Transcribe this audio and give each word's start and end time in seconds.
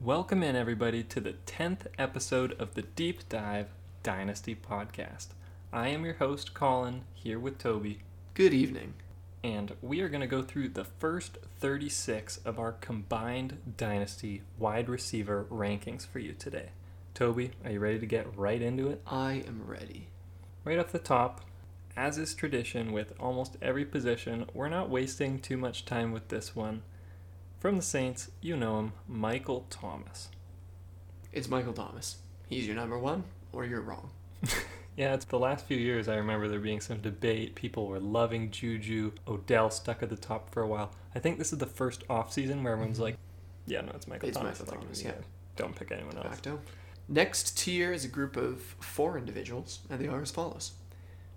Welcome 0.00 0.42
in, 0.42 0.54
everybody, 0.54 1.02
to 1.04 1.20
the 1.20 1.34
10th 1.46 1.86
episode 1.98 2.52
of 2.60 2.74
the 2.74 2.82
Deep 2.82 3.28
Dive 3.28 3.68
Dynasty 4.02 4.54
podcast. 4.54 5.28
I 5.72 5.88
am 5.88 6.04
your 6.04 6.14
host, 6.14 6.54
Colin, 6.54 7.02
here 7.14 7.38
with 7.38 7.58
Toby, 7.58 8.00
Good 8.34 8.54
evening. 8.54 8.94
and 9.42 9.74
we 9.82 10.00
are 10.00 10.08
going 10.08 10.20
to 10.20 10.26
go 10.26 10.42
through 10.42 10.70
the 10.70 10.84
first 10.84 11.38
36 11.58 12.38
of 12.44 12.58
our 12.58 12.72
combined 12.72 13.58
Dynasty 13.76 14.42
wide 14.58 14.88
receiver 14.88 15.46
rankings 15.50 16.06
for 16.06 16.20
you 16.20 16.32
today. 16.32 16.70
Toby, 17.14 17.50
are 17.64 17.72
you 17.72 17.80
ready 17.80 17.98
to 17.98 18.06
get 18.06 18.36
right 18.36 18.62
into 18.62 18.88
it? 18.88 19.02
I 19.06 19.42
am 19.46 19.62
ready. 19.66 20.08
Right 20.64 20.78
off 20.78 20.92
the 20.92 20.98
top, 21.00 21.40
as 21.96 22.18
is 22.18 22.34
tradition 22.34 22.92
with 22.92 23.12
almost 23.18 23.56
every 23.60 23.84
position, 23.84 24.46
we're 24.54 24.68
not 24.68 24.90
wasting 24.90 25.40
too 25.40 25.56
much 25.56 25.84
time 25.84 26.12
with 26.12 26.28
this 26.28 26.54
one. 26.54 26.82
From 27.58 27.76
the 27.76 27.82
Saints, 27.82 28.30
you 28.40 28.56
know 28.56 28.78
him, 28.78 28.92
Michael 29.08 29.66
Thomas. 29.68 30.28
It's 31.32 31.48
Michael 31.48 31.72
Thomas. 31.72 32.18
He's 32.48 32.66
your 32.66 32.76
number 32.76 32.98
one, 32.98 33.24
or 33.52 33.64
you're 33.64 33.80
wrong. 33.80 34.10
Yeah, 34.98 35.14
it's 35.14 35.26
the 35.26 35.38
last 35.38 35.64
few 35.64 35.76
years 35.76 36.08
I 36.08 36.16
remember 36.16 36.48
there 36.48 36.58
being 36.58 36.80
some 36.80 36.98
debate. 36.98 37.54
People 37.54 37.86
were 37.86 38.00
loving 38.00 38.50
Juju. 38.50 39.12
Odell 39.28 39.70
stuck 39.70 40.02
at 40.02 40.10
the 40.10 40.16
top 40.16 40.52
for 40.52 40.60
a 40.60 40.66
while. 40.66 40.90
I 41.14 41.20
think 41.20 41.38
this 41.38 41.52
is 41.52 41.60
the 41.60 41.66
first 41.66 42.04
offseason 42.08 42.64
where 42.64 42.72
everyone's 42.72 42.96
mm-hmm. 42.96 43.04
like, 43.04 43.18
yeah, 43.64 43.82
no, 43.82 43.92
it's 43.94 44.08
Michael 44.08 44.32
Thomas. 44.32 44.58
It's 44.58 44.68
Thomas. 44.68 44.82
Michael 44.82 44.82
Thomas, 44.82 45.04
yeah. 45.04 45.24
Don't 45.54 45.76
pick 45.76 45.92
anyone 45.92 46.16
else. 46.16 46.26
Facto. 46.26 46.58
Next 47.06 47.56
tier 47.56 47.92
is 47.92 48.04
a 48.04 48.08
group 48.08 48.36
of 48.36 48.60
four 48.80 49.16
individuals, 49.16 49.78
and 49.88 50.00
they 50.00 50.08
are 50.08 50.20
as 50.20 50.32
follows 50.32 50.72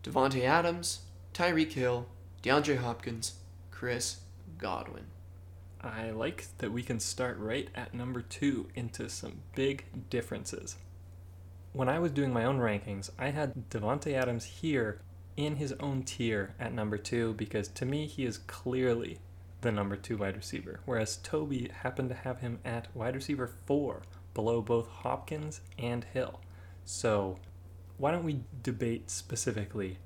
Davante 0.02 0.44
Adams, 0.44 1.02
Tyreek 1.35 1.73
Hill, 1.73 2.08
DeAndre 2.41 2.77
Hopkins, 2.77 3.35
Chris 3.69 4.22
Godwin. 4.58 5.05
I 5.84 6.12
like 6.12 6.45
that 6.59 6.71
we 6.71 6.84
can 6.84 6.99
start 6.99 7.40
right 7.40 7.67
at 7.73 7.95
number 7.95 8.22
two 8.22 8.67
into 8.76 9.09
some 9.09 9.41
big 9.55 9.85
differences. 10.12 10.76
When 11.73 11.89
I 11.89 11.98
was 11.98 12.12
doing 12.12 12.31
my 12.31 12.45
own 12.45 12.59
rankings, 12.59 13.09
I 13.17 13.30
had 13.30 13.69
Davante 13.72 14.14
Adams 14.14 14.45
here 14.45 15.02
in 15.38 15.55
his 15.55 15.73
own 15.80 16.03
tier 16.03 16.53
at 16.59 16.73
number 16.73 16.97
two 17.00 17.33
because 17.33 17.67
to 17.70 17.86
me 17.86 18.05
he 18.05 18.25
is 18.25 18.38
clearly 18.38 19.20
the 19.61 19.72
number 19.72 19.95
two 19.95 20.17
wide 20.17 20.36
receiver, 20.36 20.81
whereas 20.86 21.17
Toby 21.17 21.72
happened 21.81 22.09
to 22.09 22.16
have 22.16 22.42
him 22.42 22.59
at 22.64 22.95
wide 22.95 23.16
receiver 23.16 23.50
four, 23.66 24.02
below 24.36 24.61
both 24.61 24.88
Hopkins 24.88 25.61
and 25.80 26.03
Hill. 26.03 26.42
So 26.86 27.39
why 27.98 28.11
don't 28.11 28.23
we 28.23 28.42
debate 28.61 29.09
specifically 29.09 29.98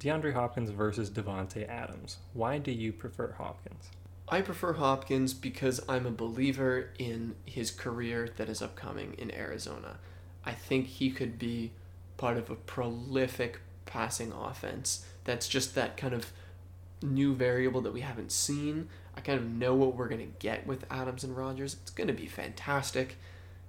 DeAndre 0.00 0.34
Hopkins 0.34 0.70
versus 0.70 1.10
Davante 1.10 1.68
Adams? 1.68 2.18
Why 2.32 2.58
do 2.58 2.72
you 2.72 2.92
prefer 2.92 3.32
Hopkins? 3.32 3.90
I 4.32 4.40
prefer 4.40 4.72
Hopkins 4.72 5.34
because 5.34 5.78
I'm 5.90 6.06
a 6.06 6.10
believer 6.10 6.88
in 6.98 7.34
his 7.44 7.70
career 7.70 8.30
that 8.38 8.48
is 8.48 8.62
upcoming 8.62 9.12
in 9.18 9.30
Arizona. 9.34 9.98
I 10.42 10.52
think 10.52 10.86
he 10.86 11.10
could 11.10 11.38
be 11.38 11.72
part 12.16 12.38
of 12.38 12.48
a 12.48 12.54
prolific 12.54 13.60
passing 13.84 14.32
offense 14.32 15.04
that's 15.24 15.48
just 15.48 15.74
that 15.74 15.98
kind 15.98 16.14
of 16.14 16.32
new 17.02 17.34
variable 17.34 17.82
that 17.82 17.92
we 17.92 18.00
haven't 18.00 18.32
seen. 18.32 18.88
I 19.14 19.20
kind 19.20 19.38
of 19.38 19.50
know 19.50 19.74
what 19.74 19.96
we're 19.96 20.08
going 20.08 20.26
to 20.26 20.38
get 20.38 20.66
with 20.66 20.86
Adams 20.90 21.24
and 21.24 21.36
Rodgers. 21.36 21.76
It's 21.82 21.90
going 21.90 22.08
to 22.08 22.14
be 22.14 22.26
fantastic. 22.26 23.18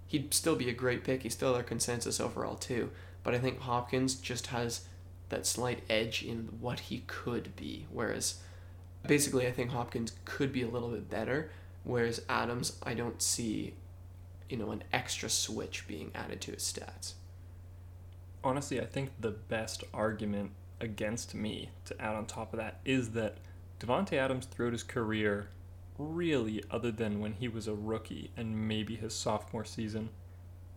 He'd 0.08 0.34
still 0.34 0.56
be 0.56 0.70
a 0.70 0.74
great 0.74 1.04
pick. 1.04 1.24
He's 1.24 1.34
still 1.34 1.56
our 1.56 1.64
consensus 1.64 2.22
overall, 2.22 2.56
too. 2.56 2.90
But 3.22 3.36
I 3.36 3.40
think 3.40 3.60
Hopkins 3.60 4.16
just 4.16 4.48
has 4.48 4.86
that 5.28 5.46
slight 5.46 5.84
edge 5.90 6.24
in 6.24 6.48
what 6.62 6.80
he 6.80 7.04
could 7.06 7.54
be. 7.58 7.86
Whereas 7.92 8.36
basically, 9.08 9.48
I 9.48 9.52
think 9.52 9.72
Hopkins 9.72 10.14
could 10.26 10.52
be 10.52 10.62
a 10.64 10.68
little 10.68 10.90
bit 10.90 11.10
better, 11.10 11.52
whereas 11.84 12.22
Adams, 12.30 12.78
I 12.84 12.94
don't 12.94 13.22
see, 13.22 13.74
you 14.50 14.58
know, 14.58 14.72
an 14.72 14.84
extra 14.92 15.30
switch 15.30 15.88
being 15.88 16.12
added 16.16 16.42
to 16.42 16.52
his 16.52 16.64
stats. 16.64 17.14
honestly, 18.44 18.80
I 18.82 18.86
think 18.86 19.12
the 19.20 19.32
best 19.32 19.84
argument 19.94 20.52
against 20.82 21.34
me 21.34 21.70
to 21.86 22.00
add 22.02 22.16
on 22.16 22.26
top 22.26 22.54
of 22.54 22.60
that 22.60 22.80
is 22.84 23.12
that 23.12 23.38
Davante 23.80 24.14
Adams 24.14 24.46
throughout 24.46 24.74
his 24.74 24.84
career, 24.84 25.48
really, 25.98 26.64
other 26.70 26.92
than 26.92 27.20
when 27.20 27.34
he 27.34 27.48
was 27.48 27.68
a 27.68 27.74
rookie 27.74 28.32
and 28.36 28.68
maybe 28.68 28.96
his 28.96 29.14
sophomore 29.14 29.66
season, 29.66 30.10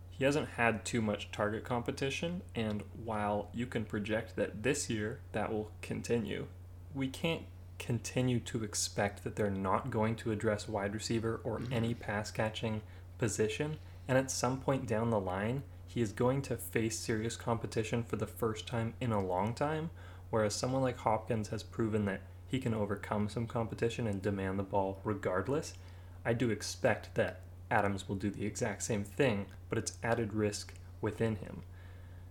he 0.09 0.23
hasn't 0.23 0.49
had 0.49 0.83
too 0.83 1.01
much 1.01 1.31
target 1.31 1.63
competition. 1.63 2.41
And 2.55 2.83
while 3.03 3.49
you 3.53 3.67
can 3.67 3.85
project 3.85 4.35
that 4.35 4.63
this 4.63 4.89
year 4.89 5.19
that 5.33 5.51
will 5.51 5.71
continue, 5.81 6.47
we 6.95 7.07
can't 7.07 7.43
continue 7.79 8.39
to 8.39 8.63
expect 8.63 9.23
that 9.23 9.35
they're 9.35 9.49
not 9.49 9.91
going 9.91 10.15
to 10.17 10.31
address 10.31 10.67
wide 10.67 10.93
receiver 10.93 11.39
or 11.43 11.59
Mhm. 11.59 11.71
any 11.71 11.93
pass 11.93 12.31
catching 12.31 12.81
position. 13.17 13.77
And 14.07 14.17
at 14.17 14.31
some 14.31 14.59
point 14.59 14.87
down 14.87 15.09
the 15.09 15.19
line, 15.19 15.63
he 15.85 16.01
is 16.01 16.11
going 16.11 16.41
to 16.43 16.57
face 16.57 16.97
serious 16.97 17.35
competition 17.35 18.03
for 18.03 18.15
the 18.15 18.27
first 18.27 18.67
time 18.67 18.93
in 18.99 19.11
a 19.11 19.23
long 19.23 19.53
time. 19.53 19.89
Whereas 20.29 20.53
someone 20.55 20.81
like 20.81 20.97
Hopkins 20.97 21.49
has 21.49 21.63
proven 21.63 22.05
that 22.05 22.21
he 22.47 22.59
can 22.59 22.73
overcome 22.73 23.29
some 23.29 23.47
competition 23.47 24.07
and 24.07 24.21
demand 24.21 24.59
the 24.59 24.63
ball 24.63 24.99
regardless. 25.03 25.73
I 26.25 26.33
do 26.33 26.49
expect 26.49 27.15
that 27.15 27.41
Adams 27.69 28.07
will 28.07 28.15
do 28.15 28.29
the 28.29 28.45
exact 28.45 28.83
same 28.83 29.03
thing, 29.03 29.47
but 29.69 29.77
it's 29.77 29.97
added 30.03 30.33
risk 30.33 30.73
within 31.01 31.37
him. 31.37 31.63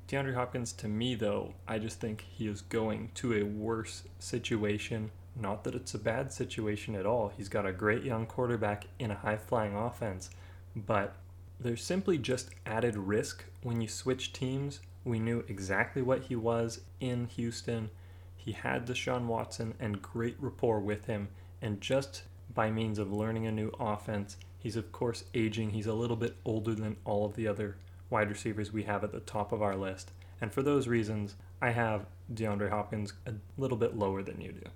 DeAndre 0.08 0.34
Hopkins, 0.34 0.72
to 0.74 0.88
me, 0.88 1.14
though, 1.14 1.54
I 1.66 1.78
just 1.78 2.00
think 2.00 2.22
he 2.22 2.46
is 2.46 2.62
going 2.62 3.10
to 3.14 3.34
a 3.34 3.42
worse 3.42 4.04
situation. 4.18 5.10
Not 5.38 5.64
that 5.64 5.74
it's 5.74 5.94
a 5.94 5.98
bad 5.98 6.32
situation 6.32 6.94
at 6.94 7.04
all. 7.04 7.30
He's 7.36 7.50
got 7.50 7.66
a 7.66 7.72
great 7.72 8.02
young 8.02 8.24
quarterback 8.24 8.86
in 8.98 9.10
a 9.10 9.16
high 9.16 9.36
flying 9.36 9.76
offense, 9.76 10.30
but 10.74 11.14
there's 11.60 11.84
simply 11.84 12.16
just 12.16 12.50
added 12.64 12.96
risk 12.96 13.44
when 13.62 13.80
you 13.80 13.88
switch 13.88 14.32
teams. 14.32 14.80
We 15.04 15.18
knew 15.18 15.44
exactly 15.46 16.00
what 16.00 16.24
he 16.24 16.36
was 16.36 16.80
in 17.00 17.26
Houston. 17.26 17.90
He 18.34 18.52
had 18.52 18.86
Deshaun 18.86 19.26
Watson 19.26 19.74
and 19.78 20.00
great 20.00 20.36
rapport 20.38 20.80
with 20.80 21.04
him, 21.04 21.28
and 21.60 21.80
just 21.80 22.22
by 22.54 22.70
means 22.70 22.98
of 22.98 23.12
learning 23.12 23.46
a 23.46 23.52
new 23.52 23.70
offense, 23.78 24.36
he's 24.58 24.76
of 24.76 24.90
course 24.92 25.24
aging. 25.34 25.70
He's 25.70 25.86
a 25.86 25.94
little 25.94 26.16
bit 26.16 26.36
older 26.44 26.74
than 26.74 26.96
all 27.04 27.26
of 27.26 27.34
the 27.36 27.46
other 27.46 27.76
wide 28.08 28.30
receivers 28.30 28.72
we 28.72 28.84
have 28.84 29.04
at 29.04 29.12
the 29.12 29.20
top 29.20 29.52
of 29.52 29.62
our 29.62 29.76
list. 29.76 30.12
And 30.40 30.52
for 30.52 30.62
those 30.62 30.88
reasons, 30.88 31.34
I 31.60 31.70
have 31.70 32.06
DeAndre 32.32 32.70
Hopkins 32.70 33.12
a 33.26 33.32
little 33.58 33.76
bit 33.76 33.96
lower 33.96 34.22
than 34.22 34.40
you 34.40 34.52
do. 34.52 34.70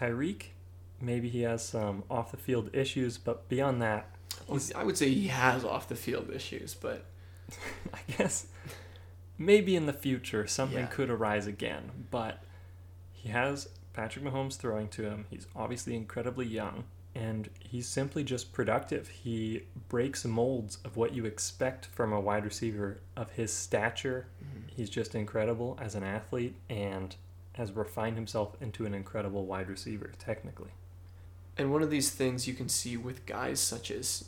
Tyreek, 0.00 0.46
maybe 1.00 1.28
he 1.28 1.42
has 1.42 1.64
some 1.64 2.04
off 2.10 2.30
the 2.30 2.36
field 2.36 2.70
issues, 2.72 3.18
but 3.18 3.48
beyond 3.48 3.82
that, 3.82 4.08
he's, 4.50 4.72
I 4.74 4.84
would 4.84 4.96
say 4.96 5.10
he 5.10 5.28
has 5.28 5.64
off 5.64 5.88
the 5.88 5.96
field 5.96 6.30
issues, 6.30 6.74
but 6.74 7.04
I 7.94 7.98
guess 8.16 8.46
maybe 9.38 9.76
in 9.76 9.86
the 9.86 9.92
future 9.92 10.46
something 10.46 10.78
Yeah. 10.78 10.86
could 10.86 11.10
arise 11.10 11.46
again. 11.46 11.90
But 12.10 12.42
he 13.12 13.28
has 13.30 13.68
Patrick 13.92 14.24
Mahomes 14.24 14.56
throwing 14.56 14.88
to 14.88 15.02
him. 15.02 15.26
He's 15.30 15.46
obviously 15.56 15.94
incredibly 15.96 16.46
young, 16.46 16.84
and 17.14 17.50
he's 17.58 17.88
simply 17.88 18.22
just 18.24 18.52
productive. 18.52 19.08
He 19.08 19.64
breaks 19.88 20.24
molds 20.24 20.78
of 20.84 20.96
what 20.96 21.12
you 21.12 21.24
expect 21.26 21.86
from 21.86 22.12
a 22.12 22.20
wide 22.20 22.44
receiver 22.44 23.00
of 23.16 23.30
his 23.32 23.52
stature. 23.52 24.28
Mm-hmm. 24.42 24.68
He's 24.68 24.88
just 24.90 25.14
incredible 25.14 25.76
as 25.82 25.94
an 25.94 26.04
athlete 26.04 26.54
and 26.70 27.16
has 27.60 27.72
refined 27.72 28.16
himself 28.16 28.56
into 28.60 28.86
an 28.86 28.94
incredible 28.94 29.44
wide 29.44 29.68
receiver, 29.68 30.10
technically. 30.18 30.70
And 31.58 31.70
one 31.70 31.82
of 31.82 31.90
these 31.90 32.10
things 32.10 32.48
you 32.48 32.54
can 32.54 32.70
see 32.70 32.96
with 32.96 33.26
guys 33.26 33.60
such 33.60 33.90
as 33.90 34.24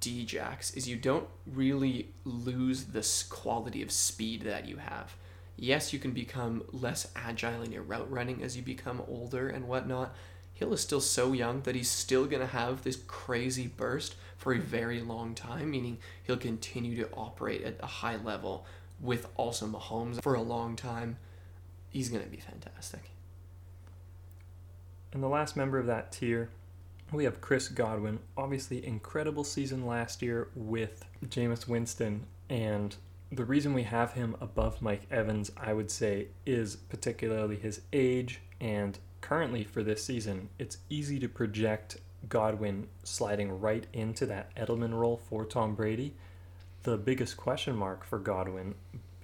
Djax 0.00 0.74
is 0.74 0.88
you 0.88 0.96
don't 0.96 1.28
really 1.46 2.08
lose 2.24 2.86
this 2.86 3.22
quality 3.22 3.82
of 3.82 3.92
speed 3.92 4.42
that 4.42 4.66
you 4.66 4.78
have. 4.78 5.14
Yes, 5.56 5.92
you 5.92 5.98
can 5.98 6.12
become 6.12 6.64
less 6.72 7.12
agile 7.14 7.62
in 7.62 7.72
your 7.72 7.82
route 7.82 8.10
running 8.10 8.42
as 8.42 8.56
you 8.56 8.62
become 8.62 9.02
older 9.06 9.48
and 9.48 9.68
whatnot. 9.68 10.14
Hill 10.54 10.72
is 10.72 10.80
still 10.80 11.00
so 11.00 11.32
young 11.32 11.60
that 11.62 11.74
he's 11.74 11.90
still 11.90 12.24
going 12.24 12.40
to 12.40 12.46
have 12.46 12.82
this 12.82 12.96
crazy 13.06 13.66
burst 13.66 14.14
for 14.38 14.54
a 14.54 14.58
very 14.58 15.00
long 15.00 15.34
time, 15.34 15.70
meaning 15.70 15.98
he'll 16.22 16.38
continue 16.38 16.96
to 16.96 17.10
operate 17.12 17.62
at 17.62 17.76
a 17.80 17.86
high 17.86 18.16
level 18.16 18.64
with 19.00 19.26
also 19.36 19.66
Mahomes 19.66 20.22
for 20.22 20.34
a 20.34 20.42
long 20.42 20.76
time. 20.76 21.18
He's 21.90 22.08
going 22.08 22.24
to 22.24 22.30
be 22.30 22.38
fantastic. 22.38 23.10
And 25.12 25.22
the 25.22 25.28
last 25.28 25.56
member 25.56 25.78
of 25.78 25.86
that 25.86 26.12
tier, 26.12 26.50
we 27.12 27.24
have 27.24 27.40
Chris 27.40 27.68
Godwin. 27.68 28.18
Obviously, 28.36 28.84
incredible 28.86 29.44
season 29.44 29.86
last 29.86 30.20
year 30.20 30.48
with 30.54 31.04
Jameis 31.26 31.66
Winston. 31.66 32.26
And 32.50 32.94
the 33.32 33.44
reason 33.44 33.72
we 33.72 33.84
have 33.84 34.12
him 34.12 34.36
above 34.40 34.82
Mike 34.82 35.06
Evans, 35.10 35.50
I 35.56 35.72
would 35.72 35.90
say, 35.90 36.28
is 36.44 36.76
particularly 36.76 37.56
his 37.56 37.80
age. 37.92 38.40
And 38.60 38.98
currently 39.20 39.64
for 39.64 39.82
this 39.82 40.04
season, 40.04 40.50
it's 40.58 40.78
easy 40.90 41.18
to 41.20 41.28
project 41.28 41.98
Godwin 42.28 42.88
sliding 43.04 43.60
right 43.60 43.86
into 43.92 44.26
that 44.26 44.54
Edelman 44.56 44.92
role 44.92 45.20
for 45.28 45.44
Tom 45.44 45.74
Brady. 45.74 46.14
The 46.82 46.98
biggest 46.98 47.36
question 47.36 47.76
mark 47.76 48.04
for 48.04 48.18
Godwin 48.18 48.74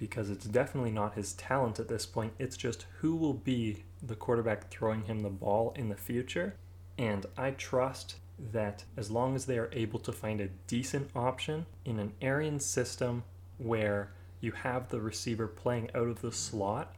because 0.05 0.29
it's 0.29 0.45
definitely 0.45 0.91
not 0.91 1.15
his 1.15 1.33
talent 1.33 1.79
at 1.79 1.87
this 1.87 2.05
point. 2.05 2.31
It's 2.37 2.55
just 2.55 2.85
who 2.99 3.15
will 3.15 3.33
be 3.33 3.85
the 4.03 4.15
quarterback 4.15 4.69
throwing 4.69 5.05
him 5.05 5.21
the 5.21 5.31
ball 5.31 5.73
in 5.75 5.89
the 5.89 5.95
future. 5.95 6.53
And 6.95 7.25
I 7.35 7.49
trust 7.49 8.17
that 8.51 8.83
as 8.95 9.09
long 9.09 9.35
as 9.35 9.47
they 9.47 9.57
are 9.57 9.71
able 9.73 9.97
to 10.01 10.11
find 10.11 10.39
a 10.39 10.49
decent 10.67 11.09
option 11.15 11.65
in 11.85 11.97
an 11.97 12.13
Arian 12.21 12.59
system 12.59 13.23
where 13.57 14.11
you 14.41 14.51
have 14.51 14.89
the 14.89 15.01
receiver 15.01 15.47
playing 15.47 15.89
out 15.95 16.07
of 16.07 16.21
the 16.21 16.31
slot, 16.31 16.93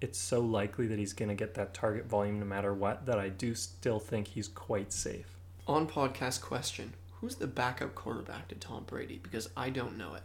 it's 0.00 0.18
so 0.18 0.40
likely 0.40 0.86
that 0.86 0.98
he's 0.98 1.12
going 1.12 1.28
to 1.28 1.34
get 1.34 1.52
that 1.52 1.74
target 1.74 2.06
volume 2.06 2.40
no 2.40 2.46
matter 2.46 2.72
what 2.72 3.04
that 3.04 3.18
I 3.18 3.28
do 3.28 3.54
still 3.54 4.00
think 4.00 4.28
he's 4.28 4.48
quite 4.48 4.90
safe. 4.90 5.36
On 5.66 5.86
podcast 5.86 6.40
question, 6.40 6.94
who's 7.20 7.34
the 7.34 7.46
backup 7.46 7.94
quarterback 7.94 8.48
to 8.48 8.54
Tom 8.54 8.84
Brady? 8.86 9.20
Because 9.22 9.50
I 9.54 9.68
don't 9.68 9.98
know 9.98 10.14
it. 10.14 10.22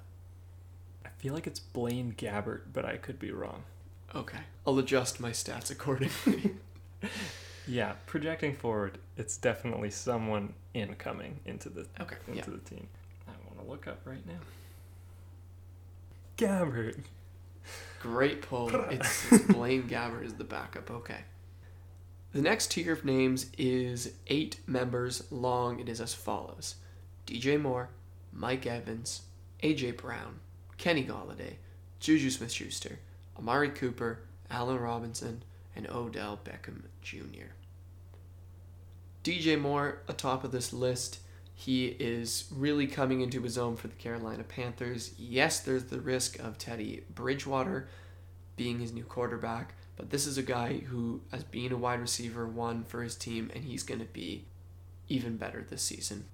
I 1.22 1.24
feel 1.24 1.36
like 1.36 1.46
it's 1.46 1.60
Blaine 1.60 2.16
Gabbert, 2.18 2.62
but 2.74 2.84
I 2.84 2.98
could 2.98 3.20
be 3.20 3.30
wrong. 3.30 3.62
Okay. 4.16 4.40
I'll 4.66 4.80
adjust 4.80 5.20
my 5.20 5.30
stats 5.30 5.70
accordingly. 5.70 6.56
Yeah, 7.68 7.94
projecting 8.08 8.56
forward, 8.56 8.98
it's 9.18 9.38
definitely 9.38 9.92
someone 9.92 10.56
incoming 10.74 11.40
into 11.46 11.70
the 11.70 11.86
okay. 12.00 12.16
into 12.28 12.40
Yeah. 12.40 12.58
the 12.58 12.70
team. 12.70 12.88
I 13.28 13.32
want 13.46 13.60
to 13.64 13.70
look 13.72 13.86
up 13.88 14.02
right 14.04 14.26
now. 14.26 14.40
Gabbert. 16.38 16.98
Great 18.02 18.42
pull. 18.42 18.72
It's, 18.90 19.32
it's 19.32 19.46
Blaine 19.46 19.84
Gabbert 19.88 20.26
is 20.26 20.34
the 20.34 20.44
backup. 20.44 20.90
Okay. 20.90 21.20
The 22.34 22.42
next 22.42 22.72
tier 22.72 22.94
of 22.94 23.06
names 23.06 23.46
is 23.60 24.14
eight 24.26 24.60
members 24.66 25.32
long. 25.32 25.80
It 25.80 25.88
is 25.88 26.02
as 26.02 26.16
follows 26.16 26.76
DJ 27.28 27.62
Moore, 27.62 27.90
Mike 28.34 28.66
Evans, 28.66 29.22
AJ 29.62 29.98
Brown, 29.98 30.40
Kenny 30.82 31.04
Golladay, 31.04 31.58
Juju 32.00 32.32
Smith 32.32 32.52
Schuster, 32.52 32.98
Amari 33.38 33.70
Cooper, 33.70 34.22
Allen 34.50 34.80
Robinson, 34.80 35.44
and 35.76 35.88
Odell 35.88 36.40
Beckham 36.44 36.82
Jr. 37.04 37.54
DJ 39.24 39.62
Moore, 39.62 40.02
atop 40.08 40.44
of 40.44 40.52
this 40.52 40.74
list, 40.74 41.20
he 41.54 41.86
is 42.00 42.46
really 42.52 42.88
coming 42.88 43.22
into 43.22 43.44
his 43.44 43.60
own 43.60 43.76
for 43.76 43.90
the 43.90 43.96
Carolina 43.96 44.44
Panthers. 44.44 45.12
Yes, 45.20 45.60
there's 45.60 45.84
the 45.84 46.02
risk 46.02 46.40
of 46.40 46.58
Teddy 46.58 47.04
Bridgewater 47.14 47.88
being 48.56 48.80
his 48.80 48.92
new 48.92 49.04
quarterback, 49.04 49.76
but 49.96 50.10
this 50.10 50.26
is 50.26 50.40
a 50.40 50.44
guy 50.44 50.80
who 50.80 51.22
has 51.30 51.44
been 51.44 51.72
a 51.72 51.78
wide 51.78 52.00
receiver 52.00 52.48
one 52.48 52.86
for 52.86 53.04
his 53.04 53.16
team, 53.16 53.52
and 53.54 53.66
he's 53.66 53.84
going 53.84 54.00
to 54.00 54.08
be 54.08 54.46
even 55.08 55.38
better 55.38 55.62
this 55.62 55.84
season. 55.84 56.26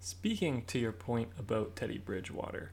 Speaking 0.00 0.64
to 0.66 0.78
your 0.78 0.92
point 0.92 1.30
about 1.38 1.76
Teddy 1.76 1.96
Bridgewater, 1.96 2.72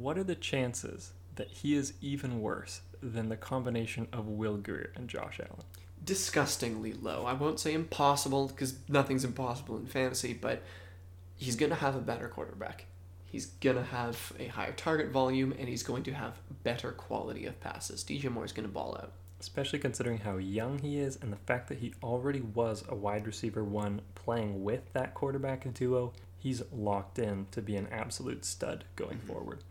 what 0.00 0.18
are 0.18 0.24
the 0.24 0.34
chances 0.34 1.12
that 1.36 1.48
he 1.48 1.74
is 1.74 1.92
even 2.00 2.40
worse 2.40 2.80
than 3.02 3.28
the 3.28 3.36
combination 3.36 4.08
of 4.12 4.26
Will 4.26 4.56
Grier 4.56 4.92
and 4.96 5.08
Josh 5.08 5.40
Allen? 5.40 5.62
Disgustingly 6.04 6.92
low. 6.94 7.24
I 7.26 7.32
won't 7.32 7.60
say 7.60 7.72
impossible 7.74 8.48
because 8.48 8.74
nothing's 8.88 9.24
impossible 9.24 9.76
in 9.76 9.86
fantasy, 9.86 10.32
but 10.32 10.62
he's 11.36 11.56
going 11.56 11.70
to 11.70 11.76
have 11.76 11.94
a 11.94 12.00
better 12.00 12.28
quarterback. 12.28 12.86
He's 13.26 13.46
going 13.46 13.76
to 13.76 13.82
have 13.84 14.32
a 14.38 14.46
higher 14.46 14.72
target 14.72 15.10
volume 15.10 15.52
and 15.58 15.68
he's 15.68 15.82
going 15.82 16.02
to 16.04 16.12
have 16.12 16.34
better 16.62 16.92
quality 16.92 17.44
of 17.46 17.60
passes. 17.60 18.02
DJ 18.02 18.30
Moore 18.30 18.44
is 18.46 18.52
going 18.52 18.66
to 18.66 18.72
ball 18.72 18.96
out. 19.00 19.12
Especially 19.40 19.78
considering 19.78 20.18
how 20.18 20.38
young 20.38 20.78
he 20.78 20.98
is 20.98 21.16
and 21.22 21.32
the 21.32 21.36
fact 21.36 21.68
that 21.68 21.78
he 21.78 21.92
already 22.02 22.40
was 22.40 22.84
a 22.88 22.94
wide 22.94 23.26
receiver 23.26 23.62
one 23.62 24.00
playing 24.14 24.64
with 24.64 24.92
that 24.94 25.14
quarterback 25.14 25.72
duo, 25.74 26.12
he's 26.38 26.62
locked 26.72 27.18
in 27.18 27.46
to 27.52 27.62
be 27.62 27.76
an 27.76 27.86
absolute 27.92 28.44
stud 28.44 28.84
going 28.96 29.18
Mhm. 29.18 29.26
forward. 29.26 29.62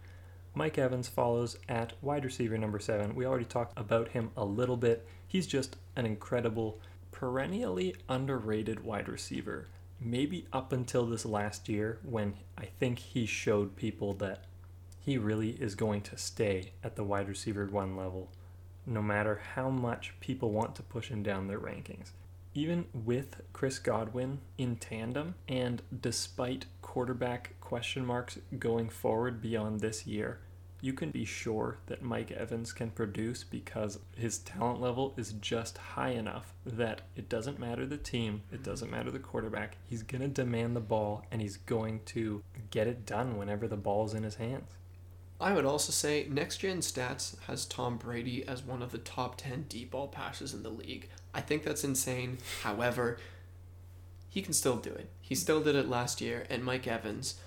Mike 0.58 0.80
Evans 0.80 1.08
follows 1.08 1.56
at 1.70 1.94
wide 2.02 2.26
receiver 2.26 2.58
number 2.58 2.80
seven. 2.80 3.14
We 3.14 3.28
already 3.28 3.46
talked 3.46 3.80
about 3.80 4.08
him 4.08 4.32
a 4.36 4.44
little 4.44 4.76
bit. 4.76 5.06
He's 5.28 5.46
just 5.46 5.76
an 5.96 6.08
incredible, 6.08 6.80
perennially 7.12 7.96
underrated 8.10 8.84
wide 8.84 9.08
receiver. 9.08 9.68
Maybe 10.02 10.48
up 10.52 10.74
until 10.74 11.06
this 11.06 11.28
last 11.28 11.70
year 11.70 12.00
when 12.04 12.34
I 12.58 12.66
think 12.66 12.98
he 12.98 13.28
showed 13.28 13.76
people 13.76 14.16
that 14.16 14.46
he 15.00 15.20
really 15.20 15.52
is 15.52 15.76
going 15.76 16.02
to 16.02 16.18
stay 16.18 16.72
at 16.84 16.96
the 16.96 17.04
wide 17.04 17.30
receiver 17.30 17.68
one 17.68 17.96
level, 17.96 18.32
no 18.84 19.04
matter 19.04 19.40
how 19.54 19.70
much 19.70 20.16
people 20.20 20.50
want 20.50 20.74
to 20.78 20.82
push 20.82 21.10
him 21.10 21.22
down 21.22 21.46
their 21.46 21.60
rankings. 21.60 22.14
Even 22.56 22.86
with 22.96 23.42
Chris 23.54 23.78
Godwin 23.78 24.40
in 24.58 24.78
tandem, 24.78 25.36
and 25.48 25.84
despite 26.02 26.66
quarterback 26.82 27.54
question 27.62 28.04
marks 28.04 28.40
going 28.58 28.90
forward 28.90 29.40
beyond 29.40 29.82
this 29.82 30.08
year, 30.08 30.40
you 30.82 30.94
can 30.94 31.10
be 31.10 31.26
sure 31.26 31.80
that 31.88 32.02
Mike 32.02 32.32
Evans 32.32 32.72
can 32.72 32.92
produce 32.92 33.44
because 33.44 34.00
his 34.16 34.38
talent 34.40 34.80
level 34.80 35.14
is 35.18 35.34
just 35.34 35.78
high 35.78 36.12
enough 36.12 36.54
that 36.66 37.02
it 37.16 37.30
doesn't 37.30 37.60
matter 37.60 37.86
the 37.86 37.98
team, 37.98 38.44
it 38.52 38.64
doesn't 38.64 38.92
matter 38.92 39.10
the 39.10 39.20
quarterback. 39.20 39.78
He's 39.86 40.04
going 40.04 40.22
to 40.22 40.28
demand 40.28 40.76
the 40.76 40.82
ball 40.82 41.26
and 41.32 41.42
he's 41.42 41.58
going 41.58 42.02
to 42.08 42.44
get 42.70 42.88
it 42.88 43.06
done 43.06 43.38
whenever 43.38 43.68
the 43.68 43.78
ball's 43.78 44.14
in 44.14 44.24
his 44.24 44.36
hands. 44.36 44.72
I 45.40 45.54
would 45.54 45.66
also 45.66 45.92
say 45.92 46.28
Next 46.30 46.58
Gen 46.58 46.80
Stats 46.80 47.40
has 47.42 47.66
Tom 47.66 47.98
Brady 47.98 48.48
as 48.48 48.64
one 48.64 48.82
of 48.82 48.92
the 48.92 48.98
top 48.98 49.38
10 49.38 49.66
deep 49.70 49.92
ball 49.92 50.08
passes 50.08 50.54
in 50.54 50.64
the 50.64 50.70
league. 50.70 51.10
I 51.34 51.42
think 51.42 51.64
that's 51.64 51.84
insane. 51.84 52.40
However, 52.64 53.18
he 54.30 54.42
can 54.42 54.54
still 54.54 54.78
do 54.78 54.90
it. 54.90 55.10
He 55.22 55.36
still 55.36 55.62
did 55.62 55.76
it 55.76 55.90
last 55.90 56.22
year, 56.22 56.46
and 56.50 56.64
Mike 56.64 56.88
Evans, 56.88 57.40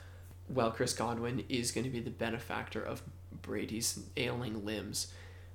well, 0.49 0.71
Chris 0.71 0.93
Godwin 0.93 1.45
is 1.49 1.73
going 1.73 1.85
to 1.85 1.91
be 1.91 2.01
the 2.01 2.11
benefactor 2.11 2.83
of 2.83 3.03
Brady's 3.43 4.01
ailing 4.17 4.65
limbs. 4.65 5.13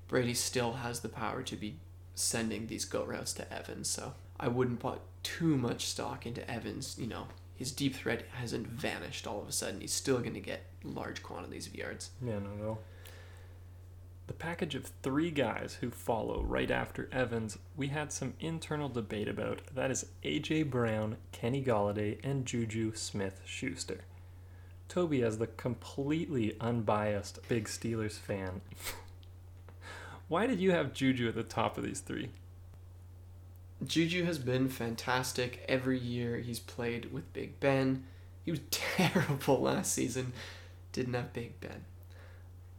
Brady 0.07 0.33
still 0.33 0.73
has 0.73 0.99
the 0.99 1.09
power 1.09 1.41
to 1.43 1.55
be 1.55 1.77
sending 2.13 2.67
these 2.67 2.85
go 2.85 3.03
routes 3.03 3.33
to 3.33 3.53
Evans, 3.53 3.89
so 3.89 4.13
I 4.39 4.47
wouldn't 4.47 4.79
put 4.79 5.01
too 5.23 5.57
much 5.57 5.85
stock 5.85 6.25
into 6.25 6.49
Evans. 6.49 6.97
You 6.99 7.07
know, 7.07 7.27
his 7.55 7.71
deep 7.71 7.95
threat 7.95 8.25
hasn't 8.39 8.67
vanished 8.67 9.27
all 9.27 9.41
of 9.41 9.47
a 9.47 9.51
sudden. 9.51 9.81
He's 9.81 9.93
still 9.93 10.19
going 10.19 10.33
to 10.33 10.39
get 10.39 10.65
large 10.83 11.23
quantities 11.23 11.67
of 11.67 11.75
yards. 11.75 12.11
Yeah, 12.21 12.39
no, 12.39 12.51
no. 12.57 12.77
The 14.27 14.33
package 14.33 14.73
of 14.73 14.91
three 15.03 15.29
guys 15.29 15.77
who 15.81 15.91
follow 15.91 16.41
right 16.43 16.71
after 16.71 17.07
Evans, 17.11 17.59
we 17.75 17.87
had 17.87 18.11
some 18.11 18.33
internal 18.39 18.89
debate 18.89 19.27
about. 19.27 19.61
That 19.75 19.91
is 19.91 20.07
AJ 20.23 20.71
Brown, 20.71 21.17
Kenny 21.31 21.63
Golladay, 21.63 22.17
and 22.23 22.45
Juju 22.45 22.95
Smith 22.95 23.41
Schuster. 23.45 24.01
Toby, 24.87 25.23
as 25.23 25.37
the 25.37 25.47
completely 25.47 26.55
unbiased 26.59 27.47
big 27.49 27.65
Steelers 27.65 28.17
fan, 28.17 28.61
why 30.27 30.47
did 30.47 30.59
you 30.59 30.71
have 30.71 30.93
Juju 30.93 31.27
at 31.27 31.35
the 31.35 31.43
top 31.43 31.77
of 31.77 31.83
these 31.83 31.99
three? 31.99 32.29
Juju 33.83 34.23
has 34.23 34.37
been 34.39 34.69
fantastic 34.69 35.63
every 35.67 35.99
year 35.99 36.37
he's 36.37 36.59
played 36.59 37.11
with 37.11 37.31
Big 37.33 37.59
Ben. 37.59 38.03
He 38.43 38.51
was 38.51 38.61
terrible 38.71 39.61
last 39.61 39.93
season, 39.93 40.33
didn't 40.93 41.13
have 41.13 41.33
Big 41.33 41.59
Ben. 41.59 41.85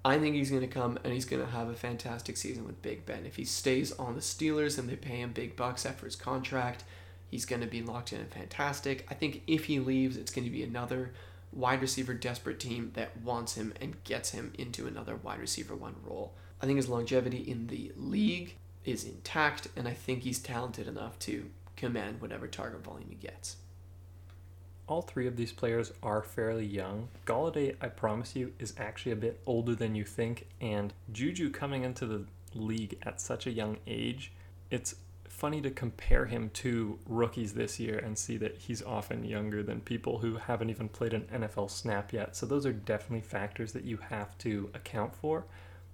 I 0.04 0.18
think 0.18 0.36
he's 0.36 0.50
going 0.50 0.62
to 0.62 0.68
come 0.68 0.98
and 1.02 1.12
he's 1.12 1.24
going 1.24 1.44
to 1.44 1.50
have 1.50 1.68
a 1.68 1.74
fantastic 1.74 2.36
season 2.36 2.64
with 2.64 2.80
Big 2.80 3.04
Ben. 3.04 3.26
If 3.26 3.36
he 3.36 3.44
stays 3.44 3.90
on 3.92 4.14
the 4.14 4.20
Steelers 4.20 4.78
and 4.78 4.88
they 4.88 4.94
pay 4.94 5.16
him 5.20 5.32
big 5.32 5.56
bucks 5.56 5.84
after 5.84 6.06
his 6.06 6.14
contract, 6.14 6.84
he's 7.28 7.44
going 7.44 7.60
to 7.60 7.66
be 7.66 7.82
locked 7.82 8.12
in 8.12 8.20
and 8.20 8.30
fantastic. 8.30 9.04
I 9.10 9.14
think 9.14 9.42
if 9.48 9.64
he 9.64 9.80
leaves, 9.80 10.16
it's 10.16 10.30
going 10.30 10.44
to 10.44 10.50
be 10.50 10.62
another 10.62 11.12
wide 11.56 11.80
receiver 11.80 12.14
desperate 12.14 12.60
team 12.60 12.92
that 12.94 13.16
wants 13.22 13.54
him 13.54 13.72
and 13.80 14.02
gets 14.04 14.30
him 14.30 14.52
into 14.58 14.86
another 14.86 15.16
wide 15.16 15.40
receiver 15.40 15.74
one 15.74 15.96
role. 16.04 16.34
I 16.60 16.66
think 16.66 16.76
his 16.76 16.88
longevity 16.88 17.38
in 17.38 17.66
the 17.66 17.92
league 17.96 18.56
is 18.84 19.04
intact, 19.04 19.68
and 19.76 19.88
I 19.88 19.92
think 19.92 20.22
he's 20.22 20.38
talented 20.38 20.86
enough 20.86 21.18
to 21.20 21.50
command 21.76 22.20
whatever 22.20 22.46
target 22.46 22.84
volume 22.84 23.08
he 23.08 23.16
gets. 23.16 23.56
All 24.86 25.02
three 25.02 25.26
of 25.26 25.36
these 25.36 25.52
players 25.52 25.92
are 26.02 26.22
fairly 26.22 26.64
young. 26.64 27.08
Golladay, 27.26 27.74
I 27.80 27.88
promise 27.88 28.36
you, 28.36 28.52
is 28.60 28.74
actually 28.78 29.12
a 29.12 29.16
bit 29.16 29.40
older 29.44 29.74
than 29.74 29.96
you 29.96 30.04
think, 30.04 30.46
and 30.60 30.92
Juju 31.12 31.50
coming 31.50 31.82
into 31.82 32.06
the 32.06 32.24
league 32.54 32.98
at 33.02 33.20
such 33.20 33.46
a 33.46 33.50
young 33.50 33.78
age, 33.86 34.32
it's 34.70 34.94
funny 35.36 35.60
to 35.60 35.70
compare 35.70 36.24
him 36.24 36.48
to 36.54 36.98
rookies 37.06 37.52
this 37.52 37.78
year 37.78 37.98
and 37.98 38.16
see 38.16 38.38
that 38.38 38.56
he's 38.56 38.82
often 38.82 39.22
younger 39.22 39.62
than 39.62 39.80
people 39.80 40.18
who 40.18 40.36
haven't 40.36 40.70
even 40.70 40.88
played 40.88 41.12
an 41.12 41.26
NFL 41.30 41.70
snap 41.70 42.10
yet. 42.10 42.34
So 42.34 42.46
those 42.46 42.64
are 42.64 42.72
definitely 42.72 43.20
factors 43.20 43.72
that 43.72 43.84
you 43.84 43.98
have 43.98 44.36
to 44.38 44.70
account 44.72 45.14
for. 45.14 45.44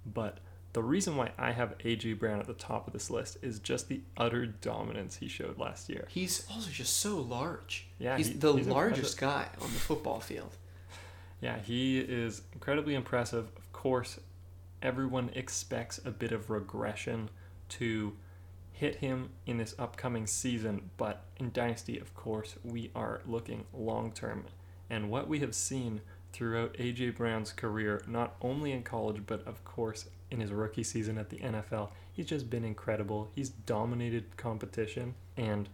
But 0.05 0.37
the 0.71 0.81
reason 0.81 1.17
why 1.17 1.31
I 1.37 1.51
have 1.51 1.77
AJ 1.79 2.19
Brown 2.19 2.39
at 2.39 2.47
the 2.47 2.53
top 2.53 2.87
of 2.87 2.93
this 2.93 3.09
list 3.09 3.37
is 3.41 3.59
just 3.59 3.89
the 3.89 3.99
utter 4.15 4.45
dominance 4.45 5.17
he 5.17 5.27
showed 5.27 5.57
last 5.57 5.89
year. 5.89 6.07
He's 6.09 6.47
also 6.49 6.71
just 6.71 6.97
so 6.97 7.17
large. 7.17 7.87
Yeah, 7.99 8.15
he's 8.15 8.29
he- 8.29 8.33
the 8.35 8.53
he's 8.53 8.67
largest 8.67 9.19
guy 9.19 9.49
on 9.61 9.67
the 9.73 9.79
football 9.79 10.21
field. 10.21 10.55
Yeah, 11.41 11.59
he 11.59 11.99
is 11.99 12.43
incredibly 12.53 12.95
impressive. 12.95 13.51
Of 13.57 13.73
course, 13.73 14.21
everyone 14.81 15.31
expects 15.35 15.99
a 16.05 16.11
bit 16.11 16.31
of 16.31 16.49
regression 16.49 17.29
to 17.69 18.13
hit 18.83 18.95
him 18.95 19.29
in 19.45 19.55
this 19.55 19.73
upcoming 19.79 20.27
season, 20.27 20.89
but 20.97 21.23
in 21.37 21.49
Dynasty, 21.53 21.97
of 21.97 22.13
course, 22.13 22.55
we 22.65 22.91
are 22.93 23.21
looking 23.25 23.63
long 23.73 24.11
term. 24.11 24.43
And 24.89 25.09
what 25.09 25.29
we 25.29 25.39
have 25.39 25.55
seen 25.55 26.01
throughout 26.33 26.73
AJ 26.73 27.15
Brown's 27.15 27.53
career, 27.53 28.03
not 28.05 28.35
only 28.41 28.73
in 28.73 28.83
college, 28.83 29.21
but 29.25 29.47
of 29.47 29.63
course 29.63 30.09
in 30.29 30.41
his 30.41 30.51
rookie 30.51 30.83
season 30.83 31.17
at 31.17 31.29
the 31.29 31.37
NFL, 31.37 31.91
he's 32.11 32.25
just 32.25 32.49
been 32.49 32.65
incredible. 32.65 33.31
He's 33.33 33.51
dominated 33.51 34.35
competition, 34.35 35.13
and 35.37 35.69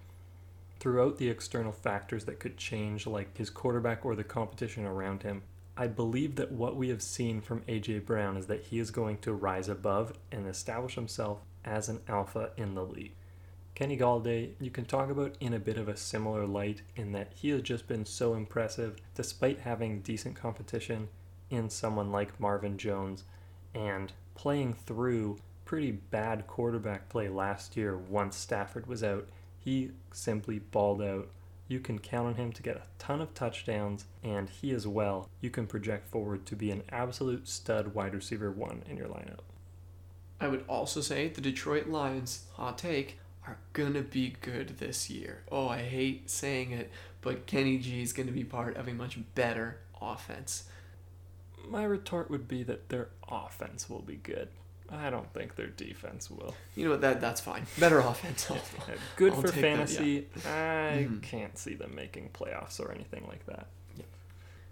throughout 0.79 1.17
the 1.17 1.29
external 1.29 1.71
factors 1.71 2.25
that 2.25 2.39
could 2.39 2.57
change, 2.57 3.07
like 3.07 3.35
his 3.35 3.49
quarterback 3.49 4.05
or 4.05 4.15
the 4.15 4.23
competition 4.23 4.85
around 4.85 5.23
him, 5.23 5.41
I 5.75 5.87
believe 5.87 6.35
that 6.35 6.51
what 6.51 6.75
we 6.75 6.89
have 6.89 7.01
seen 7.01 7.41
from 7.41 7.63
A.J. 7.67 7.99
Brown 7.99 8.37
is 8.37 8.45
that 8.45 8.65
he 8.65 8.77
is 8.77 8.91
going 8.91 9.17
to 9.19 9.33
rise 9.33 9.67
above 9.67 10.13
and 10.31 10.45
establish 10.45 10.93
himself 10.93 11.39
as 11.65 11.89
an 11.89 11.99
alpha 12.07 12.51
in 12.57 12.75
the 12.75 12.83
league. 12.83 13.13
Kenny 13.75 13.97
Golladay, 13.97 14.51
you 14.59 14.71
can 14.71 14.85
talk 14.85 15.09
about 15.09 15.35
in 15.39 15.53
a 15.53 15.59
bit 15.59 15.77
of 15.77 15.87
a 15.87 15.95
similar 15.95 16.45
light 16.45 16.81
in 16.95 17.13
that 17.13 17.31
he 17.33 17.49
has 17.49 17.61
just 17.61 17.87
been 17.87 18.05
so 18.05 18.33
impressive 18.33 18.97
despite 19.15 19.59
having 19.59 20.01
decent 20.01 20.35
competition 20.35 21.07
in 21.49 21.69
someone 21.69 22.11
like 22.11 22.39
Marvin 22.39 22.77
Jones 22.77 23.23
and 23.73 24.11
playing 24.35 24.73
through 24.73 25.37
pretty 25.65 25.91
bad 25.91 26.47
quarterback 26.47 27.09
play 27.09 27.29
last 27.29 27.77
year 27.77 27.97
once 27.97 28.35
Stafford 28.35 28.87
was 28.87 29.03
out. 29.03 29.27
He 29.59 29.91
simply 30.11 30.59
balled 30.59 31.01
out. 31.01 31.29
You 31.67 31.79
can 31.79 31.99
count 31.99 32.27
on 32.27 32.35
him 32.35 32.51
to 32.53 32.63
get 32.63 32.75
a 32.75 32.81
ton 32.97 33.21
of 33.21 33.33
touchdowns, 33.35 34.05
and 34.23 34.49
he 34.49 34.71
as 34.71 34.87
well, 34.87 35.29
you 35.39 35.51
can 35.51 35.67
project 35.67 36.09
forward 36.09 36.45
to 36.47 36.55
be 36.55 36.71
an 36.71 36.81
absolute 36.89 37.47
stud 37.47 37.93
wide 37.93 38.15
receiver 38.15 38.49
one 38.49 38.81
in 38.89 38.97
your 38.97 39.07
lineup. 39.07 39.41
I 40.41 40.47
would 40.47 40.63
also 40.67 41.01
say 41.01 41.27
the 41.27 41.41
Detroit 41.41 41.87
Lions, 41.87 42.45
hot 42.53 42.77
take, 42.77 43.19
are 43.47 43.57
gonna 43.73 44.01
be 44.01 44.35
good 44.41 44.77
this 44.77 45.09
year. 45.09 45.43
Oh, 45.51 45.67
I 45.67 45.79
hate 45.81 46.29
saying 46.29 46.71
it, 46.71 46.91
but 47.21 47.45
Kenny 47.45 47.77
G 47.77 48.01
is 48.01 48.13
gonna 48.13 48.31
be 48.31 48.43
part 48.43 48.77
of 48.77 48.87
a 48.87 48.93
much 48.93 49.17
better 49.35 49.79
offense. 50.01 50.63
My 51.67 51.83
retort 51.83 52.29
would 52.29 52.47
be 52.47 52.63
that 52.63 52.89
their 52.89 53.09
offense 53.29 53.89
will 53.89 54.01
be 54.01 54.15
good. 54.15 54.47
I 54.91 55.11
don't 55.11 55.31
think 55.33 55.55
their 55.55 55.67
defense 55.67 56.31
will. 56.31 56.55
You 56.75 56.85
know 56.85 56.91
what? 56.91 57.01
That 57.01 57.21
that's 57.21 57.41
fine. 57.41 57.65
Better 57.77 57.99
offense. 57.99 58.49
Yeah, 58.87 58.95
good 59.17 59.33
I'll 59.33 59.41
for 59.41 59.47
take 59.49 59.55
that, 59.61 59.61
fantasy. 59.61 60.27
I 60.45 61.05
Mhm. 61.07 61.21
can't 61.21 61.57
see 61.59 61.75
them 61.75 61.93
making 61.93 62.29
playoffs 62.33 62.79
or 62.79 62.91
anything 62.91 63.25
like 63.27 63.45
that. 63.45 63.67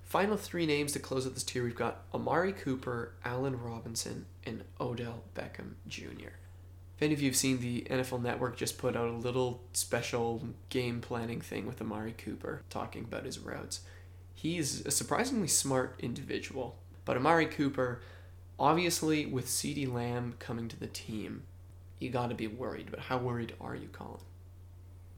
Final 0.08 0.38
three 0.38 0.66
names 0.66 0.94
to 0.94 1.00
close 1.00 1.28
out 1.28 1.34
this 1.34 1.44
tier. 1.44 1.66
We've 1.66 1.76
got 1.76 2.06
Amari 2.14 2.54
Cooper, 2.54 3.12
Allen 3.26 3.60
Robinson, 3.60 4.26
and 4.46 4.64
Odell 4.80 5.24
Beckham 5.36 5.74
Jr. 5.86 6.32
If 6.96 7.02
any 7.02 7.14
of 7.14 7.22
you 7.22 7.30
have 7.30 7.36
seen 7.36 7.60
the 7.60 7.86
NFL 7.90 8.22
Network, 8.22 8.56
just 8.56 8.78
put 8.78 8.96
out 8.96 9.10
a 9.10 9.12
little 9.12 9.62
special 9.74 10.48
game 10.70 11.02
planning 11.02 11.42
thing 11.42 11.68
with 11.68 11.82
Amari 11.82 12.14
Cooper, 12.18 12.62
talking 12.70 13.04
about 13.04 13.26
his 13.26 13.38
routes. 13.38 13.82
He's 14.34 14.86
a 14.86 14.92
surprisingly 14.92 15.50
smart 15.50 16.00
individual, 16.00 16.78
but 17.04 17.18
Amari 17.18 17.46
Cooper, 17.46 18.02
obviously, 18.58 19.26
with 19.26 19.48
CeeDee 19.48 19.92
Lamb 19.92 20.36
coming 20.40 20.70
to 20.70 20.80
the 20.80 20.88
team, 20.88 21.44
you 22.00 22.10
got 22.12 22.30
to 22.30 22.36
be 22.36 22.48
worried. 22.48 22.88
But 22.92 23.02
how 23.02 23.18
worried 23.18 23.56
are 23.60 23.76
you, 23.76 23.90
Colin? 23.90 24.22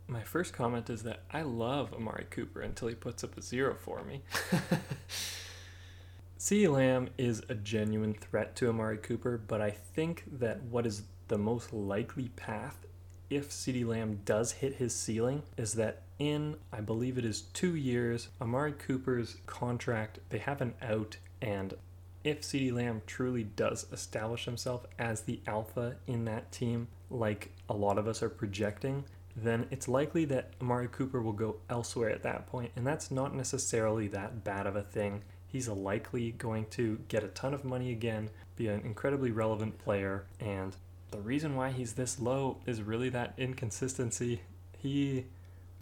My 0.10 0.24
first 0.24 0.54
comment 0.54 0.90
is 0.90 1.04
that 1.04 1.22
I 1.32 1.44
love 1.44 1.94
Amari 1.94 2.26
Cooper 2.30 2.62
until 2.62 2.88
he 2.88 2.96
puts 2.96 3.24
up 3.24 3.38
a 3.38 3.42
zero 3.42 3.76
for 3.76 4.04
me. 4.04 4.24
CeeDee 6.40 6.72
Lamb 6.72 7.10
is 7.18 7.44
a 7.48 7.54
genuine 7.56 8.16
threat 8.16 8.56
to 8.56 8.70
Amari 8.70 8.98
Cooper, 8.98 9.38
but 9.38 9.62
I 9.62 9.70
think 9.70 10.24
that 10.40 10.64
what 10.64 10.88
is 10.88 11.04
the 11.28 11.38
most 11.38 11.72
likely 11.72 12.30
path 12.30 12.88
if 13.30 13.50
CeeDee 13.50 13.86
Lamb 13.86 14.22
does 14.26 14.54
hit 14.54 14.76
his 14.76 14.96
ceiling 14.96 15.44
is 15.56 15.74
that 15.74 16.02
in, 16.18 16.56
I 16.74 16.82
believe 16.82 17.18
it 17.18 17.26
is 17.26 17.42
two 17.42 17.76
years, 17.76 18.30
Amari 18.42 18.72
Cooper's 18.72 19.38
contract, 19.46 20.20
they 20.30 20.40
have 20.40 20.62
an 20.62 20.74
out, 20.82 21.18
and 21.42 21.76
if 22.24 22.42
CeeDee 22.42 22.74
Lamb 22.74 23.02
truly 23.06 23.44
does 23.44 23.86
establish 23.92 24.46
himself 24.46 24.86
as 24.98 25.22
the 25.22 25.40
alpha 25.46 25.96
in 26.08 26.26
that 26.26 26.52
team, 26.52 26.88
like 27.10 27.52
a 27.70 27.74
lot 27.74 27.98
of 27.98 28.08
us 28.08 28.24
are 28.24 28.30
projecting, 28.30 29.06
then 29.36 29.68
it's 29.72 29.88
likely 29.88 30.26
that 30.26 30.54
Amari 30.62 30.88
Cooper 30.88 31.22
will 31.22 31.34
go 31.34 31.58
elsewhere 31.70 32.10
at 32.10 32.24
that 32.24 32.48
point, 32.48 32.72
and 32.76 32.86
that's 32.86 33.12
not 33.12 33.36
necessarily 33.36 34.08
that 34.10 34.44
bad 34.44 34.68
of 34.68 34.76
a 34.76 34.84
thing. 34.84 35.24
He's 35.48 35.68
likely 35.68 36.32
going 36.32 36.66
to 36.72 37.00
get 37.08 37.24
a 37.24 37.30
ton 37.30 37.54
of 37.54 37.64
money 37.64 37.92
again, 37.92 38.30
be 38.56 38.68
an 38.68 38.82
incredibly 38.82 39.32
relevant 39.32 39.80
player, 39.80 40.26
and 40.40 40.76
the 41.12 41.20
reason 41.20 41.56
why 41.56 41.72
he's 41.72 41.94
this 41.94 42.20
low 42.20 42.58
is 42.66 42.82
really 42.82 43.10
that 43.10 43.34
inconsistency. 43.38 44.42
He 44.78 45.26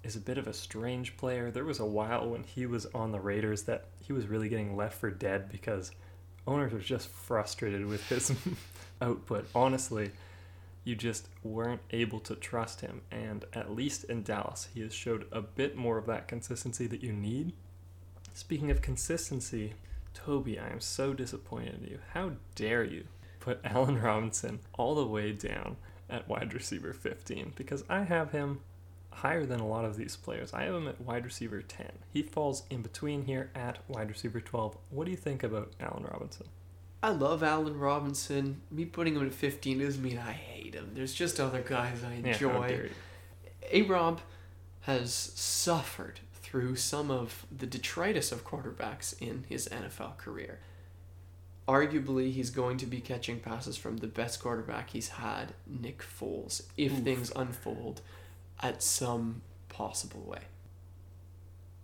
is 0.04 0.16
a 0.16 0.22
bit 0.22 0.38
of 0.38 0.48
a 0.48 0.54
strange 0.54 1.18
player. 1.18 1.52
There 1.52 1.66
was 1.66 1.80
a 1.80 1.86
while 1.86 2.30
when 2.30 2.44
he 2.44 2.66
was 2.66 2.86
on 2.88 3.12
the 3.12 3.20
Raiders 3.20 3.64
that 3.64 3.86
he 4.00 4.14
was 4.14 4.28
really 4.28 4.48
getting 4.48 4.78
left 4.78 5.00
for 5.00 5.12
dead 5.12 5.50
because 5.52 5.92
owners 6.48 6.72
were 6.72 6.80
just 6.80 7.10
frustrated 7.10 7.86
with 7.86 8.08
his 8.08 8.32
output. 9.02 9.48
Honestly, 9.54 10.12
you 10.88 10.96
just 10.96 11.28
weren't 11.44 11.82
able 11.92 12.22
to 12.22 12.34
trust 12.34 12.80
him. 12.80 13.02
And 13.12 13.44
at 13.52 13.76
least 13.76 14.06
in 14.06 14.24
Dallas, 14.24 14.70
he 14.74 14.80
has 14.82 14.94
showed 14.94 15.28
a 15.34 15.42
bit 15.42 15.76
more 15.76 15.98
of 15.98 16.06
that 16.06 16.30
consistency 16.30 16.88
that 16.88 17.04
you 17.04 17.12
need. 17.12 17.52
Speaking 18.34 18.72
of 18.72 18.82
consistency, 18.82 19.74
Toby, 20.14 20.58
I 20.58 20.70
am 20.70 20.80
so 20.80 21.14
disappointed 21.14 21.82
in 21.82 21.90
you. 21.90 22.00
How 22.14 22.32
dare 22.56 22.86
you 22.86 23.04
put 23.42 23.60
Allen 23.66 24.02
Robinson 24.02 24.60
all 24.76 24.96
the 24.96 25.06
way 25.06 25.34
down 25.34 25.76
at 26.10 26.30
wide 26.30 26.54
receiver 26.54 26.94
15? 26.94 27.52
Because 27.58 27.84
I 27.90 28.04
have 28.04 28.32
him 28.32 28.62
higher 29.12 29.46
than 29.46 29.60
a 29.60 29.68
lot 29.68 29.84
of 29.84 29.98
these 29.98 30.16
players. 30.16 30.54
I 30.54 30.64
have 30.64 30.76
him 30.76 30.88
at 30.88 31.02
wide 31.02 31.26
receiver 31.26 31.62
10. 31.62 31.88
He 32.14 32.24
falls 32.24 32.64
in 32.70 32.82
between 32.82 33.26
here 33.26 33.52
at 33.54 33.80
wide 33.90 34.10
receiver 34.10 34.40
12. 34.40 34.78
What 34.90 35.04
do 35.04 35.12
you 35.12 35.18
think 35.18 35.44
about 35.44 35.74
Allen 35.82 36.06
Robinson? 36.10 36.48
I 37.02 37.10
love 37.10 37.44
Allen 37.44 37.78
Robinson. 37.78 38.62
Me 38.72 38.86
putting 38.86 39.16
him 39.16 39.26
at 39.26 39.34
15 39.34 39.80
doesn't 39.80 40.04
mean 40.04 40.18
I 40.18 40.32
hate 40.32 40.74
him. 40.74 40.92
There's 40.94 41.14
just 41.14 41.40
other 41.40 41.62
guys 41.62 42.04
I 42.04 42.14
enjoy. 42.14 42.90
A 43.72 43.82
Rob 43.84 44.22
has 44.82 45.14
suffered 45.14 46.22
through 46.34 46.76
some 46.78 47.12
of 47.12 47.46
the 47.56 47.68
detritus 47.68 48.32
of 48.32 48.46
quarterbacks 48.46 49.20
in 49.22 49.44
his 49.48 49.68
NFL 49.68 50.18
career. 50.18 50.60
Arguably, 51.68 52.32
he's 52.32 52.50
going 52.50 52.78
to 52.78 52.86
be 52.86 53.02
catching 53.02 53.42
passes 53.42 53.76
from 53.76 53.98
the 53.98 54.08
best 54.08 54.42
quarterback 54.42 54.92
he's 54.92 55.10
had, 55.10 55.54
Nick 55.68 56.02
Foles, 56.02 56.64
if 56.78 56.94
Oof. 56.94 57.04
things 57.04 57.32
unfold 57.36 58.02
at 58.64 58.82
some 58.82 59.42
possible 59.68 60.22
way. 60.22 60.40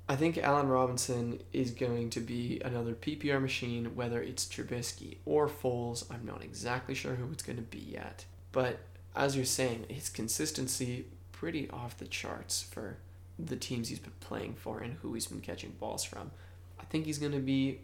I 0.08 0.18
think 0.18 0.38
Allen 0.38 0.68
Robinson 0.68 1.42
is 1.54 1.72
going 1.72 2.10
to 2.12 2.20
be 2.20 2.62
another 2.64 2.94
PPR 2.94 3.42
machine, 3.42 3.96
whether 3.96 4.22
it's 4.22 4.46
Trubisky 4.46 5.18
or 5.26 5.48
Foles. 5.48 6.12
I'm 6.12 6.26
not 6.26 6.44
exactly 6.44 6.94
sure 6.94 7.16
who 7.16 7.32
it's 7.32 7.44
going 7.44 7.58
to 7.58 7.64
be 7.64 7.80
yet. 7.80 8.26
But 8.52 8.80
as 9.16 9.36
you're 9.36 9.46
saying, 9.46 9.86
his 9.88 10.10
consistency 10.10 11.06
pretty 11.32 11.70
off 11.70 11.98
the 11.98 12.06
charts 12.06 12.64
for 12.64 12.98
the 13.40 13.56
teams 13.56 13.90
he's 13.90 14.00
been 14.00 14.12
playing 14.20 14.56
for 14.56 14.80
and 14.80 14.96
who 15.02 15.14
he's 15.14 15.28
been 15.28 15.42
catching 15.42 15.72
balls 15.72 16.04
from. 16.04 16.32
I 16.80 16.84
think 16.86 17.06
he's 17.06 17.18
going 17.18 17.32
to 17.32 17.40
be 17.40 17.80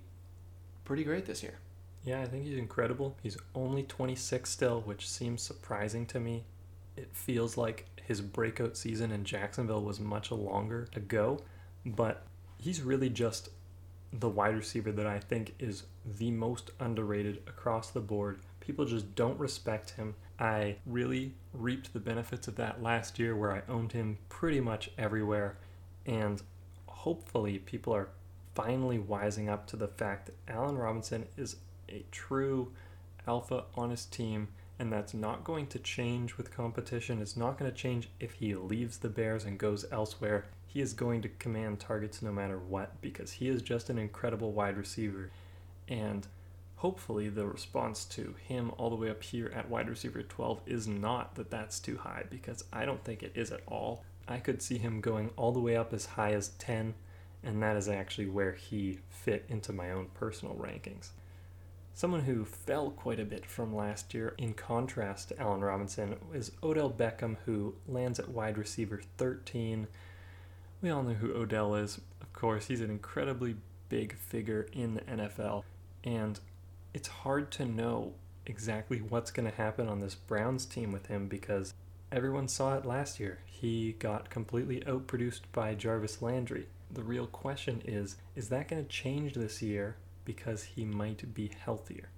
pretty 0.84 1.04
great 1.04 1.26
this 1.26 1.42
year. 1.42 1.60
Yeah, 2.04 2.22
I 2.22 2.26
think 2.26 2.46
he's 2.46 2.58
incredible. 2.58 3.18
He's 3.22 3.38
only 3.56 3.84
26 3.84 4.50
still, 4.50 4.82
which 4.82 5.10
seems 5.10 5.42
surprising 5.42 6.06
to 6.08 6.20
me. 6.20 6.44
It 6.98 7.10
feels 7.14 7.58
like 7.58 7.86
his 8.06 8.22
breakout 8.22 8.76
season 8.76 9.12
in 9.12 9.24
Jacksonville 9.24 9.84
was 9.84 10.00
much 10.00 10.32
longer 10.32 10.88
ago, 10.96 11.42
but 11.86 12.26
he's 12.58 12.82
really 12.82 13.10
just 13.10 13.50
the 14.12 14.30
wide 14.30 14.56
receiver 14.56 14.92
that 14.92 15.06
I 15.06 15.20
think 15.20 15.54
is 15.60 15.84
the 16.18 16.32
most 16.32 16.72
underrated 16.80 17.42
across 17.48 17.92
the 17.92 18.00
board. 18.00 18.40
People 18.60 18.86
just 18.86 19.16
don't 19.16 19.40
respect 19.40 19.92
him. 19.92 20.16
I 20.40 20.78
really 20.86 21.34
reaped 21.54 21.94
the 21.94 22.00
benefits 22.00 22.48
of 22.48 22.56
that 22.56 22.82
last 22.82 23.20
year 23.20 23.36
where 23.36 23.52
I 23.52 23.62
owned 23.72 23.92
him 23.92 24.18
pretty 24.30 24.60
much 24.60 24.92
everywhere, 24.98 25.58
and 26.06 26.42
hopefully, 26.88 27.60
people 27.60 27.94
are 27.94 28.10
finally 28.56 28.98
wising 28.98 29.50
up 29.50 29.68
to 29.68 29.76
the 29.76 29.88
fact 29.88 30.26
that 30.28 30.54
Allen 30.54 30.78
Robinson 30.78 31.26
is 31.38 31.58
a 31.88 32.04
true 32.12 32.72
alpha 33.28 33.66
on 33.76 33.90
his 33.90 34.06
team, 34.06 34.48
and 34.80 34.92
that's 34.92 35.14
not 35.14 35.44
going 35.44 35.68
to 35.68 35.80
change 35.80 36.38
with 36.38 36.56
competition. 36.56 37.22
It's 37.22 37.38
not 37.38 37.58
going 37.58 37.70
to 37.70 37.78
change 37.78 38.10
if 38.20 38.34
he 38.34 38.56
leaves 38.56 38.98
the 38.98 39.10
Bears 39.10 39.44
and 39.46 39.58
goes 39.58 39.86
elsewhere. 39.92 40.46
He 40.70 40.82
is 40.82 40.94
going 40.94 41.24
to 41.24 41.30
command 41.30 41.80
targets 41.80 42.22
no 42.22 42.32
matter 42.32 42.60
what 42.60 43.02
because 43.02 43.32
he 43.32 43.48
is 43.48 43.64
just 43.64 43.90
an 43.90 43.98
incredible 43.98 44.52
wide 44.52 44.78
receiver. 44.78 45.32
And 45.88 46.28
hopefully, 46.76 47.28
the 47.28 47.48
response 47.48 48.06
to 48.06 48.36
him 48.48 48.72
all 48.78 48.92
the 48.92 48.96
way 48.96 49.10
up 49.10 49.24
here 49.24 49.52
at 49.56 49.68
wide 49.68 49.90
receiver 49.90 50.22
12 50.22 50.62
is 50.68 50.88
not 50.88 51.34
that 51.36 51.50
that's 51.50 51.80
too 51.80 51.98
high 51.98 52.26
because 52.30 52.66
I 52.72 52.86
don't 52.86 53.04
think 53.04 53.24
it 53.24 53.32
is 53.34 53.52
at 53.52 53.64
all. 53.66 54.04
I 54.28 54.38
could 54.38 54.62
see 54.62 54.78
him 54.78 55.02
going 55.02 55.32
all 55.38 55.52
the 55.52 55.60
way 55.60 55.76
up 55.76 55.92
as 55.92 56.06
high 56.06 56.34
as 56.34 56.50
10, 56.60 56.94
and 57.44 57.64
that 57.64 57.76
is 57.76 57.90
actually 57.90 58.28
where 58.28 58.54
he 58.54 59.00
fit 59.10 59.46
into 59.50 59.74
my 59.74 59.90
own 59.90 60.10
personal 60.14 60.54
rankings. 60.54 61.10
Someone 61.96 62.22
who 62.22 62.46
fell 62.46 62.92
quite 62.92 63.20
a 63.20 63.26
bit 63.26 63.44
from 63.44 63.76
last 63.76 64.14
year, 64.14 64.36
in 64.38 64.54
contrast 64.54 65.30
to 65.30 65.40
Allen 65.40 65.62
Robinson, 65.62 66.16
is 66.32 66.52
Odell 66.62 66.92
Beckham, 66.92 67.38
who 67.46 67.74
lands 67.88 68.20
at 68.20 68.30
wide 68.30 68.60
receiver 68.60 69.02
13. 69.18 69.88
We 70.82 70.90
all 70.90 71.04
know 71.04 71.14
who 71.14 71.34
Odell 71.34 71.76
is. 71.76 72.00
Of 72.22 72.32
course, 72.34 72.68
he's 72.68 72.82
an 72.82 72.90
incredibly 72.90 73.58
big 73.90 74.16
figure 74.16 74.68
in 74.72 74.94
the 74.94 75.02
NFL, 75.02 75.64
and 76.04 76.40
it's 76.94 77.08
hard 77.08 77.52
to 77.54 77.66
know 77.66 78.14
exactly 78.46 79.00
what's 79.00 79.32
going 79.32 79.50
to 79.50 79.56
happen 79.56 79.88
on 79.88 80.00
this 80.00 80.16
Browns 80.16 80.66
team 80.66 80.92
with 80.92 81.08
him 81.08 81.28
because 81.28 81.74
everyone 82.12 82.48
saw 82.48 82.76
it 82.76 82.86
last 82.86 83.20
year. 83.20 83.40
He 83.46 83.94
got 84.00 84.30
completely 84.30 84.80
outproduced 84.82 85.42
by 85.52 85.76
Jarvis 85.76 86.22
Landry. 86.22 86.68
The 86.92 87.04
real 87.04 87.28
question 87.28 87.82
is 87.86 88.16
is 88.36 88.50
that 88.50 88.70
going 88.70 88.84
to 88.84 88.90
change 88.90 89.34
this 89.34 89.62
year 89.62 89.98
because 90.26 90.64
he 90.64 90.86
might 90.86 91.34
be 91.34 91.52
healthier? 91.64 92.10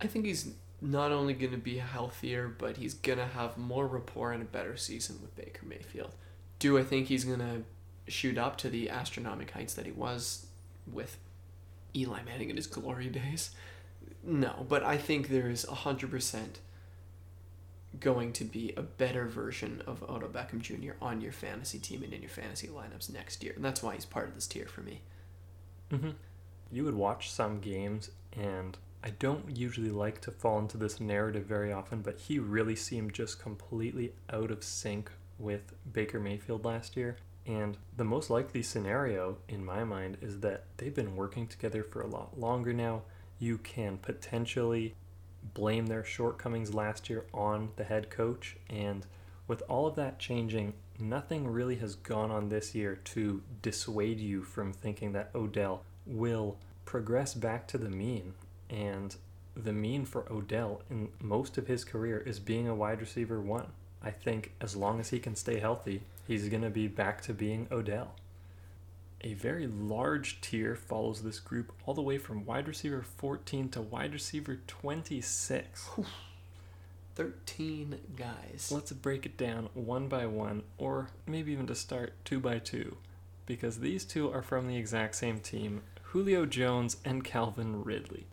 I 0.00 0.06
think 0.06 0.24
he's 0.24 0.54
not 0.80 1.12
only 1.12 1.34
going 1.34 1.52
to 1.52 1.58
be 1.58 1.78
healthier, 1.78 2.48
but 2.48 2.76
he's 2.76 2.94
going 2.94 3.18
to 3.18 3.26
have 3.26 3.58
more 3.58 3.86
rapport 3.86 4.32
and 4.32 4.42
a 4.42 4.46
better 4.46 4.76
season 4.76 5.18
with 5.20 5.36
Baker 5.36 5.66
Mayfield. 5.66 6.12
Do 6.62 6.78
I 6.78 6.84
think 6.84 7.08
he's 7.08 7.24
going 7.24 7.40
to 7.40 7.64
shoot 8.06 8.38
up 8.38 8.56
to 8.58 8.70
the 8.70 8.88
astronomical 8.88 9.54
heights 9.54 9.74
that 9.74 9.84
he 9.84 9.90
was 9.90 10.46
with 10.86 11.18
Eli 11.92 12.22
Manning 12.22 12.50
in 12.50 12.56
his 12.56 12.68
glory 12.68 13.08
days? 13.08 13.50
No, 14.22 14.64
but 14.68 14.84
I 14.84 14.96
think 14.96 15.26
there 15.26 15.50
is 15.50 15.64
a 15.64 15.74
100% 15.74 16.38
going 17.98 18.32
to 18.34 18.44
be 18.44 18.72
a 18.76 18.82
better 18.82 19.26
version 19.26 19.82
of 19.88 20.04
Odell 20.04 20.28
Beckham 20.28 20.60
Jr. 20.60 20.92
on 21.02 21.20
your 21.20 21.32
fantasy 21.32 21.80
team 21.80 22.04
and 22.04 22.12
in 22.12 22.22
your 22.22 22.30
fantasy 22.30 22.68
lineups 22.68 23.12
next 23.12 23.42
year. 23.42 23.54
And 23.56 23.64
that's 23.64 23.82
why 23.82 23.94
he's 23.96 24.04
part 24.04 24.28
of 24.28 24.36
this 24.36 24.46
tier 24.46 24.66
for 24.66 24.82
me. 24.82 25.00
Mm-hmm. 25.90 26.10
You 26.70 26.84
would 26.84 26.94
watch 26.94 27.32
some 27.32 27.58
games, 27.58 28.12
and 28.38 28.78
I 29.02 29.10
don't 29.10 29.56
usually 29.56 29.90
like 29.90 30.20
to 30.20 30.30
fall 30.30 30.60
into 30.60 30.78
this 30.78 31.00
narrative 31.00 31.44
very 31.44 31.72
often, 31.72 32.02
but 32.02 32.20
he 32.20 32.38
really 32.38 32.76
seemed 32.76 33.14
just 33.14 33.42
completely 33.42 34.12
out 34.32 34.52
of 34.52 34.62
sync 34.62 35.10
with 35.42 35.74
Baker 35.92 36.20
Mayfield 36.20 36.64
last 36.64 36.96
year. 36.96 37.16
And 37.44 37.76
the 37.96 38.04
most 38.04 38.30
likely 38.30 38.62
scenario 38.62 39.38
in 39.48 39.64
my 39.64 39.82
mind 39.82 40.18
is 40.20 40.40
that 40.40 40.64
they've 40.76 40.94
been 40.94 41.16
working 41.16 41.48
together 41.48 41.82
for 41.82 42.00
a 42.00 42.06
lot 42.06 42.38
longer 42.38 42.72
now. 42.72 43.02
You 43.40 43.58
can 43.58 43.98
potentially 43.98 44.94
blame 45.54 45.86
their 45.86 46.04
shortcomings 46.04 46.72
last 46.72 47.10
year 47.10 47.24
on 47.34 47.70
the 47.76 47.84
head 47.84 48.10
coach. 48.10 48.56
And 48.70 49.04
with 49.48 49.62
all 49.68 49.88
of 49.88 49.96
that 49.96 50.20
changing, 50.20 50.74
nothing 51.00 51.48
really 51.48 51.76
has 51.76 51.96
gone 51.96 52.30
on 52.30 52.48
this 52.48 52.76
year 52.76 52.94
to 53.04 53.42
dissuade 53.60 54.20
you 54.20 54.44
from 54.44 54.72
thinking 54.72 55.12
that 55.12 55.30
Odell 55.34 55.82
will 56.06 56.58
progress 56.84 57.34
back 57.34 57.66
to 57.68 57.78
the 57.78 57.90
mean. 57.90 58.34
And 58.70 59.16
the 59.56 59.72
mean 59.72 60.04
for 60.04 60.30
Odell 60.32 60.82
in 60.88 61.08
most 61.20 61.58
of 61.58 61.66
his 61.66 61.84
career 61.84 62.18
is 62.18 62.38
being 62.38 62.68
a 62.68 62.74
wide 62.74 63.00
receiver 63.00 63.40
one. 63.40 63.72
I 64.02 64.10
think 64.10 64.52
as 64.60 64.76
long 64.76 65.00
as 65.00 65.10
he 65.10 65.18
can 65.18 65.36
stay 65.36 65.60
healthy, 65.60 66.02
he's 66.26 66.48
going 66.48 66.62
to 66.62 66.70
be 66.70 66.88
back 66.88 67.22
to 67.22 67.32
being 67.32 67.68
Odell. 67.70 68.14
A 69.22 69.34
very 69.34 69.68
large 69.68 70.40
tier 70.40 70.74
follows 70.74 71.22
this 71.22 71.38
group 71.38 71.72
all 71.86 71.94
the 71.94 72.02
way 72.02 72.18
from 72.18 72.44
wide 72.44 72.66
receiver 72.66 73.02
14 73.02 73.68
to 73.70 73.80
wide 73.80 74.12
receiver 74.12 74.58
26. 74.66 75.90
13 77.14 77.98
guys. 78.16 78.70
Let's 78.74 78.90
break 78.92 79.26
it 79.26 79.36
down 79.36 79.68
one 79.74 80.08
by 80.08 80.26
one, 80.26 80.62
or 80.78 81.10
maybe 81.26 81.52
even 81.52 81.66
to 81.68 81.74
start 81.74 82.14
two 82.24 82.40
by 82.40 82.58
two, 82.58 82.96
because 83.46 83.78
these 83.78 84.04
two 84.04 84.32
are 84.32 84.42
from 84.42 84.66
the 84.66 84.76
exact 84.76 85.14
same 85.14 85.38
team 85.38 85.82
Julio 86.04 86.44
Jones 86.44 86.96
and 87.04 87.24
Calvin 87.24 87.84
Ridley. 87.84 88.26